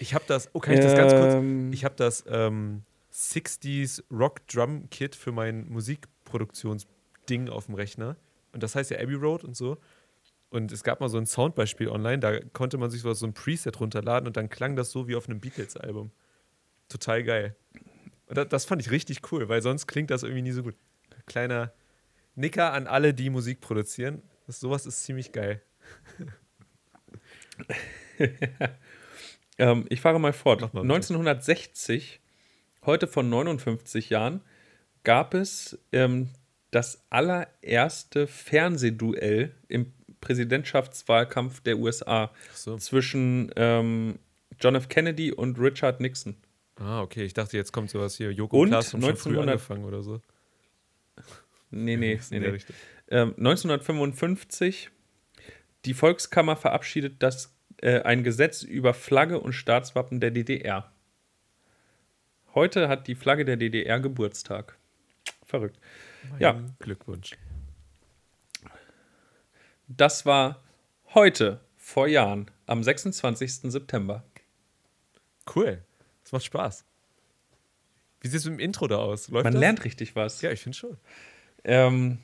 Ich 0.00 0.14
habe 0.14 0.24
das, 0.26 0.48
oh, 0.54 0.60
kann 0.60 0.74
ich 0.74 0.80
das 0.80 0.94
ganz 0.96 1.12
kurz? 1.12 1.34
Ähm, 1.34 1.72
Ich 1.72 1.84
habe 1.84 1.94
das 1.96 2.24
ähm, 2.26 2.82
60s 3.12 4.02
Rock 4.10 4.46
Drum 4.48 4.88
Kit 4.90 5.14
für 5.14 5.30
mein 5.32 5.68
Musikproduktionsding 5.68 7.48
auf 7.50 7.66
dem 7.66 7.74
Rechner. 7.74 8.16
Und 8.52 8.62
das 8.62 8.74
heißt 8.74 8.90
ja 8.90 8.98
Abbey 8.98 9.14
Road 9.14 9.44
und 9.44 9.54
so. 9.54 9.78
Und 10.54 10.70
es 10.70 10.84
gab 10.84 11.00
mal 11.00 11.08
so 11.08 11.18
ein 11.18 11.26
Soundbeispiel 11.26 11.88
online, 11.88 12.20
da 12.20 12.38
konnte 12.38 12.78
man 12.78 12.88
sich 12.88 13.02
so 13.02 13.12
so 13.12 13.26
ein 13.26 13.34
Preset 13.34 13.80
runterladen 13.80 14.28
und 14.28 14.36
dann 14.36 14.48
klang 14.48 14.76
das 14.76 14.92
so 14.92 15.08
wie 15.08 15.16
auf 15.16 15.28
einem 15.28 15.40
Beatles-Album. 15.40 16.12
Total 16.88 17.24
geil. 17.24 17.56
Und 18.28 18.38
das, 18.38 18.48
das 18.50 18.64
fand 18.64 18.80
ich 18.80 18.92
richtig 18.92 19.32
cool, 19.32 19.48
weil 19.48 19.62
sonst 19.62 19.88
klingt 19.88 20.12
das 20.12 20.22
irgendwie 20.22 20.42
nie 20.42 20.52
so 20.52 20.62
gut. 20.62 20.76
Kleiner 21.26 21.72
Nicker 22.36 22.72
an 22.72 22.86
alle, 22.86 23.14
die 23.14 23.30
Musik 23.30 23.60
produzieren. 23.60 24.22
Das, 24.46 24.60
sowas 24.60 24.86
ist 24.86 25.02
ziemlich 25.02 25.32
geil. 25.32 25.60
Ähm, 29.56 29.86
ich 29.88 30.00
fahre 30.00 30.18
mal 30.18 30.32
fort. 30.32 30.62
Mal 30.62 30.66
bitte. 30.66 30.82
1960, 30.82 32.20
heute 32.86 33.06
vor 33.06 33.22
59 33.22 34.10
Jahren, 34.10 34.40
gab 35.04 35.32
es 35.32 35.78
ähm, 35.92 36.30
das 36.72 37.04
allererste 37.08 38.26
Fernsehduell 38.26 39.54
im 39.68 39.92
Präsidentschaftswahlkampf 40.24 41.60
der 41.60 41.78
USA 41.78 42.30
so. 42.54 42.76
zwischen 42.78 43.50
ähm, 43.56 44.18
John 44.60 44.74
F. 44.74 44.88
Kennedy 44.88 45.32
und 45.32 45.58
Richard 45.58 46.00
Nixon. 46.00 46.36
Ah, 46.76 47.02
okay. 47.02 47.24
Ich 47.24 47.34
dachte, 47.34 47.56
jetzt 47.56 47.72
kommt 47.72 47.90
sowas 47.90 48.16
hier. 48.16 48.32
Joko 48.32 48.62
Und 48.62 48.68
Klaas 48.68 48.92
haben 48.92 49.02
schon 49.02 49.16
früh 49.16 49.30
1900 49.30 49.48
angefangen 49.54 49.84
oder 49.84 50.02
so. 50.02 50.20
Nee, 51.70 51.96
nee, 51.96 52.18
nee, 52.30 52.40
nee. 52.40 52.58
Ähm, 53.10 53.34
1955, 53.36 54.90
die 55.84 55.94
Volkskammer 55.94 56.56
verabschiedet 56.56 57.22
das, 57.22 57.54
äh, 57.82 58.00
ein 58.00 58.24
Gesetz 58.24 58.62
über 58.62 58.94
Flagge 58.94 59.38
und 59.40 59.52
Staatswappen 59.52 60.20
der 60.20 60.30
DDR. 60.30 60.90
Heute 62.54 62.88
hat 62.88 63.08
die 63.08 63.14
Flagge 63.14 63.44
der 63.44 63.56
DDR 63.56 64.00
Geburtstag. 64.00 64.78
Verrückt. 65.44 65.78
Ja. 66.38 66.54
Mein 66.54 66.74
Glückwunsch. 66.78 67.32
Das 69.88 70.24
war 70.26 70.62
heute, 71.14 71.60
vor 71.76 72.06
Jahren, 72.08 72.50
am 72.66 72.82
26. 72.82 73.70
September. 73.70 74.24
Cool. 75.54 75.82
Das 76.22 76.32
macht 76.32 76.44
Spaß. 76.44 76.84
Wie 78.20 78.28
sieht 78.28 78.38
es 78.38 78.44
mit 78.46 78.54
dem 78.54 78.60
Intro 78.60 78.86
da 78.88 78.96
aus? 78.96 79.28
Läuft 79.28 79.44
Man 79.44 79.52
das? 79.52 79.60
lernt 79.60 79.84
richtig 79.84 80.16
was. 80.16 80.40
Ja, 80.40 80.50
ich 80.50 80.60
finde 80.60 80.78
schon. 80.78 80.96
Ähm, 81.64 82.18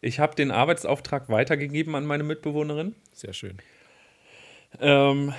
ich 0.00 0.20
habe 0.20 0.36
den 0.36 0.52
Arbeitsauftrag 0.52 1.28
weitergegeben 1.28 1.96
an 1.96 2.06
meine 2.06 2.22
Mitbewohnerin. 2.22 2.94
Sehr 3.12 3.32
schön. 3.32 3.58
Ähm, 4.80 5.34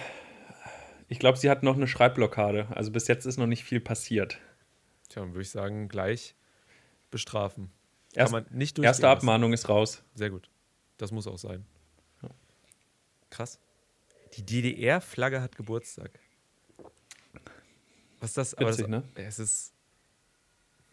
ich 1.08 1.20
glaube, 1.20 1.38
sie 1.38 1.50
hat 1.50 1.64
noch 1.64 1.78
eine 1.78 1.88
Schreibblockade. 1.88 2.68
Also 2.72 2.92
bis 2.92 3.08
jetzt 3.08 3.26
ist 3.26 3.38
noch 3.38 3.48
nicht 3.48 3.64
viel 3.64 3.80
passiert. 3.80 4.38
Tja, 5.08 5.22
dann 5.22 5.32
würde 5.32 5.44
ich 5.44 5.50
sagen, 5.50 5.88
gleich 5.88 6.36
bestrafen. 7.10 7.72
Erst, 8.14 8.34
Kann 8.34 8.44
man 8.44 8.58
nicht 8.58 8.78
durchgehen 8.78 8.90
erste. 8.90 9.08
Abmahnung 9.08 9.54
ist 9.54 9.70
raus. 9.70 10.04
Sehr 10.14 10.30
gut. 10.30 10.50
Das 11.00 11.12
muss 11.12 11.26
auch 11.26 11.40
sein. 11.40 11.66
Krass. 13.32 13.60
Die 14.34 14.44
DDR-Flagge 14.44 15.42
hat 15.42 15.56
Geburtstag. 15.56 16.20
Was 18.20 18.32
ist 18.32 18.38
das? 18.38 18.54
Aber 18.56 18.68
Witzig, 18.70 18.86
das, 18.86 18.90
ne? 18.90 19.04
Es 19.16 19.40
ist. 19.40 19.74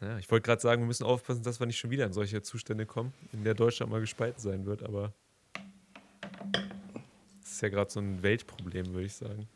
Ja, 0.01 0.19
ich 0.19 0.31
wollte 0.31 0.45
gerade 0.45 0.61
sagen, 0.61 0.83
wir 0.83 0.87
müssen 0.87 1.05
aufpassen, 1.05 1.43
dass 1.43 1.59
wir 1.59 1.67
nicht 1.67 1.79
schon 1.79 1.91
wieder 1.91 2.05
in 2.05 2.13
solche 2.13 2.43
Zustände 2.43 2.85
kommen, 2.87 3.15
in 3.33 3.43
der 3.45 3.55
Deutschland 3.55 3.91
mal 3.91 4.01
gespalten 4.01 4.39
sein 4.41 4.67
wird, 4.67 4.83
aber 4.83 5.15
das 7.41 7.53
ist 7.53 7.63
ja 7.63 7.71
gerade 7.71 7.91
so 7.91 8.01
ein 8.01 8.23
Weltproblem, 8.23 8.93
würde 8.93 9.07
ich 9.07 9.15
sagen. 9.15 9.49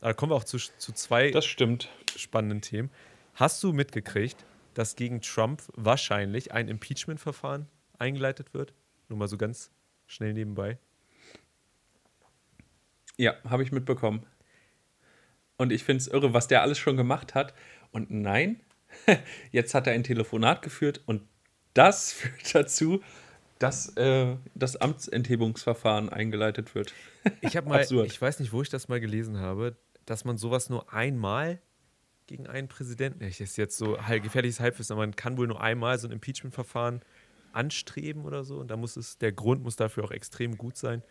Aber 0.00 0.08
da 0.08 0.14
kommen 0.14 0.32
wir 0.32 0.36
auch 0.36 0.44
zu, 0.44 0.58
zu 0.58 0.92
zwei 0.92 1.30
Das 1.30 1.46
stimmt. 1.46 1.88
spannenden 2.16 2.60
Themen. 2.60 2.90
Hast 3.34 3.62
du 3.62 3.72
mitgekriegt, 3.72 4.44
dass 4.74 4.96
gegen 4.96 5.20
Trump 5.22 5.62
wahrscheinlich 5.74 6.50
ein 6.52 6.66
Impeachment-Verfahren 6.68 7.68
eingeleitet 7.98 8.52
wird? 8.52 8.74
Nur 9.08 9.18
mal 9.18 9.28
so 9.28 9.36
ganz 9.36 9.70
schnell 10.06 10.32
nebenbei. 10.32 10.78
Ja, 13.16 13.34
habe 13.44 13.62
ich 13.62 13.72
mitbekommen. 13.72 14.26
Und 15.56 15.72
ich 15.72 15.84
finde 15.84 16.00
es 16.00 16.08
irre, 16.08 16.34
was 16.34 16.48
der 16.48 16.62
alles 16.62 16.78
schon 16.78 16.96
gemacht 16.96 17.34
hat. 17.34 17.54
Und 17.92 18.10
nein, 18.10 18.60
jetzt 19.52 19.74
hat 19.74 19.86
er 19.86 19.92
ein 19.92 20.02
Telefonat 20.02 20.62
geführt 20.62 21.00
und 21.06 21.22
das 21.74 22.12
führt 22.14 22.54
dazu, 22.54 23.02
dass 23.58 23.96
äh, 23.96 24.36
das 24.54 24.76
Amtsenthebungsverfahren 24.76 26.08
eingeleitet 26.08 26.74
wird. 26.74 26.92
Ich 27.40 27.56
habe 27.56 27.68
mal, 27.68 27.80
Absurd. 27.80 28.06
ich 28.06 28.20
weiß 28.20 28.40
nicht, 28.40 28.52
wo 28.52 28.62
ich 28.62 28.68
das 28.68 28.88
mal 28.88 29.00
gelesen 29.00 29.38
habe, 29.38 29.76
dass 30.06 30.24
man 30.24 30.36
sowas 30.36 30.68
nur 30.68 30.92
einmal 30.92 31.60
gegen 32.26 32.46
einen 32.46 32.68
Präsidenten, 32.68 33.22
ich 33.24 33.40
ist 33.40 33.56
jetzt 33.56 33.76
so 33.76 34.00
halb, 34.06 34.22
gefährliches 34.22 34.58
Halbwissen, 34.58 34.94
aber 34.94 35.02
man 35.02 35.14
kann 35.14 35.36
wohl 35.36 35.46
nur 35.46 35.60
einmal 35.60 35.98
so 35.98 36.08
ein 36.08 36.12
Impeachment-Verfahren 36.12 37.02
anstreben 37.54 38.24
oder 38.24 38.44
so. 38.44 38.58
Und 38.58 38.70
da 38.70 38.76
muss 38.76 38.96
es, 38.96 39.18
der 39.18 39.32
Grund 39.32 39.62
muss 39.62 39.76
dafür 39.76 40.04
auch 40.04 40.10
extrem 40.10 40.56
gut 40.56 40.76
sein. 40.76 41.02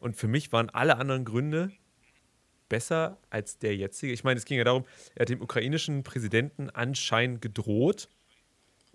Und 0.00 0.16
für 0.16 0.28
mich 0.28 0.52
waren 0.52 0.70
alle 0.70 0.96
anderen 0.96 1.24
Gründe 1.24 1.70
besser 2.68 3.18
als 3.28 3.58
der 3.58 3.76
jetzige. 3.76 4.12
Ich 4.12 4.24
meine, 4.24 4.38
es 4.38 4.46
ging 4.46 4.58
ja 4.58 4.64
darum, 4.64 4.84
er 5.14 5.22
hat 5.22 5.28
dem 5.28 5.42
ukrainischen 5.42 6.02
Präsidenten 6.02 6.70
anscheinend 6.70 7.42
gedroht 7.42 8.08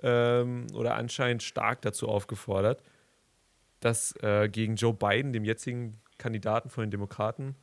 ähm, 0.02 0.68
oder 0.74 0.96
anscheinend 0.96 1.44
stark 1.44 1.82
dazu 1.82 2.08
aufgefordert, 2.08 2.82
dass 3.82 4.16
äh, 4.24 4.50
gegen 4.50 4.76
Joe 4.76 4.94
Biden, 4.94 5.34
dem 5.34 5.44
jetzigen 5.44 6.02
Kandidaten 6.18 6.70
von 6.70 6.86
den 6.86 6.92
Demokraten, 6.92 7.56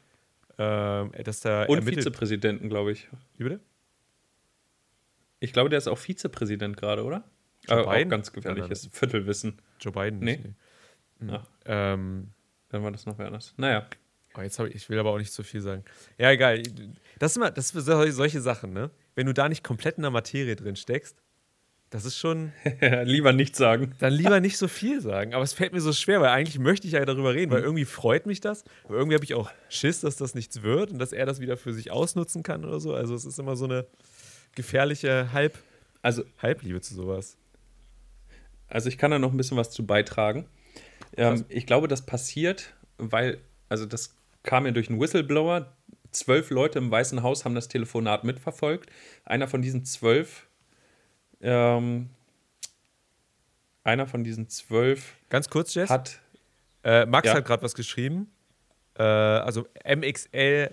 ähm, 0.58 1.12
dass 1.24 1.40
da 1.40 1.64
Und 1.64 1.78
ermittelt. 1.78 2.04
Vizepräsidenten, 2.04 2.68
glaube 2.68 2.92
ich. 2.92 3.08
Wie 3.38 3.44
bitte? 3.44 3.60
Ich 5.40 5.52
glaube, 5.52 5.70
der 5.70 5.78
ist 5.78 5.88
auch 5.88 5.98
Vizepräsident 5.98 6.76
gerade, 6.76 7.04
oder? 7.04 7.24
Joe 7.68 7.78
Aber 7.78 7.88
auch 7.88 7.94
Biden? 7.94 8.10
ganz 8.10 8.32
gefährliches 8.32 8.88
Viertelwissen. 8.92 9.58
Joe 9.80 9.92
Biden 9.92 10.18
nicht. 10.20 10.44
Nee. 10.44 10.54
Nee. 11.20 11.32
Ach, 11.34 11.46
Ähm, 11.66 12.28
dann 12.70 12.82
war 12.82 12.90
das 12.90 13.06
noch 13.06 13.18
wer 13.18 13.26
anders. 13.26 13.54
Naja. 13.56 13.86
oh, 14.36 14.40
jetzt 14.40 14.58
ich, 14.58 14.74
ich 14.74 14.88
will 14.88 14.98
aber 14.98 15.10
auch 15.10 15.18
nicht 15.18 15.32
zu 15.32 15.42
viel 15.42 15.60
sagen. 15.60 15.84
Ja, 16.18 16.30
egal. 16.32 16.62
Das, 17.18 17.32
ist 17.32 17.36
immer, 17.36 17.50
das 17.50 17.68
sind 17.68 18.12
solche 18.12 18.40
Sachen, 18.40 18.72
ne? 18.72 18.90
Wenn 19.14 19.26
du 19.26 19.34
da 19.34 19.48
nicht 19.48 19.62
komplett 19.62 19.96
in 19.96 20.02
der 20.02 20.10
Materie 20.10 20.56
drin 20.56 20.74
steckst, 20.74 21.16
das 21.90 22.06
ist 22.06 22.16
schon. 22.16 22.52
lieber 23.04 23.34
nichts 23.34 23.58
sagen. 23.58 23.94
Dann 23.98 24.14
lieber 24.14 24.40
nicht 24.40 24.56
so 24.56 24.66
viel 24.66 25.02
sagen. 25.02 25.34
Aber 25.34 25.44
es 25.44 25.52
fällt 25.52 25.74
mir 25.74 25.82
so 25.82 25.92
schwer, 25.92 26.22
weil 26.22 26.30
eigentlich 26.30 26.58
möchte 26.58 26.86
ich 26.86 26.94
ja 26.94 27.04
darüber 27.04 27.34
reden, 27.34 27.52
weil 27.52 27.58
Mhm. 27.60 27.66
irgendwie 27.66 27.84
freut 27.84 28.24
mich 28.26 28.40
das. 28.40 28.64
Aber 28.84 28.96
irgendwie 28.96 29.14
habe 29.14 29.24
ich 29.24 29.34
auch 29.34 29.50
Schiss, 29.68 30.00
dass 30.00 30.16
das 30.16 30.34
nichts 30.34 30.62
wird 30.62 30.90
und 30.90 30.98
dass 30.98 31.12
er 31.12 31.26
das 31.26 31.40
wieder 31.40 31.58
für 31.58 31.74
sich 31.74 31.90
ausnutzen 31.90 32.42
kann 32.42 32.64
oder 32.64 32.80
so. 32.80 32.94
Also 32.94 33.14
es 33.14 33.26
ist 33.26 33.38
immer 33.38 33.54
so 33.56 33.66
eine 33.66 33.86
gefährliche 34.56 35.32
Halb 35.32 35.58
Also, 36.00 36.24
Halbliebe 36.38 36.80
zu 36.80 36.94
sowas. 36.94 37.36
Also 38.72 38.88
ich 38.88 38.98
kann 38.98 39.10
da 39.10 39.18
noch 39.18 39.32
ein 39.32 39.36
bisschen 39.36 39.56
was 39.56 39.70
zu 39.70 39.86
beitragen. 39.86 40.46
Ähm, 41.16 41.44
ich 41.48 41.66
glaube, 41.66 41.88
das 41.88 42.06
passiert, 42.06 42.74
weil, 42.98 43.38
also 43.68 43.86
das 43.86 44.14
kam 44.42 44.66
ja 44.66 44.72
durch 44.72 44.88
einen 44.88 45.00
Whistleblower. 45.00 45.72
Zwölf 46.10 46.50
Leute 46.50 46.78
im 46.78 46.90
Weißen 46.90 47.22
Haus 47.22 47.44
haben 47.44 47.54
das 47.54 47.68
Telefonat 47.68 48.24
mitverfolgt. 48.24 48.90
Einer 49.24 49.48
von 49.48 49.62
diesen 49.62 49.84
zwölf, 49.84 50.46
ähm, 51.40 52.10
einer 53.84 54.06
von 54.06 54.22
diesen 54.24 54.48
zwölf 54.48 55.14
Ganz 55.30 55.48
kurz, 55.48 55.74
Jess. 55.74 55.90
hat, 55.90 56.18
Äh, 56.84 57.06
Max 57.06 57.28
Ja. 57.28 57.34
hat 57.34 57.44
gerade 57.44 57.62
was 57.62 57.74
geschrieben. 57.74 58.30
Äh, 58.98 59.02
also 59.04 59.66
MXLHRNCH. 59.84 60.68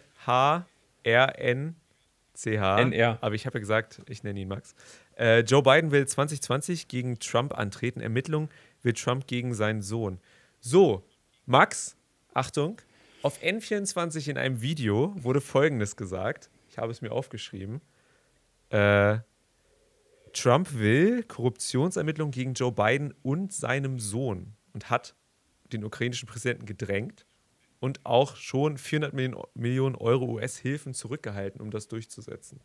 NR. 2.46 3.18
Aber 3.22 3.36
ich 3.36 3.46
habe 3.46 3.58
ja 3.58 3.60
gesagt, 3.60 4.02
ich 4.10 4.24
nenne 4.24 4.40
ihn 4.40 4.48
Max. 4.48 4.74
Äh, 5.20 5.42
Joe 5.42 5.62
Biden 5.62 5.92
will 5.92 6.08
2020 6.08 6.88
gegen 6.88 7.20
Trump 7.20 7.54
antreten. 7.58 8.00
Ermittlung 8.00 8.50
wird 8.82 8.98
Trump 8.98 9.28
gegen 9.28 9.54
seinen 9.54 9.82
Sohn. 9.82 10.20
So, 10.62 11.04
Max, 11.46 11.98
Achtung. 12.34 12.82
Auf 13.22 13.42
N24 13.42 14.30
in 14.30 14.38
einem 14.38 14.62
Video 14.62 15.14
wurde 15.18 15.42
Folgendes 15.42 15.98
gesagt. 15.98 16.50
Ich 16.70 16.78
habe 16.78 16.92
es 16.92 17.02
mir 17.02 17.12
aufgeschrieben. 17.12 17.82
Äh, 18.70 19.20
Trump 20.32 20.74
will 20.76 21.24
Korruptionsermittlungen 21.24 22.32
gegen 22.32 22.54
Joe 22.54 22.72
Biden 22.72 23.14
und 23.22 23.52
seinem 23.52 24.00
Sohn 24.00 24.54
und 24.74 24.90
hat 24.90 25.16
den 25.74 25.84
ukrainischen 25.84 26.30
Präsidenten 26.30 26.66
gedrängt 26.66 27.26
und 27.82 28.06
auch 28.06 28.38
schon 28.38 28.78
400 28.78 29.14
Millionen, 29.14 29.44
Millionen 29.54 29.96
Euro 29.96 30.26
US-Hilfen 30.36 30.94
zurückgehalten, 30.94 31.60
um 31.60 31.72
das 31.72 31.90
durchzusetzen. 31.90 32.62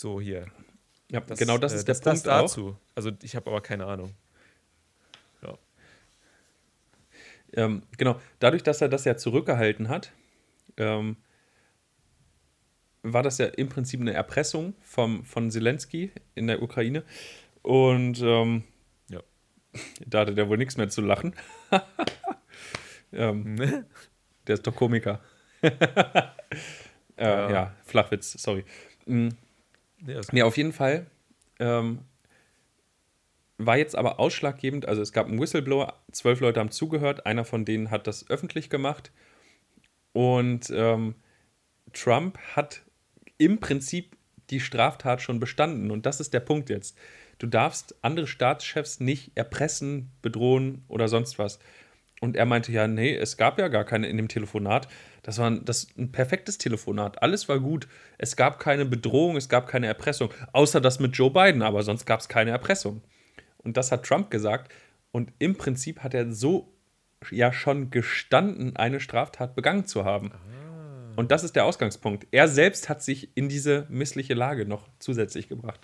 So, 0.00 0.18
hier. 0.18 0.46
ja, 1.10 1.20
genau 1.20 1.58
das 1.58 1.74
äh, 1.74 1.76
ist 1.76 1.86
der 1.88 1.94
das, 1.94 2.00
Punkt 2.00 2.26
das 2.26 2.32
auch. 2.32 2.40
dazu. 2.44 2.76
Also, 2.94 3.10
ich 3.20 3.36
habe 3.36 3.50
aber 3.50 3.60
keine 3.60 3.84
Ahnung. 3.84 4.14
Ja. 5.42 5.58
Ähm, 7.52 7.82
genau, 7.98 8.18
dadurch, 8.38 8.62
dass 8.62 8.80
er 8.80 8.88
das 8.88 9.04
ja 9.04 9.18
zurückgehalten 9.18 9.90
hat, 9.90 10.12
ähm, 10.78 11.18
war 13.02 13.22
das 13.22 13.36
ja 13.36 13.46
im 13.48 13.68
Prinzip 13.68 14.00
eine 14.00 14.14
Erpressung 14.14 14.72
vom, 14.80 15.22
von 15.22 15.50
Zelensky 15.50 16.12
in 16.34 16.46
der 16.46 16.62
Ukraine. 16.62 17.04
Und 17.60 18.22
ähm, 18.22 18.64
Ja. 19.10 19.20
da 20.06 20.20
hatte 20.20 20.34
der 20.34 20.48
wohl 20.48 20.56
nichts 20.56 20.78
mehr 20.78 20.88
zu 20.88 21.02
lachen. 21.02 21.34
ähm, 23.12 23.56
der 24.46 24.54
ist 24.54 24.66
doch 24.66 24.74
Komiker. 24.74 25.20
äh, 25.60 25.70
ja. 27.18 27.50
Ja. 27.50 27.76
Flachwitz, 27.84 28.32
sorry. 28.42 28.64
Mm, 30.00 30.06
Nee, 30.32 30.38
ja, 30.40 30.44
auf 30.44 30.56
jeden 30.56 30.72
Fall. 30.72 31.06
Ähm, 31.58 32.00
war 33.58 33.76
jetzt 33.76 33.94
aber 33.96 34.18
ausschlaggebend, 34.18 34.86
also 34.88 35.02
es 35.02 35.12
gab 35.12 35.26
einen 35.26 35.38
Whistleblower, 35.40 35.94
zwölf 36.12 36.40
Leute 36.40 36.60
haben 36.60 36.70
zugehört, 36.70 37.26
einer 37.26 37.44
von 37.44 37.64
denen 37.64 37.90
hat 37.90 38.06
das 38.06 38.28
öffentlich 38.30 38.70
gemacht 38.70 39.12
und 40.12 40.70
ähm, 40.74 41.14
Trump 41.92 42.38
hat 42.56 42.82
im 43.38 43.60
Prinzip 43.60 44.16
die 44.50 44.60
Straftat 44.60 45.20
schon 45.22 45.40
bestanden 45.40 45.90
und 45.90 46.06
das 46.06 46.20
ist 46.20 46.32
der 46.34 46.40
Punkt 46.40 46.70
jetzt. 46.70 46.96
Du 47.38 47.46
darfst 47.46 47.94
andere 48.02 48.26
Staatschefs 48.26 49.00
nicht 49.00 49.32
erpressen, 49.34 50.10
bedrohen 50.22 50.84
oder 50.88 51.08
sonst 51.08 51.38
was. 51.38 51.58
Und 52.20 52.36
er 52.36 52.44
meinte 52.46 52.70
ja, 52.70 52.86
nee, 52.86 53.14
es 53.14 53.36
gab 53.38 53.58
ja 53.58 53.68
gar 53.68 53.84
keine 53.84 54.08
in 54.08 54.18
dem 54.18 54.28
Telefonat. 54.28 54.88
Das 55.22 55.38
war 55.38 55.50
ein, 55.50 55.64
das 55.64 55.88
ein 55.98 56.12
perfektes 56.12 56.58
Telefonat. 56.58 57.22
Alles 57.22 57.48
war 57.48 57.60
gut. 57.60 57.88
Es 58.18 58.36
gab 58.36 58.58
keine 58.58 58.86
Bedrohung, 58.86 59.36
es 59.36 59.48
gab 59.48 59.66
keine 59.66 59.86
Erpressung. 59.86 60.30
Außer 60.52 60.80
das 60.80 61.00
mit 61.00 61.16
Joe 61.16 61.30
Biden, 61.30 61.62
aber 61.62 61.82
sonst 61.82 62.06
gab 62.06 62.20
es 62.20 62.28
keine 62.28 62.50
Erpressung. 62.50 63.02
Und 63.58 63.76
das 63.76 63.92
hat 63.92 64.04
Trump 64.04 64.30
gesagt. 64.30 64.72
Und 65.12 65.32
im 65.38 65.56
Prinzip 65.56 66.00
hat 66.00 66.14
er 66.14 66.32
so 66.32 66.72
ja 67.30 67.52
schon 67.52 67.90
gestanden, 67.90 68.76
eine 68.76 69.00
Straftat 69.00 69.54
begangen 69.54 69.84
zu 69.84 70.04
haben. 70.04 70.32
Und 71.16 71.30
das 71.30 71.44
ist 71.44 71.56
der 71.56 71.66
Ausgangspunkt. 71.66 72.26
Er 72.30 72.48
selbst 72.48 72.88
hat 72.88 73.02
sich 73.02 73.36
in 73.36 73.48
diese 73.48 73.86
missliche 73.90 74.34
Lage 74.34 74.64
noch 74.64 74.88
zusätzlich 75.00 75.48
gebracht. 75.48 75.80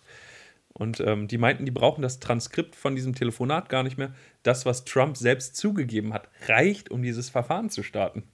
Und 0.72 1.00
ähm, 1.00 1.26
die 1.26 1.38
meinten, 1.38 1.64
die 1.64 1.70
brauchen 1.70 2.02
das 2.02 2.20
Transkript 2.20 2.76
von 2.76 2.94
diesem 2.94 3.14
Telefonat 3.14 3.68
gar 3.68 3.82
nicht 3.82 3.98
mehr. 3.98 4.14
Das, 4.42 4.66
was 4.66 4.84
Trump 4.84 5.16
selbst 5.16 5.56
zugegeben 5.56 6.12
hat, 6.12 6.28
reicht, 6.48 6.90
um 6.90 7.02
dieses 7.02 7.30
Verfahren 7.30 7.70
zu 7.70 7.82
starten. 7.82 8.24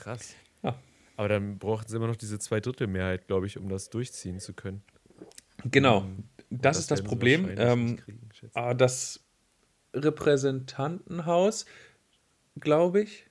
Krass. 0.00 0.34
Ja. 0.62 0.78
Aber 1.16 1.28
dann 1.28 1.58
brauchten 1.58 1.90
sie 1.90 1.96
immer 1.96 2.06
noch 2.06 2.16
diese 2.16 2.38
Zweidrittelmehrheit, 2.38 3.26
glaube 3.26 3.46
ich, 3.46 3.58
um 3.58 3.68
das 3.68 3.90
durchziehen 3.90 4.40
zu 4.40 4.54
können. 4.54 4.82
Genau, 5.64 5.98
Und 6.00 6.24
das, 6.48 6.78
ist 6.78 6.90
das 6.90 7.00
werden 7.00 7.04
sie 7.04 7.08
Problem. 7.08 7.54
Ähm, 7.58 7.96
kriegen, 7.96 8.30
ah, 8.54 8.74
das 8.74 9.20
Repräsentantenhaus, 9.94 11.66
glaube 12.58 13.02
ich. 13.02 13.26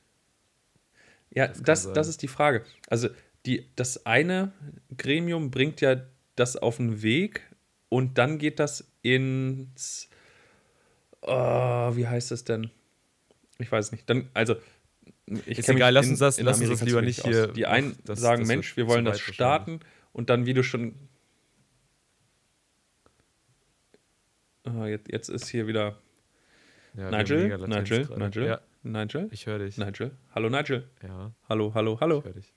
Ja, 1.32 1.48
Das 1.48 1.62
das, 1.62 1.94
das 1.94 2.08
ist 2.08 2.22
die 2.22 2.28
Frage. 2.28 2.64
Also 2.88 3.10
die, 3.46 3.70
das 3.76 4.06
eine 4.06 4.52
Gremium 4.98 5.52
bringt 5.52 5.82
ja 5.82 6.02
das 6.36 6.56
auf 6.56 6.78
den 6.78 7.02
Weg 7.02 7.42
und 7.90 8.18
dann 8.18 8.38
geht 8.38 8.60
das 8.60 8.92
ins, 9.02 10.10
oh, 11.22 11.96
wie 11.96 12.08
heißt 12.08 12.32
das 12.32 12.44
denn? 12.44 12.70
Ich 13.58 13.72
weiß 13.72 13.92
nicht. 13.92 14.10
Dann, 14.10 14.30
also 14.34 14.56
ich 15.46 15.60
Ist 15.60 15.70
egal, 15.70 15.94
lass 15.94 16.08
uns 16.08 16.20
das- 16.20 16.40
lass 16.42 16.60
uns 16.60 16.70
das 16.70 16.82
lieber 16.82 17.02
nicht 17.02 17.24
hier 17.26 17.50
aus. 17.50 17.54
Die 17.54 17.66
einen 17.66 17.98
das- 18.06 18.20
sagen, 18.20 18.42
das 18.42 18.48
Mensch, 18.48 18.76
wir 18.78 18.88
wollen 18.88 19.06
das 19.06 19.20
starten 19.20 19.80
und 20.14 20.30
dann, 20.30 20.46
wie 20.46 20.54
du 20.54 20.64
schon 20.64 20.96
Ah, 24.66 24.86
jetzt, 24.88 25.12
jetzt 25.12 25.30
ist 25.30 25.48
hier 25.48 25.68
wieder 25.68 25.98
Ja, 26.96 27.10
Nigel, 27.12 27.58
Nigel, 27.68 28.06
gerade. 28.06 28.20
Nigel, 28.20 28.46
Ja, 28.46 28.62
Nigel, 28.84 29.28
ich 29.32 29.46
höre 29.46 29.60
dich. 29.60 29.78
Nigel. 29.78 30.12
Hallo 30.36 30.50
Nigel. 30.50 30.88
Ja, 31.04 31.32
Hallo, 31.48 31.74
hallo, 31.74 31.98
hallo. 32.00 32.20
ich 32.20 32.26
höre 32.26 32.34
dich. 32.34 32.54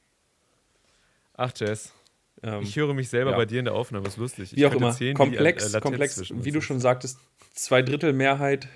Ach, 1.35 1.53
Jess, 1.57 1.93
Ähm, 2.43 2.63
ich 2.63 2.75
höre 2.77 2.93
mich 2.93 3.09
selber 3.09 3.31
ja. 3.33 3.37
bei 3.37 3.47
dir 3.47 3.61
in 3.61 3.67
der 3.67 3.75
Aufnahme, 3.75 4.07
ist 4.09 4.17
lustig. 4.17 4.53
Ich 4.53 4.59
wie 4.59 4.67
auch 4.67 4.71
könnte 4.71 4.85
immer, 4.87 5.01
wie, 5.01 5.15
komplex, 5.15 5.63
äh, 5.63 5.67
Latenz 5.69 5.83
komplex, 5.83 6.31
wie 6.35 6.51
du 6.51 6.61
schon 6.61 6.81
sagtest, 6.81 7.19
zwei 7.55 7.83
Drittel 7.83 8.13
Mehrheit. 8.13 8.69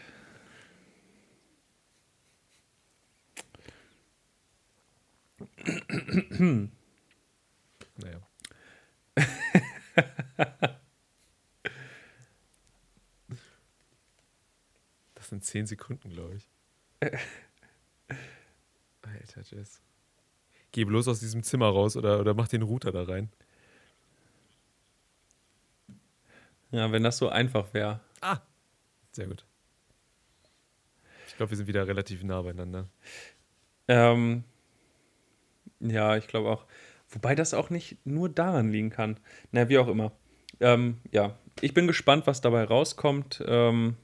Naja. 7.99 8.21
das 15.15 15.29
sind 15.29 15.45
zehn 15.45 15.67
Sekunden, 15.67 16.11
glaube 16.11 16.37
ich. 16.37 16.49
Alter, 19.03 19.43
Jess. 19.43 19.81
Geh 20.73 20.85
bloß 20.85 21.09
aus 21.09 21.21
diesem 21.21 21.43
Zimmer 21.43 21.69
raus 21.69 21.97
oder, 21.97 22.21
oder 22.21 22.35
mach 22.35 22.49
den 22.49 22.63
Router 22.63 22.93
da 22.93 23.05
rein. 23.05 23.31
Ja, 26.71 26.93
wenn 26.93 27.03
das 27.03 27.17
so 27.17 27.29
einfach 27.29 27.73
wäre. 27.73 28.01
Ah, 28.21 28.41
sehr 29.13 29.27
gut. 29.27 29.47
Ich 31.29 31.37
glaube, 31.37 31.51
wir 31.51 31.57
sind 31.57 31.67
wieder 31.67 31.87
relativ 31.87 32.23
nah 32.23 32.43
beieinander. 32.43 32.89
Ähm, 33.89 34.45
ja, 35.81 36.17
ich 36.17 36.27
glaube 36.27 36.51
auch. 36.51 36.65
Wobei 37.09 37.35
das 37.35 37.55
auch 37.55 37.71
nicht 37.71 38.05
nur 38.05 38.29
daran 38.29 38.71
liegen 38.71 38.91
kann. 38.91 39.19
Na, 39.53 39.69
wie 39.69 39.79
auch 39.79 39.89
immer. 39.89 40.13
Ähm, 40.61 40.99
ja, 41.13 41.39
ich 41.61 41.75
bin 41.75 41.87
gespannt, 41.87 42.27
was 42.27 42.41
dabei 42.41 42.65
rauskommt. 42.65 43.43
Ähm, 43.47 43.97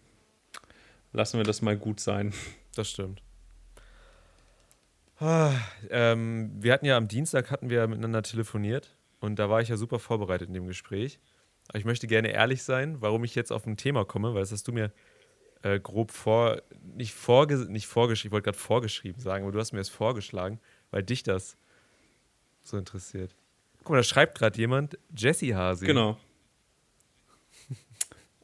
lassen 1.12 1.38
wir 1.38 1.44
das 1.44 1.62
mal 1.62 1.76
gut 1.76 2.00
sein. 2.00 2.32
Das 2.74 2.88
stimmt. 2.88 3.20
Ah, 5.18 5.52
ähm, 5.90 6.52
wir 6.58 6.72
hatten 6.72 6.86
ja 6.86 6.96
am 6.96 7.06
Dienstag 7.06 7.50
hatten 7.50 7.68
wir 7.68 7.86
miteinander 7.86 8.22
telefoniert 8.22 8.96
und 9.20 9.38
da 9.38 9.50
war 9.50 9.60
ich 9.60 9.68
ja 9.68 9.76
super 9.76 9.98
vorbereitet 9.98 10.48
in 10.48 10.54
dem 10.54 10.66
Gespräch. 10.66 11.20
Aber 11.68 11.78
ich 11.78 11.84
möchte 11.84 12.06
gerne 12.06 12.32
ehrlich 12.32 12.62
sein, 12.62 13.02
warum 13.02 13.24
ich 13.24 13.34
jetzt 13.34 13.52
auf 13.52 13.66
ein 13.66 13.76
Thema 13.76 14.06
komme, 14.06 14.32
weil 14.32 14.40
das 14.40 14.52
hast 14.52 14.66
du 14.68 14.72
mir 14.72 14.90
äh, 15.62 15.78
grob 15.78 16.10
vor, 16.10 16.62
nicht, 16.96 17.12
vorge 17.12 17.56
nicht 17.70 17.86
vorgeschrieben, 17.86 18.30
ich 18.30 18.32
wollte 18.32 18.44
gerade 18.46 18.58
vorgeschrieben 18.58 19.20
sagen, 19.20 19.44
aber 19.44 19.52
du 19.52 19.58
hast 19.58 19.72
mir 19.72 19.78
das 19.80 19.90
vorgeschlagen, 19.90 20.60
weil 20.90 21.02
dich 21.02 21.22
das 21.22 21.58
so 22.62 22.76
interessiert. 22.78 23.34
Guck 23.78 23.90
mal, 23.90 23.96
da 23.96 24.02
schreibt 24.02 24.38
gerade 24.38 24.58
jemand, 24.58 24.98
Jesse 25.16 25.54
Hasi. 25.54 25.86
Genau. 25.86 26.18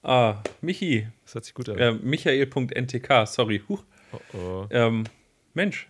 Ah, 0.03 0.43
Michi. 0.61 1.09
Das 1.25 1.35
hört 1.35 1.45
sich 1.45 1.55
gut 1.55 1.69
an. 1.69 1.77
Äh, 1.77 1.93
Michael.ntk, 1.93 3.27
sorry. 3.27 3.63
Huch. 3.69 3.83
Oh, 4.13 4.37
oh. 4.39 4.67
Ähm, 4.71 5.05
Mensch, 5.55 5.89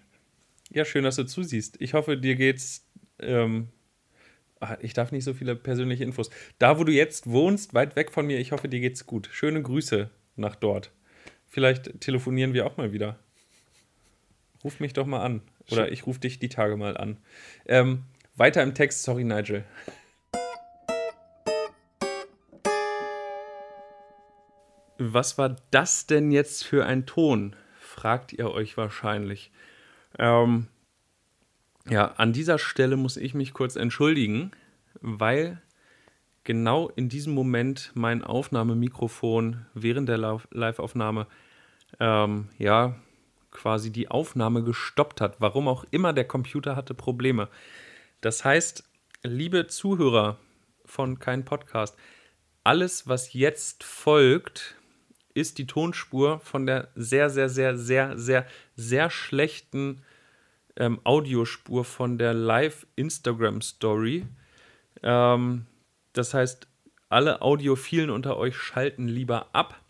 Ja, 0.71 0.85
schön, 0.85 1.05
dass 1.05 1.17
du 1.17 1.25
zusiehst. 1.25 1.77
Ich 1.81 1.93
hoffe, 1.95 2.17
dir 2.17 2.35
geht's. 2.35 2.87
Ähm, 3.21 3.69
ah, 4.61 4.77
ich 4.81 4.95
darf 4.95 5.13
nicht 5.13 5.25
so 5.25 5.35
viele 5.35 5.55
persönliche 5.57 6.05
Infos. 6.05 6.31
Da, 6.59 6.79
wo 6.79 6.85
du 6.85 6.93
jetzt 6.93 7.27
wohnst, 7.29 7.75
weit 7.75 7.97
weg 7.97 8.11
von 8.11 8.27
mir, 8.27 8.39
ich 8.39 8.51
hoffe, 8.53 8.69
dir 8.69 8.81
geht's 8.81 9.07
gut. 9.07 9.29
Schöne 9.31 9.63
Grüße 9.63 10.11
nach 10.37 10.57
dort. 10.57 10.91
Vielleicht 11.47 12.01
telefonieren 12.01 12.55
wir 12.55 12.67
auch 12.67 12.77
mal 12.79 12.93
wieder. 12.93 13.19
Ruf 14.65 14.81
mich 14.81 14.95
doch 14.95 15.07
mal 15.07 15.21
an. 15.23 15.43
Oder 15.71 15.93
ich 15.93 16.07
rufe 16.07 16.21
dich 16.21 16.39
die 16.39 16.49
Tage 16.49 16.77
mal 16.77 16.97
an. 16.97 17.19
Ähm, 17.67 18.05
weiter 18.39 18.63
im 18.63 18.75
Text, 18.75 19.03
sorry, 19.03 19.25
Nigel. 19.25 19.65
Was 24.99 25.39
war 25.39 25.57
das 25.71 26.07
denn 26.07 26.31
jetzt 26.33 26.65
für 26.65 26.85
ein 26.85 27.07
Ton? 27.07 27.55
Fragt 27.79 28.33
ihr 28.33 28.51
euch 28.51 28.77
wahrscheinlich. 28.77 29.53
Ähm, 30.19 30.67
ja, 31.89 32.13
an 32.17 32.33
dieser 32.33 32.59
Stelle 32.59 32.97
muss 32.97 33.17
ich 33.17 33.35
mich 33.35 33.53
kurz 33.53 33.77
entschuldigen, 33.77 34.51
weil 35.01 35.63
genau 36.45 36.89
in 36.89 37.09
diesem 37.09 37.35
Moment 37.35 37.93
mein 37.95 38.25
Aufnahmemikrofon 38.25 39.67
während 39.75 40.09
der 40.09 40.19
Live-Aufnahme 40.51 41.27
ähm, 42.01 42.49
ja 42.59 42.97
quasi 43.51 43.91
die 43.91 44.11
Aufnahme 44.11 44.63
gestoppt 44.63 45.21
hat. 45.21 45.41
Warum 45.41 45.69
auch 45.69 45.85
immer, 45.91 46.13
der 46.13 46.27
Computer 46.27 46.77
hatte 46.77 46.95
Probleme. 46.95 47.49
Das 48.21 48.45
heißt, 48.45 48.85
liebe 49.23 49.67
Zuhörer 49.67 50.39
von 50.85 51.19
Kein 51.19 51.45
Podcast, 51.45 51.97
alles, 52.65 53.07
was 53.07 53.33
jetzt 53.33 53.85
folgt, 53.85 54.77
ist 55.35 55.59
die 55.59 55.67
Tonspur 55.67 56.41
von 56.41 56.67
der 56.67 56.89
sehr, 56.95 57.31
sehr, 57.31 57.49
sehr, 57.49 57.79
sehr, 57.79 58.19
sehr, 58.19 58.47
sehr 58.75 59.11
schlechten 59.11 60.03
ähm, 60.77 61.01
Audiospur 61.05 61.85
von 61.85 62.19
der 62.19 62.35
Live-Instagram-Story. 62.35 64.27
Ähm, 65.03 65.67
das 66.13 66.35
heißt, 66.35 66.67
alle 67.09 67.41
Audiophilen 67.41 68.11
unter 68.11 68.37
euch 68.37 68.57
schalten 68.57 69.07
lieber 69.07 69.55
ab. 69.55 69.81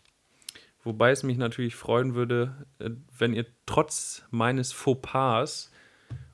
Wobei 0.83 1.11
es 1.11 1.23
mich 1.23 1.37
natürlich 1.37 1.75
freuen 1.75 2.13
würde, 2.13 2.65
äh, 2.79 2.91
wenn 3.17 3.33
ihr 3.33 3.45
trotz 3.65 4.23
meines 4.29 4.71
Fauxpas 4.71 5.71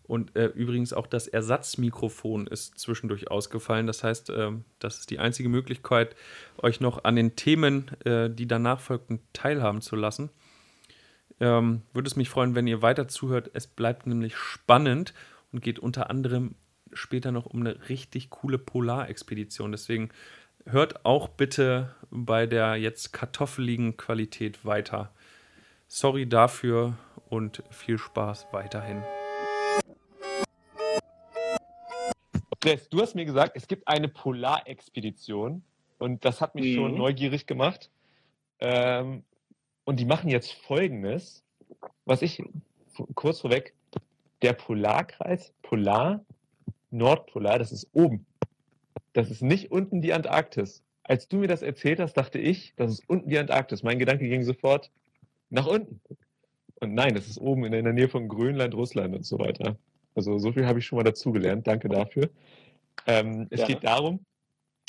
und 0.08 0.36
äh, 0.36 0.46
übrigens 0.48 0.94
auch 0.94 1.08
das 1.08 1.28
Ersatzmikrofon 1.28 2.48
ist 2.48 2.78
zwischendurch 2.78 3.32
ausgefallen. 3.32 3.88
Das 3.88 4.04
heißt, 4.04 4.30
äh, 4.30 4.52
das 4.80 5.00
ist 5.00 5.10
die 5.10 5.20
einzige 5.20 5.50
Möglichkeit, 5.50 6.16
euch 6.58 6.80
noch 6.80 7.04
an 7.04 7.16
den 7.16 7.36
Themen, 7.36 7.90
äh, 8.06 8.30
die 8.30 8.48
danach 8.48 8.80
folgten, 8.80 9.20
teilhaben 9.34 9.82
zu 9.82 9.96
lassen. 9.96 10.30
Ähm, 11.40 11.82
würde 11.94 12.08
es 12.08 12.16
mich 12.16 12.30
freuen, 12.30 12.56
wenn 12.56 12.68
ihr 12.68 12.82
weiter 12.82 13.08
zuhört. 13.08 13.50
Es 13.54 13.68
bleibt 13.68 14.06
nämlich 14.08 14.38
spannend 14.38 15.14
und 15.52 15.62
geht 15.62 15.80
unter 15.80 16.10
anderem 16.10 16.56
später 16.94 17.32
noch 17.32 17.46
um 17.46 17.62
eine 17.62 17.90
richtig 17.90 18.30
coole 18.30 18.58
Polarexpedition. 18.58 19.72
Deswegen 19.72 20.10
hört 20.66 21.06
auch 21.06 21.28
bitte 21.28 21.94
bei 22.10 22.46
der 22.46 22.76
jetzt 22.76 23.12
kartoffeligen 23.12 23.98
Qualität 23.98 24.66
weiter. 24.66 25.12
Sorry 25.88 26.28
dafür 26.28 26.98
und 27.30 27.64
viel 27.70 27.98
Spaß 27.98 28.48
weiterhin. 28.52 29.04
Jess, 32.66 32.90
du 32.90 33.00
hast 33.02 33.14
mir 33.14 33.26
gesagt, 33.26 33.52
es 33.56 33.68
gibt 33.68 33.88
eine 33.88 34.08
Polarexpedition 34.08 35.64
und 36.00 36.26
das 36.26 36.42
hat 36.42 36.56
mich 36.56 36.72
mhm. 36.72 36.76
schon 36.76 36.98
neugierig 36.98 37.46
gemacht. 37.46 37.92
Ähm, 38.60 39.24
und 39.84 40.00
die 40.00 40.06
machen 40.06 40.30
jetzt 40.30 40.52
Folgendes, 40.52 41.44
was 42.06 42.24
ich 42.24 42.42
kurz 43.14 43.42
vorweg, 43.42 43.76
der 44.42 44.54
Polarkreis, 44.54 45.54
Polar, 45.62 46.26
Nordpolar, 46.90 47.60
das 47.60 47.72
ist 47.72 47.88
oben. 47.94 48.26
Das 49.14 49.30
ist 49.30 49.42
nicht 49.42 49.72
unten 49.72 50.02
die 50.02 50.14
Antarktis. 50.14 50.84
Als 51.04 51.28
du 51.28 51.38
mir 51.38 51.48
das 51.48 51.62
erzählt 51.62 52.00
hast, 52.00 52.14
dachte 52.14 52.40
ich, 52.40 52.74
das 52.78 52.92
ist 52.92 53.04
unten 53.08 53.30
die 53.30 53.38
Antarktis. 53.38 53.84
Mein 53.84 54.00
Gedanke 54.00 54.28
ging 54.28 54.44
sofort 54.44 54.90
nach 55.52 55.68
unten. 55.68 56.02
Und 56.80 56.94
nein, 56.96 57.14
das 57.14 57.28
ist 57.28 57.38
oben 57.38 57.64
in 57.66 57.72
der 57.72 57.94
Nähe 57.94 58.10
von 58.10 58.28
Grönland, 58.28 58.74
Russland 58.74 59.16
und 59.16 59.26
so 59.26 59.38
weiter. 59.38 59.78
Also 60.16 60.38
so 60.40 60.52
viel 60.54 60.66
habe 60.66 60.80
ich 60.80 60.86
schon 60.86 60.98
mal 60.98 61.04
dazugelernt. 61.04 61.68
Danke 61.68 61.90
dafür. 61.90 62.30
Ähm, 63.06 63.48
es 63.50 63.62
ja. 63.62 63.68
geht 63.68 63.84
darum, 63.84 64.26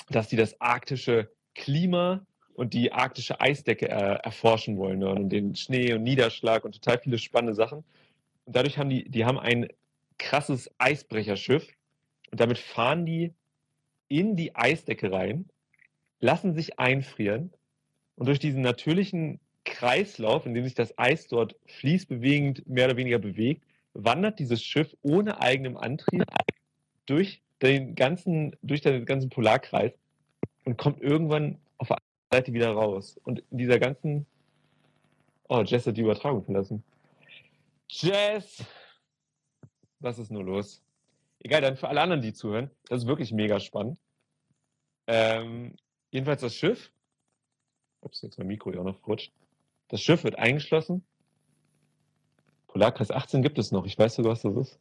dass 0.09 0.29
die 0.29 0.37
das 0.37 0.61
arktische 0.61 1.31
Klima 1.55 2.25
und 2.55 2.73
die 2.73 2.93
arktische 2.93 3.41
Eisdecke 3.41 3.89
äh, 3.89 4.19
erforschen 4.23 4.79
wollen 4.79 5.01
ne? 5.01 5.09
und 5.11 5.29
den 5.29 5.55
Schnee 5.55 5.93
und 5.93 6.03
Niederschlag 6.03 6.65
und 6.65 6.73
total 6.73 6.99
viele 6.99 7.19
spannende 7.19 7.55
Sachen. 7.55 7.85
Und 8.45 8.57
dadurch 8.57 8.79
haben 8.79 8.89
die, 8.89 9.09
die 9.09 9.25
haben 9.25 9.39
ein 9.39 9.69
krasses 10.19 10.71
Eisbrecherschiff 10.79 11.69
und 12.31 12.41
damit 12.41 12.59
fahren 12.59 13.05
die 13.05 13.35
in 14.09 14.37
die 14.37 14.55
Eisdecke 14.55 15.11
rein, 15.13 15.47
lassen 16.21 16.55
sich 16.55 16.79
einfrieren 16.79 17.53
und 18.15 18.27
durch 18.27 18.39
diesen 18.39 18.63
natürlichen 18.63 19.41
Kreislauf, 19.65 20.47
in 20.47 20.55
dem 20.55 20.65
sich 20.65 20.75
das 20.75 20.97
Eis 20.97 21.29
dort 21.29 21.57
fließbewegend 21.67 22.67
mehr 22.67 22.87
oder 22.87 22.97
weniger 22.97 23.19
bewegt, 23.19 23.65
wandert 23.97 24.39
dieses 24.39 24.63
Schiff 24.63 24.95
ohne 25.03 25.41
eigenem 25.41 25.77
Antrieb 25.77 26.25
durch 27.07 27.43
den 27.63 27.95
ganzen, 27.95 28.57
durch 28.63 28.83
den 28.83 29.05
ganzen 29.07 29.31
Polarkreis 29.31 29.93
und 30.65 30.77
kommt 30.77 31.01
irgendwann 31.01 31.59
auf 31.79 31.89
der 31.89 31.99
Seite 32.31 32.53
wieder 32.53 32.71
raus. 32.71 33.19
Und 33.25 33.43
in 33.51 33.59
dieser 33.59 33.79
ganzen. 33.79 34.27
Oh, 35.49 35.63
Jess 35.63 35.87
hat 35.87 35.97
die 35.97 36.03
Übertragung 36.03 36.45
verlassen. 36.45 36.83
Jess! 37.89 38.65
Was 40.01 40.19
ist 40.19 40.31
nur 40.31 40.45
los? 40.45 40.83
Egal, 41.39 41.61
dann 41.61 41.77
für 41.77 41.89
alle 41.89 42.01
anderen, 42.01 42.21
die 42.21 42.33
zuhören, 42.33 42.71
das 42.89 43.03
ist 43.03 43.07
wirklich 43.07 43.33
mega 43.33 43.61
spannend. 43.61 43.99
Ähm, 45.07 45.77
jedenfalls 46.11 46.41
das 46.41 46.55
Schiff. 46.55 46.91
Ups, 48.01 48.23
jetzt 48.23 48.39
mein 48.39 48.49
Mikro 48.49 48.73
ja 48.73 48.81
auch 48.81 48.85
noch 48.85 49.07
rutscht. 49.07 49.33
Das 49.89 50.03
Schiff 50.03 50.25
wird 50.25 50.37
eingeschlossen 50.37 51.05
Polarkreis 52.69 53.11
18 53.11 53.43
gibt 53.43 53.59
es 53.59 53.73
noch. 53.73 53.87
Ich 53.87 53.99
weiß 53.99 54.17
sogar, 54.17 54.33
was 54.33 54.43
das 54.43 54.57
ist. 54.57 54.79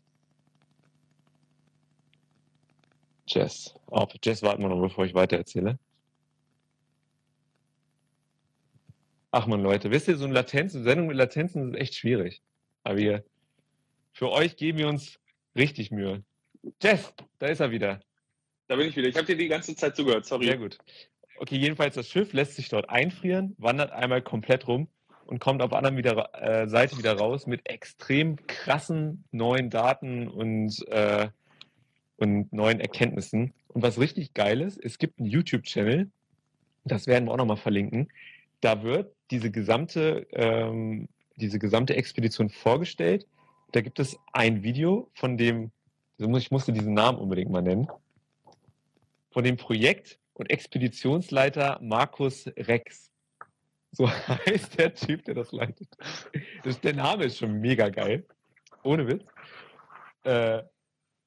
Jess. 3.28 3.76
Auf 3.88 4.14
Jess 4.24 4.42
warten 4.44 4.62
wir 4.62 4.70
noch, 4.70 4.82
bevor 4.82 5.06
ich 5.06 5.14
weiter 5.14 5.38
erzähle. 5.38 5.80
Ach 9.32 9.48
man, 9.48 9.62
Leute, 9.62 9.92
wisst 9.92 10.08
ihr, 10.08 10.18
so 10.18 10.26
eine 10.26 10.34
Latenz, 10.34 10.76
eine 10.76 10.84
Sendung 10.84 11.08
mit 11.08 11.18
Latenzen 11.18 11.74
ist 11.74 11.82
echt 11.82 11.96
schwierig. 11.96 12.42
Aber 12.84 12.98
wir, 12.98 13.26
für 14.14 14.32
euch 14.32 14.56
geben 14.56 14.78
wir 14.78 14.88
uns 14.88 15.20
richtig 15.56 15.92
Mühe. 15.92 16.24
Jess, 16.82 17.14
da 17.40 17.48
ist 17.48 17.60
er 17.60 17.72
wieder. 17.72 18.00
Da 18.68 18.76
bin 18.76 18.88
ich 18.88 18.96
wieder. 18.96 19.10
Ich 19.10 19.16
habe 19.16 19.26
dir 19.26 19.36
die 19.36 19.48
ganze 19.48 19.76
Zeit 19.76 19.96
zugehört, 19.96 20.26
sorry. 20.26 20.46
Sehr 20.46 20.58
gut. 20.58 20.78
Okay, 21.38 21.58
jedenfalls 21.58 21.96
das 21.96 22.10
Schiff 22.10 22.32
lässt 22.34 22.56
sich 22.56 22.70
dort 22.70 22.90
einfrieren, 22.90 23.56
wandert 23.58 23.92
einmal 23.92 24.22
komplett 24.22 24.68
rum 24.68 24.88
und 25.26 25.40
kommt 25.40 25.62
auf 25.62 25.70
der 25.70 25.78
anderen 25.78 25.98
wieder, 25.98 26.30
äh, 26.42 26.68
Seite 26.68 26.98
wieder 26.98 27.18
raus 27.18 27.48
mit 27.48 27.68
extrem 27.70 28.38
krassen 28.48 29.24
neuen 29.32 29.70
Daten 29.70 30.28
und, 30.28 30.88
äh, 30.90 31.28
und 32.18 32.52
neuen 32.54 32.80
Erkenntnissen. 32.80 33.54
Und 33.68 33.82
was 33.82 34.00
richtig 34.00 34.34
geil 34.34 34.62
ist, 34.62 34.78
es 34.84 34.98
gibt 34.98 35.20
einen 35.20 35.30
YouTube-Channel, 35.30 36.10
das 36.86 37.08
werden 37.08 37.26
wir 37.26 37.32
auch 37.32 37.38
nochmal 37.38 37.58
verlinken. 37.58 38.10
Da 38.62 38.84
wird 38.84 39.14
diese 39.32 39.52
gesamte, 39.52 40.28
ähm, 40.32 41.10
diese 41.36 41.60
gesamte 41.60 41.96
Expedition 41.96 42.50
vorgestellt. 42.50 43.28
Da 43.72 43.82
gibt 43.82 44.00
es 44.00 44.18
ein 44.32 44.64
Video 44.64 45.10
von 45.14 45.38
dem, 45.38 45.72
ich 46.18 46.52
musste 46.52 46.72
diesen 46.72 46.94
Namen 46.94 47.18
unbedingt 47.18 47.52
mal 47.52 47.62
nennen, 47.62 47.88
von 49.32 49.44
dem 49.44 49.58
Projekt 49.58 50.20
und 50.36 50.50
Expeditionsleiter 50.50 51.80
Markus 51.82 52.48
Rex. 52.58 53.12
So 53.96 54.10
heißt 54.28 54.78
der 54.78 54.94
Typ, 54.94 55.24
der 55.26 55.36
das 55.36 55.52
leitet. 55.52 55.88
Das, 56.64 56.80
der 56.82 56.94
Name 56.94 57.26
ist 57.26 57.38
schon 57.38 57.60
mega 57.62 57.90
geil. 57.90 58.26
Ohne 58.84 59.08
Witz. 59.08 59.26
Äh, 60.24 60.64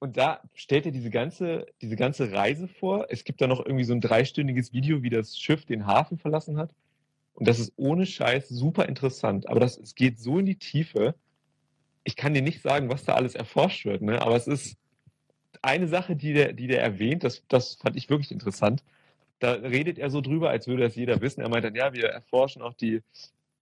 und 0.01 0.16
da 0.16 0.43
stellt 0.55 0.87
er 0.87 0.93
diese 0.93 1.11
ganze, 1.11 1.66
diese 1.81 1.97
ganze 1.97 2.31
Reise 2.31 2.69
vor. 2.69 3.07
Es 3.09 3.25
gibt 3.25 3.41
da 3.41 3.47
noch 3.47 3.64
irgendwie 3.64 3.85
so 3.85 3.95
ein 3.95 4.01
dreistündiges 4.01 4.73
Video, 4.73 5.03
wie 5.03 5.11
das 5.11 5.39
Schiff 5.39 5.64
den 5.64 5.87
Hafen 5.87 6.19
verlassen 6.19 6.59
hat. 6.59 6.73
Und 7.33 7.49
das 7.49 7.59
ist 7.59 7.73
ohne 7.77 8.05
Scheiß 8.05 8.49
super 8.49 8.87
interessant. 8.87 9.49
Aber 9.49 9.61
das, 9.61 9.79
es 9.79 9.95
geht 9.95 10.19
so 10.19 10.39
in 10.39 10.47
die 10.47 10.59
Tiefe. 10.59 11.14
Ich 12.05 12.16
kann 12.16 12.35
dir 12.35 12.43
nicht 12.43 12.61
sagen, 12.61 12.91
was 12.91 13.05
da 13.05 13.14
alles 13.14 13.35
erforscht 13.35 13.87
wird, 13.87 14.03
ne? 14.03 14.23
aber 14.23 14.37
es 14.37 14.47
ist 14.47 14.77
eine 15.62 15.89
Sache, 15.89 16.16
die 16.16 16.33
der, 16.33 16.53
die 16.53 16.66
der 16.69 16.83
erwähnt, 16.83 17.25
das, 17.25 17.43
das 17.49 17.75
fand 17.75 17.97
ich 17.97 18.09
wirklich 18.09 18.31
interessant 18.31 18.83
da 19.39 19.53
redet 19.53 19.99
er 19.99 20.11
so 20.11 20.20
drüber, 20.20 20.51
als 20.51 20.66
würde 20.66 20.84
das 20.84 20.97
jeder 20.97 21.20
wissen. 21.20 21.41
Er 21.41 21.49
meint 21.49 21.64
dann, 21.64 21.74
ja, 21.74 21.93
wir 21.95 22.09
erforschen 22.09 22.62
auch 22.62 22.74
die 22.74 23.03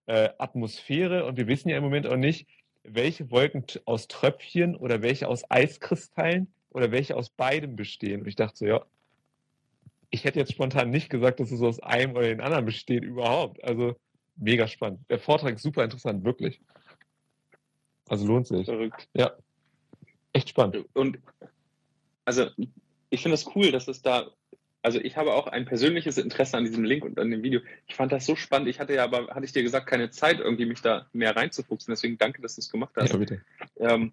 äh, 0.07 0.31
Atmosphäre 0.39 1.25
und 1.25 1.37
wir 1.37 1.47
wissen 1.47 1.69
ja 1.69 1.77
im 1.77 1.85
Moment 1.85 2.07
auch 2.07 2.17
nicht, 2.17 2.47
welche 2.83 3.31
Wolken 3.31 3.65
aus 3.85 4.09
Tröpfchen 4.09 4.77
oder 4.77 5.03
welche 5.03 5.29
aus 5.29 5.51
Eiskristallen 5.51 6.49
oder 6.71 6.91
welche 6.93 7.17
aus 7.17 7.31
beidem 7.31 7.77
bestehen. 7.77 8.21
Und 8.21 8.29
ich 8.29 8.37
dachte 8.37 8.57
so, 8.57 8.67
ja, 8.67 8.85
ich 10.11 10.25
hätte 10.25 10.39
jetzt 10.39 10.53
spontan 10.53 10.91
nicht 10.91 11.11
gesagt, 11.11 11.41
dass 11.41 11.51
es 11.51 11.61
aus 11.61 11.81
einem 11.81 12.13
oder 12.13 12.29
den 12.29 12.41
anderen 12.41 12.65
besteht 12.65 13.03
überhaupt. 13.03 13.63
Also 13.65 13.97
mega 14.37 14.69
spannend. 14.69 15.01
Der 15.11 15.19
Vortrag 15.19 15.57
ist 15.57 15.63
super 15.63 15.85
interessant, 15.85 16.25
wirklich. 16.25 16.61
Also 18.09 18.27
lohnt 18.27 18.47
sich. 18.47 18.67
Verrückt. 18.67 19.09
Ja. 19.15 19.33
Echt 20.33 20.51
spannend. 20.51 20.85
Und 20.95 21.19
also 22.25 22.49
ich 23.11 23.23
finde 23.23 23.35
es 23.35 23.47
cool, 23.55 23.73
dass 23.73 23.89
es 23.89 24.03
da, 24.03 24.31
also 24.87 25.01
ich 25.01 25.17
habe 25.17 25.35
auch 25.35 25.49
ein 25.49 25.65
persönliches 25.65 26.17
Interesse 26.17 26.57
an 26.57 26.65
diesem 26.65 26.85
Link 26.85 27.05
und 27.05 27.19
an 27.19 27.29
dem 27.29 27.43
Video. 27.43 27.59
Ich 27.89 27.97
fand 27.97 28.13
das 28.13 28.25
so 28.25 28.37
spannend. 28.37 28.69
Ich 28.69 28.79
hatte 28.79 28.95
ja 28.95 29.03
aber, 29.03 29.35
hatte 29.35 29.45
ich 29.45 29.53
dir 29.53 29.65
gesagt, 29.65 29.89
keine 29.89 30.11
Zeit, 30.11 30.39
irgendwie 30.39 30.65
mich 30.65 30.81
da 30.81 31.07
mehr 31.13 31.35
reinzufuchsen. 31.35 31.91
Deswegen 31.91 32.19
danke, 32.19 32.41
dass 32.41 32.55
du 32.55 32.61
es 32.61 32.71
gemacht 32.71 32.93
hast. 32.95 33.11
Ja, 33.11 33.19
bitte. 33.19 33.41
Ähm, 33.81 34.13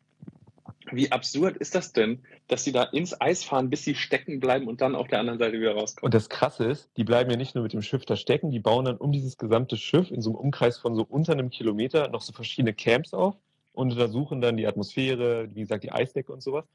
wie 0.92 1.12
absurd 1.12 1.58
ist 1.58 1.76
das 1.76 1.94
denn, 1.94 2.24
dass 2.48 2.64
sie 2.64 2.72
da 2.72 2.82
ins 2.86 3.22
Eis 3.22 3.44
fahren, 3.44 3.70
bis 3.70 3.84
sie 3.84 3.94
stecken 3.94 4.40
bleiben 4.40 4.68
und 4.68 4.82
dann 4.82 4.96
auf 4.96 5.08
der 5.08 5.20
anderen 5.20 5.38
Seite 5.38 5.60
wieder 5.60 5.76
rauskommen? 5.76 6.08
Und 6.08 6.16
das 6.16 6.28
Krasse 6.28 6.66
ist, 6.66 6.90
die 6.98 7.04
bleiben 7.04 7.30
ja 7.30 7.38
nicht 7.38 7.54
nur 7.54 7.64
mit 7.64 7.74
dem 7.74 7.84
Schiff 7.84 8.04
da 8.06 8.16
stecken, 8.16 8.50
die 8.50 8.60
bauen 8.60 8.86
dann 8.86 8.98
um 8.98 9.12
dieses 9.12 9.38
gesamte 9.38 9.78
Schiff 9.78 10.10
in 10.10 10.24
so 10.24 10.32
einem 10.32 10.40
Umkreis 10.40 10.80
von 10.80 10.96
so 10.96 11.06
unter 11.08 11.34
einem 11.34 11.52
Kilometer 11.52 12.10
noch 12.10 12.22
so 12.22 12.34
verschiedene 12.34 12.74
Camps 12.74 13.14
auf 13.14 13.36
und 13.74 13.92
untersuchen 13.92 14.42
dann 14.42 14.58
die 14.58 14.66
Atmosphäre, 14.66 15.50
wie 15.54 15.62
gesagt, 15.62 15.84
die 15.84 15.92
Eisdecke 15.92 16.34
und 16.34 16.42
sowas. 16.42 16.66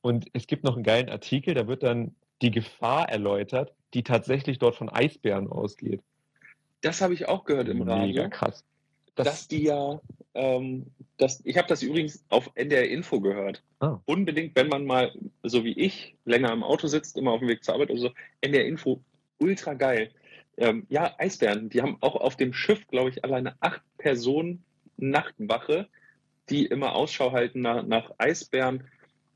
Und 0.00 0.28
es 0.32 0.46
gibt 0.46 0.64
noch 0.64 0.76
einen 0.76 0.84
geilen 0.84 1.10
Artikel, 1.10 1.52
da 1.52 1.66
wird 1.66 1.82
dann 1.82 2.14
die 2.42 2.50
Gefahr 2.50 3.08
erläutert, 3.08 3.74
die 3.94 4.02
tatsächlich 4.02 4.58
dort 4.58 4.74
von 4.74 4.88
Eisbären 4.88 5.50
ausgeht. 5.50 6.02
Das 6.80 7.00
habe 7.00 7.14
ich 7.14 7.28
auch 7.28 7.44
gehört 7.44 7.68
im 7.68 7.82
Radio. 7.82 8.06
Mega 8.06 8.28
krass. 8.28 8.64
Das, 9.14 9.26
dass 9.26 9.48
die 9.48 9.64
ja, 9.64 10.00
ähm, 10.34 10.86
das, 11.18 11.40
ich 11.44 11.56
habe 11.56 11.68
das 11.68 11.82
übrigens 11.82 12.24
auf 12.28 12.50
NDR 12.56 12.88
Info 12.88 13.20
gehört. 13.20 13.62
Ah. 13.78 14.00
Unbedingt, 14.04 14.56
wenn 14.56 14.68
man 14.68 14.84
mal, 14.84 15.12
so 15.44 15.64
wie 15.64 15.72
ich, 15.72 16.16
länger 16.24 16.52
im 16.52 16.64
Auto 16.64 16.88
sitzt, 16.88 17.16
immer 17.16 17.30
auf 17.30 17.38
dem 17.38 17.48
Weg 17.48 17.62
zur 17.62 17.74
Arbeit 17.74 17.90
oder 17.90 18.00
so, 18.00 18.10
NDR 18.40 18.66
Info, 18.66 19.00
ultra 19.38 19.74
geil. 19.74 20.10
Ähm, 20.56 20.86
ja, 20.88 21.14
Eisbären, 21.18 21.68
die 21.68 21.80
haben 21.80 21.96
auch 22.00 22.16
auf 22.16 22.36
dem 22.36 22.52
Schiff, 22.52 22.86
glaube 22.88 23.10
ich, 23.10 23.24
alleine 23.24 23.56
acht 23.60 23.82
Personen 23.98 24.64
Nachtwache, 24.96 25.88
die 26.50 26.66
immer 26.66 26.94
Ausschau 26.94 27.32
halten 27.32 27.60
nach, 27.60 27.84
nach 27.84 28.12
Eisbären, 28.18 28.84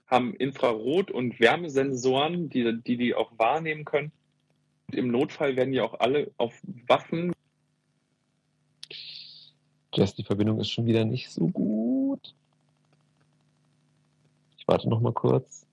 haben 0.09 0.35
Infrarot- 0.35 1.11
und 1.11 1.39
Wärmesensoren, 1.39 2.49
die, 2.49 2.81
die 2.83 2.97
die 2.97 3.15
auch 3.15 3.31
wahrnehmen 3.39 3.85
können. 3.85 4.11
Und 4.89 4.97
Im 4.97 5.11
Notfall 5.11 5.57
werden 5.57 5.73
die 5.73 5.81
auch 5.81 6.01
alle 6.01 6.31
auf 6.39 6.55
Waffen 6.87 7.33
Jess, 9.99 10.15
die 10.15 10.23
Verbindung 10.23 10.61
ist 10.61 10.71
schon 10.71 10.87
wieder 10.87 11.05
nicht 11.05 11.31
so 11.31 11.49
gut. 11.49 12.35
Ich 14.59 14.69
warte 14.69 14.89
noch 14.89 15.01
mal 15.01 15.13
kurz. 15.13 15.67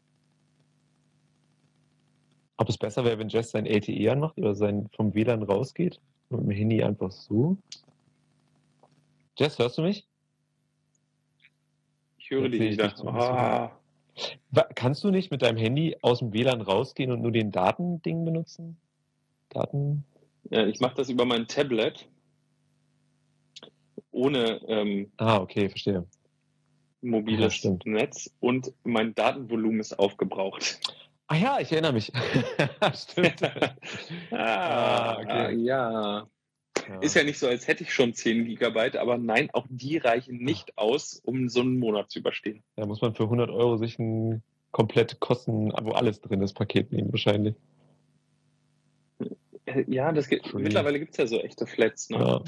Ob 2.58 2.70
es 2.70 2.78
besser 2.78 3.04
wäre, 3.04 3.20
wenn 3.20 3.30
Jess 3.30 3.52
sein 3.52 3.66
LTE 3.66 4.12
anmacht 4.12 4.38
oder 4.38 4.56
sein 4.56 4.90
vom 4.96 5.14
WLAN 5.14 5.44
rausgeht 5.44 6.00
und 6.30 6.40
mit 6.40 6.56
dem 6.56 6.58
Handy 6.58 6.84
einfach 6.84 7.12
so. 7.12 7.58
Jess, 9.38 9.60
hörst 9.60 9.78
du 9.78 9.82
mich? 9.82 10.08
Ich 12.18 12.32
höre 12.32 12.44
Jetzt 12.44 12.54
die 12.54 12.58
sehe 12.58 12.70
ich 12.70 12.78
dich 12.78 12.96
so. 12.96 13.10
Ah, 13.10 13.78
Kannst 14.76 15.03
du 15.03 15.11
nicht 15.11 15.32
mit 15.32 15.41
deinem 15.41 15.57
Handy 15.57 15.97
aus 16.01 16.20
dem 16.20 16.34
WLAN 16.34 16.61
rausgehen 16.61 17.11
und 17.11 17.22
nur 17.22 17.32
den 17.32 17.51
Datending 17.51 18.24
benutzen? 18.26 18.78
Daten? 19.49 20.05
ja, 20.49 20.66
ich 20.66 20.80
mache 20.80 20.95
das 20.95 21.09
über 21.09 21.26
mein 21.26 21.47
Tablet. 21.47 22.07
Ohne 24.11 24.61
ähm, 24.68 25.11
Ah, 25.18 25.38
okay, 25.38 25.68
verstehe. 25.70 25.93
Ja, 25.95 26.05
mobiles 27.01 27.53
stimmt. 27.55 27.86
Netz 27.86 28.32
und 28.39 28.72
mein 28.84 29.13
Datenvolumen 29.13 29.80
ist 29.80 29.99
aufgebraucht. 29.99 30.80
Ah 31.28 31.36
ja, 31.36 31.59
ich 31.59 31.72
erinnere 31.72 31.93
mich. 31.93 32.11
stimmt. 32.95 33.41
ah, 34.32 34.38
Ah, 34.38 35.18
okay. 35.20 35.55
ja. 35.55 36.28
Ja. 36.88 37.00
Ist 37.00 37.16
ja 37.16 37.24
nicht 37.24 37.40
so, 37.40 37.48
als 37.48 37.68
hätte 37.68 37.84
ich 37.84 37.94
schon 37.94 38.14
10 38.14 38.46
Gigabyte, 38.46 38.98
aber 38.98 39.18
nein, 39.18 39.50
auch 39.54 39.66
die 39.70 39.98
reichen 39.98 40.38
nicht 40.38 40.78
aus, 40.78 41.22
um 41.24 41.50
so 41.50 41.62
einen 41.62 41.80
Monat 41.80 42.12
zu 42.12 42.20
überstehen. 42.20 42.64
Da 42.76 42.86
muss 42.86 43.02
man 43.02 43.16
für 43.16 43.24
100 43.24 43.50
Euro 43.50 43.78
sich 43.78 43.98
ein 44.00 44.44
komplett 44.72 45.20
Kosten, 45.20 45.72
wo 45.72 45.92
alles 45.92 46.22
drin 46.22 46.42
ist, 46.42 46.54
Paket 46.54 46.92
nehmen 46.92 47.12
wahrscheinlich. 47.12 47.56
Äh, 49.66 49.84
Ja, 49.88 50.12
das 50.12 50.28
gibt, 50.28 50.48
Free. 50.48 50.62
mittlerweile 50.62 51.00
gibt 51.00 51.12
es 51.12 51.18
ja 51.18 51.28
so 51.28 51.40
echte 51.40 51.66
Flats. 51.66 52.10
Ne? 52.10 52.18
Ja. 52.18 52.44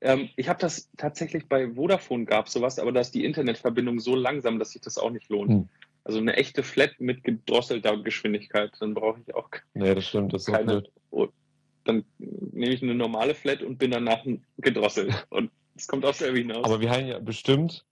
Ähm, 0.00 0.28
ich 0.36 0.48
habe 0.48 0.58
das 0.58 0.90
tatsächlich 0.96 1.46
bei 1.48 1.74
Vodafone 1.74 2.24
gab 2.24 2.48
sowas, 2.48 2.78
aber 2.78 2.90
da 2.90 3.00
ist 3.00 3.14
die 3.14 3.24
Internetverbindung 3.24 4.00
so 4.00 4.16
langsam, 4.16 4.58
dass 4.58 4.70
sich 4.70 4.80
das 4.82 4.98
auch 4.98 5.10
nicht 5.10 5.28
lohnt. 5.28 5.50
Hm. 5.50 5.68
Also 6.04 6.18
eine 6.18 6.34
echte 6.34 6.64
Flat 6.64 6.98
mit 6.98 7.22
gedrosselter 7.22 7.96
Geschwindigkeit, 8.02 8.72
dann 8.80 8.94
brauche 8.94 9.20
ich 9.20 9.34
auch 9.36 9.48
Nee, 9.74 9.94
das 9.94 10.08
stimmt, 10.08 10.32
das 10.32 10.42
ist 10.42 10.46
so 10.46 10.52
keine. 10.52 10.80
blöd. 11.10 11.32
Dann 11.84 12.04
nehme 12.18 12.72
ich 12.72 12.82
eine 12.82 12.94
normale 12.94 13.34
Flat 13.34 13.62
und 13.62 13.78
bin 13.78 13.90
danach 13.90 14.24
gedrosselt. 14.58 15.26
Und 15.30 15.50
es 15.74 15.86
kommt 15.86 16.04
auch 16.04 16.14
selber 16.14 16.38
hinaus. 16.38 16.64
Aber 16.64 16.80
wir 16.80 16.90
haben 16.90 17.06
ja 17.06 17.18
bestimmt 17.18 17.84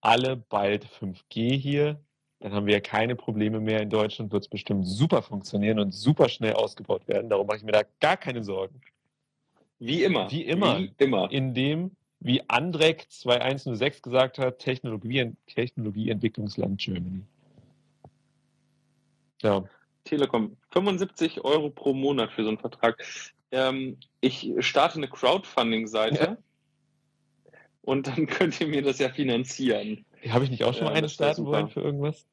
alle 0.00 0.36
bald 0.36 0.86
5G 0.86 1.56
hier. 1.56 2.00
Dann 2.40 2.52
haben 2.52 2.66
wir 2.66 2.74
ja 2.74 2.80
keine 2.80 3.16
Probleme 3.16 3.60
mehr. 3.60 3.80
In 3.80 3.90
Deutschland 3.90 4.32
wird 4.32 4.44
es 4.44 4.48
bestimmt 4.48 4.86
super 4.86 5.22
funktionieren 5.22 5.78
und 5.78 5.92
super 5.92 6.28
schnell 6.28 6.54
ausgebaut 6.54 7.08
werden. 7.08 7.30
Darum 7.30 7.46
mache 7.46 7.58
ich 7.58 7.62
mir 7.64 7.72
da 7.72 7.82
gar 8.00 8.16
keine 8.16 8.44
Sorgen. 8.44 8.80
wie 9.78 10.04
immer. 10.04 10.30
Wie 10.30 10.42
immer. 10.42 10.78
Wie 10.78 10.92
immer. 10.98 11.30
In 11.30 11.54
dem, 11.54 11.90
wie 12.20 12.42
Andrek 12.48 13.06
2106 13.10 14.02
gesagt 14.02 14.38
hat, 14.38 14.58
Technologie, 14.58 15.32
Technologieentwicklungsland 15.46 16.80
Germany. 16.80 17.22
Ja, 19.42 19.64
Telekom, 20.04 20.56
75 20.70 21.44
Euro 21.44 21.70
pro 21.70 21.94
Monat 21.94 22.30
für 22.32 22.42
so 22.42 22.48
einen 22.48 22.58
Vertrag. 22.58 23.02
Ähm, 23.54 23.98
ich 24.20 24.52
starte 24.60 24.96
eine 24.96 25.08
Crowdfunding-Seite 25.08 26.38
und 27.82 28.06
dann 28.08 28.26
könnt 28.26 28.60
ihr 28.60 28.66
mir 28.66 28.82
das 28.82 28.98
ja 28.98 29.10
finanzieren. 29.10 30.04
habe 30.28 30.44
ich 30.44 30.50
nicht 30.50 30.64
auch 30.64 30.72
schon 30.74 30.84
Ja, 30.84 30.90
mal 30.90 30.92
eine 30.96 31.02
das 31.02 31.18
wär 31.20 31.26
starten 31.34 31.46
wollen 31.46 31.68
für 31.68 31.80
irgendwas? 31.80 32.26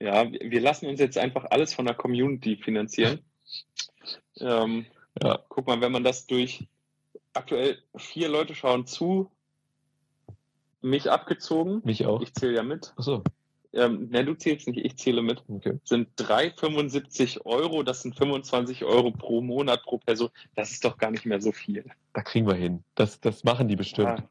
Ja, 0.00 0.30
wir 0.32 0.40
wir 0.50 0.60
lassen 0.60 0.86
uns 0.86 0.98
jetzt 1.00 1.18
einfach 1.18 1.44
alles 1.50 1.74
von 1.74 1.84
der 1.86 1.94
Community 1.94 2.56
finanzieren. 2.56 3.20
ähm, 4.40 4.86
Ja. 5.22 5.38
Guck 5.48 5.66
mal, 5.66 5.80
wenn 5.80 5.92
man 5.92 6.04
das 6.04 6.26
durch 6.26 6.66
aktuell 7.34 7.78
vier 7.96 8.28
Leute 8.28 8.54
schauen 8.54 8.86
zu, 8.86 9.30
mich 10.80 11.10
abgezogen, 11.10 11.80
Mich 11.84 12.06
auch. 12.06 12.20
ich 12.22 12.32
zähle 12.34 12.54
ja 12.56 12.62
mit. 12.62 12.92
Achso, 12.96 13.22
Ähm, 13.74 14.08
ne, 14.10 14.24
du 14.24 14.34
zählst 14.34 14.68
nicht, 14.68 14.84
ich 14.84 14.96
zähle 14.96 15.22
mit. 15.22 15.42
okay. 15.48 15.78
Sind 15.84 16.08
3,75 16.18 17.44
Euro, 17.44 17.82
das 17.82 18.02
sind 18.02 18.16
25 18.16 18.84
Euro 18.84 19.10
pro 19.10 19.40
Monat 19.40 19.82
pro 19.82 19.98
Person. 19.98 20.30
Das 20.54 20.70
ist 20.70 20.84
doch 20.84 20.96
gar 20.96 21.10
nicht 21.10 21.26
mehr 21.26 21.40
so 21.40 21.52
viel. 21.52 21.84
Da 22.12 22.22
kriegen 22.22 22.46
wir 22.46 22.54
hin. 22.54 22.84
Das, 22.94 23.20
das 23.20 23.42
machen 23.44 23.68
die 23.68 23.76
bestimmt. 23.76 24.08
Ah, 24.08 24.28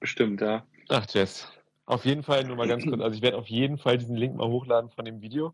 bestimmt, 0.00 0.40
ja. 0.40 0.64
Ach, 0.88 1.06
Jess. 1.10 1.48
Auf 1.86 2.04
jeden 2.04 2.22
Fall 2.22 2.44
nur 2.44 2.56
mal 2.56 2.68
ganz 2.68 2.84
kurz. 2.84 3.00
Also 3.00 3.16
ich 3.16 3.22
werde 3.22 3.36
auf 3.36 3.48
jeden 3.48 3.78
Fall 3.78 3.98
diesen 3.98 4.16
Link 4.16 4.36
mal 4.36 4.48
hochladen 4.48 4.90
von 4.90 5.04
dem 5.04 5.20
Video. 5.20 5.52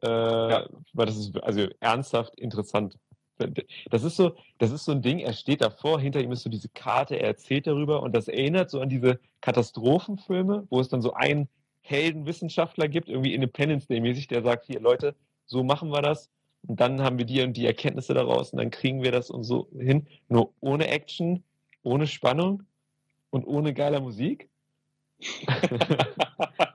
Äh, 0.00 0.06
Weil 0.06 1.06
das 1.06 1.16
ist 1.16 1.36
also 1.42 1.66
ernsthaft 1.80 2.38
interessant. 2.38 2.98
Das 3.90 4.04
ist 4.04 4.16
so, 4.16 4.36
das 4.58 4.70
ist 4.70 4.84
so 4.84 4.92
ein 4.92 5.02
Ding, 5.02 5.18
er 5.18 5.32
steht 5.32 5.60
davor, 5.60 5.98
hinter 5.98 6.20
ihm 6.20 6.30
ist 6.30 6.42
so 6.42 6.50
diese 6.50 6.68
Karte, 6.68 7.16
er 7.16 7.26
erzählt 7.26 7.66
darüber 7.66 8.02
und 8.02 8.14
das 8.14 8.28
erinnert 8.28 8.70
so 8.70 8.80
an 8.80 8.88
diese 8.88 9.18
Katastrophenfilme, 9.40 10.68
wo 10.70 10.80
es 10.80 10.88
dann 10.88 11.02
so 11.02 11.14
einen 11.14 11.48
Heldenwissenschaftler 11.84 12.88
gibt, 12.88 13.08
irgendwie 13.08 13.34
Independence 13.34 13.86
Day 13.86 14.00
mäßig, 14.00 14.26
der 14.28 14.42
sagt, 14.42 14.64
hier 14.64 14.80
Leute, 14.80 15.14
so 15.44 15.62
machen 15.62 15.90
wir 15.90 16.00
das 16.00 16.30
und 16.66 16.80
dann 16.80 17.02
haben 17.02 17.18
wir 17.18 17.26
die 17.26 17.42
und 17.42 17.54
die 17.56 17.66
Erkenntnisse 17.66 18.14
daraus 18.14 18.52
und 18.52 18.58
dann 18.58 18.70
kriegen 18.70 19.02
wir 19.02 19.12
das 19.12 19.30
und 19.30 19.44
so 19.44 19.68
hin, 19.78 20.06
nur 20.28 20.54
ohne 20.60 20.88
Action, 20.88 21.44
ohne 21.82 22.06
Spannung 22.06 22.62
und 23.30 23.44
ohne 23.44 23.74
geiler 23.74 24.00
Musik. 24.00 24.48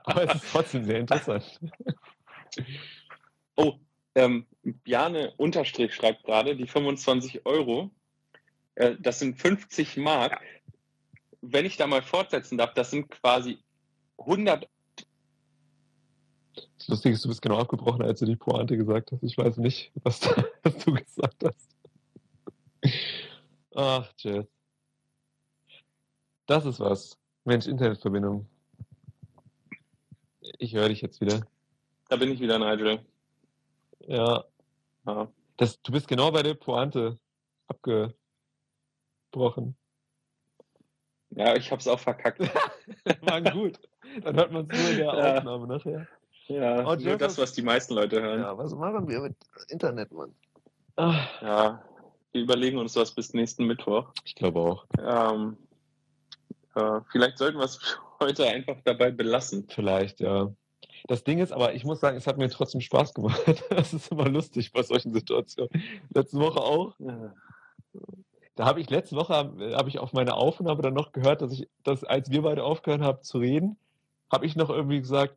Aber 0.04 0.24
es 0.24 0.34
ist 0.36 0.52
trotzdem 0.52 0.84
sehr 0.84 1.00
interessant. 1.00 1.60
Oh, 3.56 3.74
ähm, 4.14 4.46
Bjarne 4.62 5.32
Unterstrich 5.36 5.92
schreibt 5.92 6.24
gerade, 6.24 6.56
die 6.56 6.66
25 6.66 7.46
Euro, 7.46 7.90
äh, 8.76 8.94
das 9.00 9.18
sind 9.18 9.40
50 9.40 9.96
Mark. 9.96 10.40
Wenn 11.40 11.66
ich 11.66 11.76
da 11.76 11.88
mal 11.88 12.02
fortsetzen 12.02 12.58
darf, 12.58 12.74
das 12.74 12.90
sind 12.90 13.10
quasi 13.10 13.58
100 14.18 14.68
Das 16.78 16.88
Lustige 16.88 17.14
ist, 17.14 17.24
du 17.24 17.28
bist 17.28 17.42
genau 17.42 17.58
abgebrochen, 17.58 18.02
als 18.02 18.20
du 18.20 18.26
die 18.26 18.36
Pointe 18.36 18.76
gesagt 18.76 19.12
hast. 19.12 19.22
Ich 19.22 19.36
weiß 19.38 19.56
nicht, 19.58 19.92
was, 20.02 20.20
da, 20.20 20.44
was 20.62 20.78
du 20.78 20.92
gesagt 20.94 21.44
hast. 21.44 21.76
Ach, 23.74 24.10
Jess. 24.18 24.46
Das 26.46 26.64
ist 26.66 26.80
was. 26.80 27.16
Mensch, 27.44 27.66
Internetverbindung. 27.66 28.48
Ich 30.58 30.74
höre 30.74 30.88
dich 30.88 31.00
jetzt 31.00 31.20
wieder. 31.20 31.40
Da 32.08 32.16
bin 32.16 32.30
ich 32.32 32.40
wieder, 32.40 32.58
Nigel. 32.58 33.00
Ja, 34.06 34.44
Ja. 35.06 35.30
das, 35.56 35.80
du 35.82 35.92
bist 35.92 36.08
genau 36.08 36.30
bei 36.32 36.42
der 36.42 36.54
Pointe 36.54 37.18
abgebrochen. 37.68 38.16
Ja, 41.30 41.54
ich 41.54 41.70
hab's 41.70 41.86
auch 41.86 42.00
verkackt. 42.00 42.40
War 43.22 43.40
gut. 43.42 43.78
Dann 44.24 44.34
hört 44.34 44.50
man 44.50 44.68
es 44.68 44.76
nur 44.80 44.90
in 44.90 44.96
der 44.96 45.06
Ja. 45.06 45.36
Aufnahme 45.38 45.66
nachher. 45.68 46.08
Ja, 46.50 46.84
Oh, 46.86 46.96
nur 46.96 47.16
das, 47.16 47.38
was 47.38 47.52
die 47.52 47.62
meisten 47.62 47.94
Leute 47.94 48.20
hören. 48.20 48.40
Ja, 48.40 48.58
was 48.58 48.74
machen 48.74 49.08
wir 49.08 49.20
mit 49.20 49.36
Internet, 49.68 50.10
Mann? 50.12 50.34
Ah, 50.96 51.20
Ja, 51.40 51.82
wir 52.32 52.42
überlegen 52.42 52.78
uns 52.78 52.96
was 52.96 53.12
bis 53.12 53.32
nächsten 53.34 53.66
Mittwoch. 53.66 54.08
ich 54.24 54.34
glaube 54.34 54.60
auch. 54.60 54.86
Ähm, 54.98 55.56
äh, 56.74 57.00
vielleicht 57.10 57.38
sollten 57.38 57.58
wir 57.58 57.64
es 57.64 57.78
heute 58.20 58.46
einfach 58.46 58.76
dabei 58.84 59.10
belassen. 59.12 59.66
Vielleicht, 59.68 60.20
ja. 60.20 60.50
Das 61.06 61.24
Ding 61.24 61.38
ist, 61.38 61.52
aber 61.52 61.74
ich 61.74 61.84
muss 61.84 62.00
sagen, 62.00 62.16
es 62.16 62.26
hat 62.26 62.36
mir 62.36 62.50
trotzdem 62.50 62.80
Spaß 62.80 63.14
gemacht. 63.14 63.40
Das 63.70 63.94
ist 63.94 64.10
immer 64.10 64.28
lustig 64.28 64.72
bei 64.72 64.82
solchen 64.82 65.12
Situationen. 65.14 65.70
Letzte 66.12 66.38
Woche 66.38 66.60
auch. 66.60 66.94
Da 68.56 68.64
habe 68.66 68.80
ich 68.80 68.90
letzte 68.90 69.16
Woche 69.16 69.32
habe 69.34 69.88
ich 69.88 69.98
auf 69.98 70.12
meine 70.12 70.34
Aufnahme 70.34 70.82
dann 70.82 70.94
noch 70.94 71.12
gehört, 71.12 71.40
dass 71.42 71.52
ich, 71.52 71.68
dass 71.84 72.04
als 72.04 72.30
wir 72.30 72.42
beide 72.42 72.64
aufgehört 72.64 73.00
haben 73.02 73.22
zu 73.22 73.38
reden, 73.38 73.76
habe 74.30 74.44
ich 74.46 74.56
noch 74.56 74.68
irgendwie 74.68 75.00
gesagt, 75.00 75.36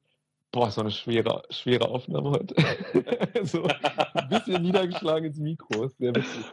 boah, 0.53 0.71
so 0.71 0.79
eine 0.79 0.91
schwere, 0.91 1.43
schwere 1.49 1.89
Aufnahme 1.89 2.29
heute. 2.29 2.55
so 3.43 3.63
ein 3.63 4.29
bisschen 4.29 4.61
niedergeschlagen 4.61 5.25
ins 5.25 5.39
Mikro. 5.39 5.89
Sehr 5.99 6.15
witzig. 6.15 6.45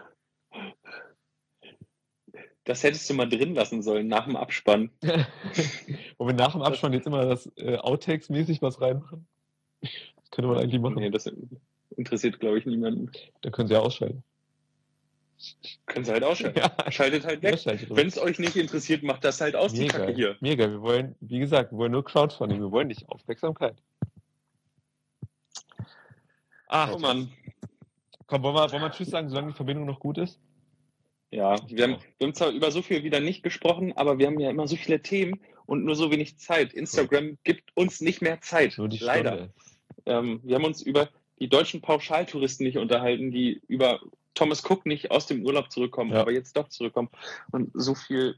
Das 2.64 2.82
hättest 2.82 3.08
du 3.08 3.14
mal 3.14 3.28
drin 3.28 3.54
lassen 3.54 3.82
sollen, 3.82 4.08
nach 4.08 4.24
dem 4.24 4.36
Abspann. 4.36 4.90
Wo 6.18 6.26
wir 6.26 6.34
nach 6.34 6.52
dem 6.52 6.62
Abspann 6.62 6.92
jetzt 6.92 7.06
immer 7.06 7.24
das 7.26 7.50
äh, 7.56 7.76
Outtakes-mäßig 7.76 8.60
was 8.62 8.80
reinmachen. 8.80 9.26
Das 9.80 10.30
könnte 10.30 10.48
man 10.48 10.58
eigentlich 10.58 10.80
machen. 10.80 10.96
Nee, 10.96 11.10
das 11.10 11.30
interessiert, 11.96 12.40
glaube 12.40 12.58
ich, 12.58 12.66
niemanden. 12.66 13.10
Da 13.42 13.50
können 13.50 13.68
sie 13.68 13.74
ja 13.74 13.80
ausschalten. 13.80 14.22
Können 15.86 16.04
sie 16.04 16.12
halt 16.12 16.22
ausschalten. 16.22 16.58
Ja. 16.58 16.90
Schaltet 16.92 17.24
halt 17.24 17.42
weg. 17.42 17.58
Wenn 17.88 18.06
es 18.06 18.18
euch 18.18 18.38
nicht 18.38 18.56
interessiert, 18.56 19.02
macht 19.02 19.24
das 19.24 19.40
halt 19.40 19.56
aus, 19.56 19.72
Mega, 19.72 19.84
die 19.84 19.88
Kacke 19.88 20.12
hier. 20.12 20.36
Mega, 20.40 20.70
wir 20.70 20.82
wollen, 20.82 21.16
wie 21.20 21.38
gesagt, 21.38 21.72
wir 21.72 21.78
wollen 21.78 21.92
nur 21.92 22.04
Crowdfunding, 22.04 22.60
wir 22.60 22.70
wollen 22.70 22.88
nicht 22.88 23.08
Aufmerksamkeit. 23.08 23.76
Ach, 26.72 26.92
oh 26.94 26.98
Mann. 26.98 27.32
Komm, 28.28 28.44
wollen 28.44 28.54
wir, 28.54 28.70
wollen 28.70 28.82
wir 28.82 28.92
Tschüss 28.92 29.10
sagen, 29.10 29.28
solange 29.28 29.48
die 29.48 29.56
Verbindung 29.56 29.86
noch 29.86 29.98
gut 29.98 30.18
ist? 30.18 30.38
Ja, 31.32 31.56
wir 31.68 31.82
haben, 31.82 31.96
wir 32.18 32.28
haben 32.28 32.34
zwar 32.34 32.50
über 32.50 32.70
so 32.70 32.80
viel 32.80 33.02
wieder 33.02 33.18
nicht 33.18 33.42
gesprochen, 33.42 33.92
aber 33.96 34.18
wir 34.18 34.28
haben 34.28 34.38
ja 34.38 34.50
immer 34.50 34.68
so 34.68 34.76
viele 34.76 35.02
Themen 35.02 35.40
und 35.66 35.84
nur 35.84 35.96
so 35.96 36.12
wenig 36.12 36.38
Zeit. 36.38 36.72
Instagram 36.72 37.38
gibt 37.42 37.76
uns 37.76 38.00
nicht 38.00 38.22
mehr 38.22 38.40
Zeit. 38.40 38.76
Leider. 38.76 39.48
Ähm, 40.06 40.40
wir 40.44 40.54
haben 40.54 40.64
uns 40.64 40.80
über 40.80 41.08
die 41.40 41.48
deutschen 41.48 41.80
Pauschaltouristen 41.80 42.64
nicht 42.64 42.78
unterhalten, 42.78 43.32
die 43.32 43.60
über 43.66 43.98
Thomas 44.34 44.64
Cook 44.64 44.86
nicht 44.86 45.10
aus 45.10 45.26
dem 45.26 45.44
Urlaub 45.44 45.72
zurückkommen, 45.72 46.12
ja. 46.12 46.20
aber 46.20 46.30
jetzt 46.30 46.56
doch 46.56 46.68
zurückkommen. 46.68 47.10
Und 47.50 47.72
so 47.74 47.96
viel. 47.96 48.36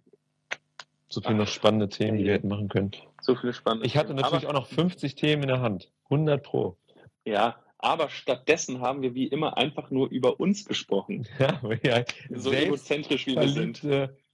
So 1.10 1.20
viele 1.20 1.34
noch 1.34 1.48
spannende 1.48 1.90
Themen, 1.90 2.16
die 2.16 2.24
wir 2.24 2.32
hätten 2.32 2.48
machen 2.48 2.70
können. 2.70 2.92
So 3.20 3.34
viele 3.34 3.52
spannende 3.52 3.86
Ich 3.86 3.98
hatte 3.98 4.14
natürlich 4.14 4.48
aber, 4.48 4.58
auch 4.58 4.62
noch 4.62 4.66
50 4.68 5.16
Themen 5.16 5.42
in 5.42 5.48
der 5.48 5.60
Hand. 5.60 5.90
100 6.04 6.42
pro. 6.42 6.78
Ja, 7.26 7.56
aber 7.82 8.08
stattdessen 8.08 8.80
haben 8.80 9.02
wir 9.02 9.14
wie 9.14 9.26
immer 9.26 9.58
einfach 9.58 9.90
nur 9.90 10.08
über 10.08 10.40
uns 10.40 10.64
gesprochen. 10.64 11.28
Ja, 11.38 11.60
ja 11.82 12.04
so 12.30 12.52
egozentrisch 12.52 13.26
wie 13.26 13.36
wir 13.36 13.48
sind. 13.48 13.82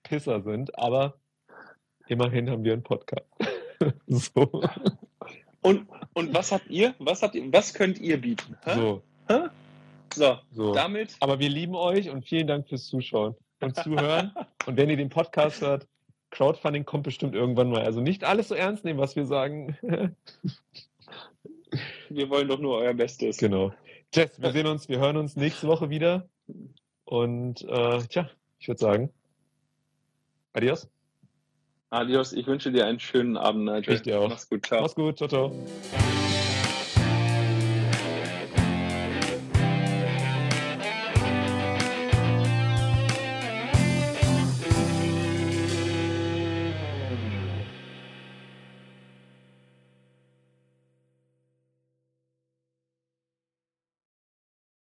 Pisser 0.03 0.43
sind, 0.43 0.79
aber 0.79 1.19
immerhin 2.07 2.49
haben 2.51 2.65
wir 2.65 2.73
einen 2.73 2.83
Podcast. 2.83 3.27
so. 4.07 4.63
Und, 5.63 5.89
und 6.13 6.35
was 6.35 6.53
habt 6.53 6.69
ihr? 6.69 6.95
Was 6.99 7.23
habt 7.23 7.35
ihr? 7.35 7.53
Was 7.53 7.75
könnt 7.75 7.99
ihr 7.99 8.21
bieten? 8.21 8.57
Hä? 8.65 8.75
So. 8.75 9.03
Hä? 9.29 9.49
So, 10.15 10.39
so, 10.53 10.75
damit. 10.75 11.17
Aber 11.21 11.39
wir 11.39 11.49
lieben 11.49 11.75
euch 11.75 12.11
und 12.11 12.27
vielen 12.27 12.47
Dank 12.47 12.69
fürs 12.69 12.87
Zuschauen 12.87 13.35
und 13.61 13.77
Zuhören. 13.77 14.33
und 14.67 14.77
wenn 14.77 14.89
ihr 14.89 14.97
den 14.97 15.11
Podcast 15.11 15.61
hört, 15.61 15.87
Crowdfunding 16.31 16.85
kommt 16.85 17.05
bestimmt 17.05 17.35
irgendwann 17.35 17.71
mal. 17.71 17.83
Also 17.83 18.01
nicht 18.01 18.25
alles 18.25 18.49
so 18.49 18.55
ernst 18.55 18.85
nehmen, 18.85 18.99
was 18.99 19.17
wir 19.17 19.27
sagen. 19.27 19.77
Wir 22.09 22.31
wollen 22.31 22.49
doch 22.49 22.59
nur 22.59 22.79
euer 22.79 22.95
Bestes. 22.95 23.39
Genau. 23.39 23.73
Jess, 24.15 24.41
wir 24.41 24.53
sehen 24.53 24.67
uns, 24.67 24.89
wir 24.89 24.99
hören 24.99 25.17
uns 25.17 25.37
nächste 25.37 25.67
Woche 25.67 25.91
wieder. 25.91 26.29
Und 27.05 27.63
äh, 27.63 28.03
tja, 28.09 28.31
ich 28.59 28.69
würde 28.69 28.81
sagen, 28.81 29.11
adios. 30.53 30.89
Adios, 31.91 32.33
ich 32.33 32.47
wünsche 32.47 32.71
dir 32.71 32.87
einen 32.87 33.01
schönen 33.01 33.37
Abend, 33.37 33.65
Nigel. 33.65 33.95
Ich 33.95 34.03
dir 34.03 34.21
auch. 34.21 34.29
Mach's 34.29 34.49
gut, 34.49 34.67
ciao. 34.67 34.83
Mach's 34.83 34.95
gut, 34.95 35.17
ciao, 35.17 35.29
ciao. 35.29 35.53